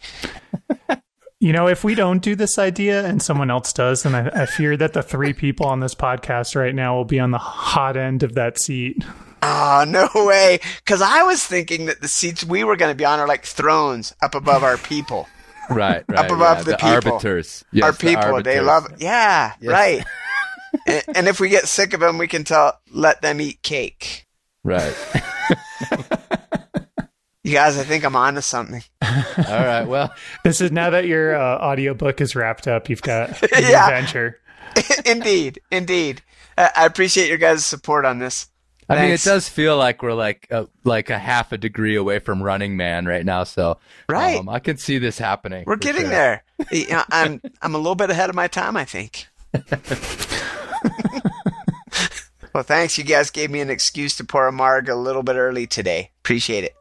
You 1.42 1.54
know, 1.54 1.68
if 1.68 1.84
we 1.84 1.94
don't 1.94 2.20
do 2.22 2.34
this 2.36 2.58
idea 2.58 3.06
and 3.06 3.22
someone 3.22 3.50
else 3.50 3.72
does, 3.72 4.02
then 4.02 4.14
I, 4.14 4.42
I 4.42 4.46
fear 4.46 4.76
that 4.76 4.92
the 4.92 5.02
three 5.02 5.32
people 5.32 5.64
on 5.66 5.80
this 5.80 5.94
podcast 5.94 6.54
right 6.54 6.74
now 6.74 6.94
will 6.96 7.06
be 7.06 7.18
on 7.18 7.30
the 7.30 7.38
hot 7.38 7.96
end 7.96 8.22
of 8.22 8.34
that 8.34 8.58
seat. 8.60 9.02
Oh, 9.42 9.86
no 9.88 10.06
way. 10.26 10.60
Because 10.84 11.00
I 11.00 11.22
was 11.22 11.42
thinking 11.42 11.86
that 11.86 12.02
the 12.02 12.08
seats 12.08 12.44
we 12.44 12.62
were 12.62 12.76
going 12.76 12.90
to 12.90 12.94
be 12.96 13.06
on 13.06 13.18
are 13.20 13.26
like 13.26 13.46
thrones 13.46 14.14
up 14.20 14.34
above 14.34 14.62
our 14.62 14.76
people. 14.76 15.26
right, 15.70 16.04
right, 16.08 16.18
Up 16.18 16.30
above 16.30 16.58
yeah, 16.58 16.62
the 16.64 16.76
people. 16.76 17.12
arbiters. 17.14 17.64
Yes, 17.72 17.84
our 17.84 17.92
the 17.92 17.98
people, 17.98 18.42
they 18.42 18.58
arbiters. 18.58 18.66
love 18.66 18.92
Yeah, 18.98 19.54
Yes. 19.62 19.72
right. 19.72 20.04
and, 20.86 21.04
and 21.16 21.26
if 21.28 21.40
we 21.40 21.48
get 21.48 21.66
sick 21.68 21.94
of 21.94 22.00
them, 22.00 22.18
we 22.18 22.28
can 22.28 22.44
tell, 22.44 22.78
let 22.92 23.22
them 23.22 23.40
eat 23.40 23.62
cake. 23.62 24.26
Right. 24.62 24.94
You 27.42 27.52
guys, 27.52 27.78
I 27.78 27.84
think 27.84 28.04
I'm 28.04 28.16
onto 28.16 28.42
something. 28.42 28.82
All 29.02 29.14
right. 29.46 29.84
Well, 29.84 30.12
This 30.44 30.60
is 30.60 30.70
now 30.70 30.90
that 30.90 31.06
your 31.06 31.34
uh, 31.34 31.58
audiobook 31.58 32.20
is 32.20 32.36
wrapped 32.36 32.68
up, 32.68 32.90
you've 32.90 33.00
got 33.02 33.30
a 33.52 33.60
new 33.60 33.68
Yeah. 33.68 33.88
venture. 33.88 34.38
indeed, 35.06 35.60
indeed. 35.70 36.22
I 36.58 36.70
I 36.76 36.86
appreciate 36.86 37.28
your 37.28 37.38
guys' 37.38 37.64
support 37.64 38.04
on 38.04 38.18
this. 38.18 38.46
I 38.90 38.96
mean, 39.02 39.10
it 39.12 39.22
does 39.22 39.48
feel 39.48 39.76
like 39.76 40.02
we're 40.02 40.14
like 40.14 40.48
a, 40.50 40.66
like 40.82 41.10
a 41.10 41.18
half 41.18 41.52
a 41.52 41.58
degree 41.58 41.94
away 41.94 42.18
from 42.18 42.42
Running 42.42 42.76
Man 42.76 43.06
right 43.06 43.24
now. 43.24 43.44
So, 43.44 43.78
Right. 44.08 44.36
um, 44.38 44.48
I 44.48 44.58
can 44.58 44.76
see 44.78 44.98
this 44.98 45.16
happening. 45.16 45.62
We're 45.64 45.76
getting 45.76 46.02
sure. 46.02 46.10
there. 46.10 46.42
You 46.72 46.88
know, 46.88 47.04
I'm 47.10 47.40
I'm 47.62 47.74
a 47.76 47.78
little 47.78 47.94
bit 47.94 48.10
ahead 48.10 48.30
of 48.30 48.34
my 48.36 48.48
time, 48.48 48.76
I 48.76 48.84
think. 48.84 49.28
well, 52.52 52.64
thanks. 52.64 52.98
You 52.98 53.04
guys 53.04 53.30
gave 53.30 53.50
me 53.50 53.60
an 53.60 53.70
excuse 53.70 54.16
to 54.16 54.24
pour 54.24 54.48
a 54.48 54.52
marg 54.52 54.88
a 54.88 54.96
little 54.96 55.22
bit 55.22 55.36
early 55.36 55.66
today. 55.68 56.10
Appreciate 56.24 56.64
it. 56.64 56.74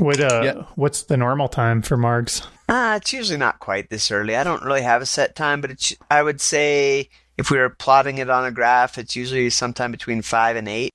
What, 0.00 0.20
uh, 0.20 0.40
Yeah. 0.44 0.52
What's 0.74 1.02
the 1.02 1.16
normal 1.16 1.48
time 1.48 1.82
for 1.82 1.96
Margs? 1.96 2.46
Uh, 2.68 2.98
it's 3.00 3.12
usually 3.12 3.38
not 3.38 3.58
quite 3.60 3.90
this 3.90 4.10
early. 4.10 4.36
I 4.36 4.44
don't 4.44 4.62
really 4.62 4.82
have 4.82 5.02
a 5.02 5.06
set 5.06 5.34
time, 5.36 5.60
but 5.60 5.70
it's, 5.70 5.94
I 6.10 6.22
would 6.22 6.40
say 6.40 7.08
if 7.36 7.50
we 7.50 7.58
were 7.58 7.70
plotting 7.70 8.18
it 8.18 8.30
on 8.30 8.44
a 8.44 8.50
graph, 8.50 8.96
it's 8.98 9.14
usually 9.16 9.50
sometime 9.50 9.90
between 9.92 10.22
five 10.22 10.56
and 10.56 10.68
eight. 10.68 10.92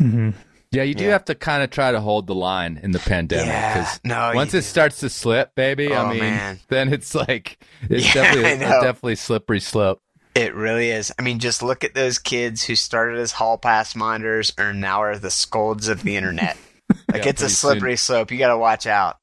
mm-hmm. 0.00 0.30
Yeah, 0.70 0.82
you 0.82 0.94
do 0.94 1.04
Yeah. 1.04 1.12
have 1.12 1.24
to 1.26 1.34
kind 1.34 1.62
of 1.62 1.70
try 1.70 1.92
to 1.92 2.00
hold 2.00 2.26
the 2.26 2.34
line 2.34 2.78
in 2.82 2.90
the 2.90 2.98
pandemic 2.98 3.46
Yeah. 3.46 3.74
because 3.78 4.00
No, 4.04 4.32
once 4.34 4.52
you 4.52 4.58
it 4.58 4.62
starts 4.64 5.00
to 5.00 5.08
slip, 5.08 5.54
baby, 5.54 5.88
Oh, 5.94 6.04
I 6.04 6.10
mean, 6.10 6.18
man. 6.20 6.60
then 6.68 6.92
it's 6.92 7.14
like 7.14 7.58
it's 7.88 8.06
Yeah, 8.14 8.22
definitely 8.22 8.66
I 8.66 8.78
a 8.78 8.82
definitely 8.82 9.16
slippery 9.16 9.60
slope. 9.60 10.02
It 10.34 10.54
really 10.54 10.90
is. 10.90 11.10
I 11.18 11.22
mean, 11.22 11.38
just 11.38 11.62
look 11.62 11.84
at 11.84 11.94
those 11.94 12.18
kids 12.18 12.62
who 12.64 12.76
started 12.76 13.18
as 13.18 13.32
hall 13.32 13.56
pass 13.58 13.96
monitors 13.96 14.52
and 14.58 14.80
now 14.80 15.02
are 15.02 15.18
the 15.18 15.30
scolds 15.30 15.88
of 15.88 16.02
the 16.02 16.16
internet. 16.16 16.56
Like 17.12 17.24
Yeah, 17.24 17.30
it's 17.30 17.40
a 17.42 17.44
pretty 17.44 17.54
slippery 17.54 17.96
slope. 17.96 18.30
You 18.30 18.38
got 18.38 18.48
to 18.48 18.58
watch 18.58 18.86
out. 18.86 19.16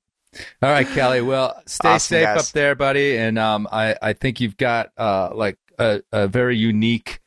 All 0.61 0.70
right, 0.70 0.88
Kelly. 0.88 1.22
Well, 1.22 1.61
stay 1.66 1.89
Awesome, 1.89 2.16
safe 2.18 2.26
guys. 2.26 2.39
up 2.49 2.53
there, 2.53 2.76
buddy. 2.76 3.18
And 3.18 3.38
um, 3.39 3.68
I, 3.72 3.95
I 4.01 4.13
think 4.13 4.41
you've 4.41 4.57
got 4.57 4.89
uh, 4.97 5.30
like 5.34 5.57
a, 5.80 6.01
a 6.11 6.28
very 6.28 6.57
unique 6.57 7.22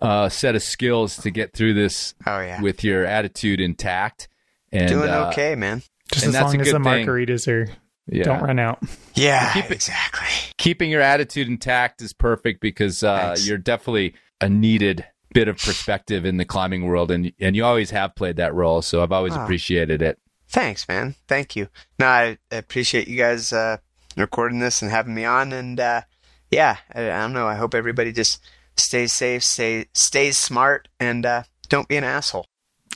uh, 0.00 0.28
set 0.28 0.54
of 0.54 0.62
skills 0.62 1.16
to 1.18 1.30
get 1.30 1.52
through 1.54 1.74
this 1.74 2.14
Oh 2.26 2.40
yeah, 2.40 2.60
with 2.60 2.84
your 2.84 3.04
attitude 3.04 3.60
intact. 3.60 4.28
And 4.70 4.88
doing 4.88 5.08
uh, 5.10 5.28
okay, 5.32 5.54
man. 5.54 5.82
Just 6.12 6.24
And 6.26 6.28
as 6.28 6.40
that's 6.40 6.44
long 6.46 6.56
a 6.56 6.60
as 6.60 6.66
the 6.66 6.72
thing. 6.74 6.82
margaritas 7.06 7.48
are 7.48 7.68
Yeah. 8.06 8.24
don't 8.24 8.42
run 8.42 8.58
out. 8.58 8.80
Yeah, 9.14 9.52
Keep 9.54 9.66
it- 9.66 9.72
exactly. 9.72 10.28
keeping 10.58 10.90
your 10.90 11.00
attitude 11.02 11.48
intact 11.48 12.00
is 12.02 12.12
perfect 12.12 12.60
because 12.60 13.02
uh, 13.02 13.36
you're 13.40 13.58
definitely 13.58 14.14
a 14.40 14.48
needed 14.48 15.04
bit 15.34 15.48
of 15.48 15.56
perspective 15.58 16.24
in 16.24 16.36
the 16.36 16.44
climbing 16.44 16.86
world, 16.86 17.10
and 17.10 17.32
and 17.40 17.56
you 17.56 17.64
always 17.64 17.90
have 17.90 18.14
played 18.14 18.36
that 18.36 18.54
role. 18.54 18.82
So 18.82 19.02
I've 19.02 19.12
always 19.12 19.32
Wow. 19.34 19.44
appreciated 19.44 20.02
it. 20.02 20.18
Thanks, 20.48 20.86
man. 20.88 21.14
Thank 21.28 21.56
you. 21.56 21.68
No, 21.98 22.06
I 22.06 22.38
I 22.50 22.56
appreciate 22.56 23.08
you 23.08 23.16
guys 23.16 23.52
uh, 23.52 23.78
recording 24.16 24.58
this 24.60 24.82
and 24.82 24.90
having 24.90 25.14
me 25.14 25.24
on. 25.24 25.52
And 25.52 25.80
uh, 25.80 26.02
yeah, 26.50 26.76
I, 26.94 27.10
I 27.10 27.20
don't 27.20 27.32
know. 27.32 27.46
I 27.46 27.54
hope 27.54 27.74
everybody 27.74 28.12
just 28.12 28.42
stays 28.76 29.12
safe, 29.12 29.42
stay 29.42 29.86
stays 29.94 30.36
smart, 30.38 30.88
and 31.00 31.24
uh, 31.24 31.42
don't 31.68 31.88
be 31.88 31.96
an 31.96 32.04
asshole. 32.04 32.46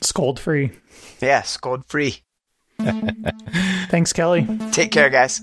Scold 0.01 0.39
free. 0.39 0.71
Yeah, 1.19 1.41
scold 1.41 1.85
free. 1.85 2.21
Thanks, 3.89 4.13
Kelly. 4.13 4.47
Take 4.71 4.91
care, 4.91 5.09
guys. 5.09 5.41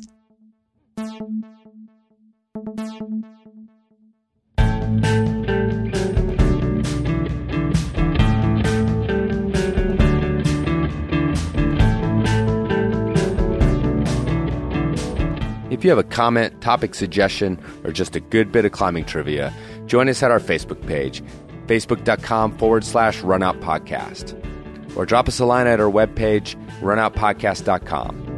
If 15.74 15.82
you 15.82 15.90
have 15.90 15.98
a 15.98 16.04
comment, 16.04 16.60
topic 16.60 16.94
suggestion, 16.94 17.60
or 17.82 17.90
just 17.90 18.14
a 18.14 18.20
good 18.20 18.52
bit 18.52 18.64
of 18.64 18.70
climbing 18.70 19.06
trivia, 19.06 19.52
join 19.86 20.08
us 20.08 20.22
at 20.22 20.30
our 20.30 20.38
Facebook 20.38 20.86
page, 20.86 21.20
facebook.com 21.66 22.56
forward 22.58 22.84
slash 22.84 23.22
runout 23.22 23.60
podcast. 23.60 24.40
Or 24.96 25.04
drop 25.04 25.26
us 25.26 25.40
a 25.40 25.44
line 25.44 25.66
at 25.66 25.80
our 25.80 25.90
webpage, 25.90 26.54
runoutpodcast.com. 26.80 28.33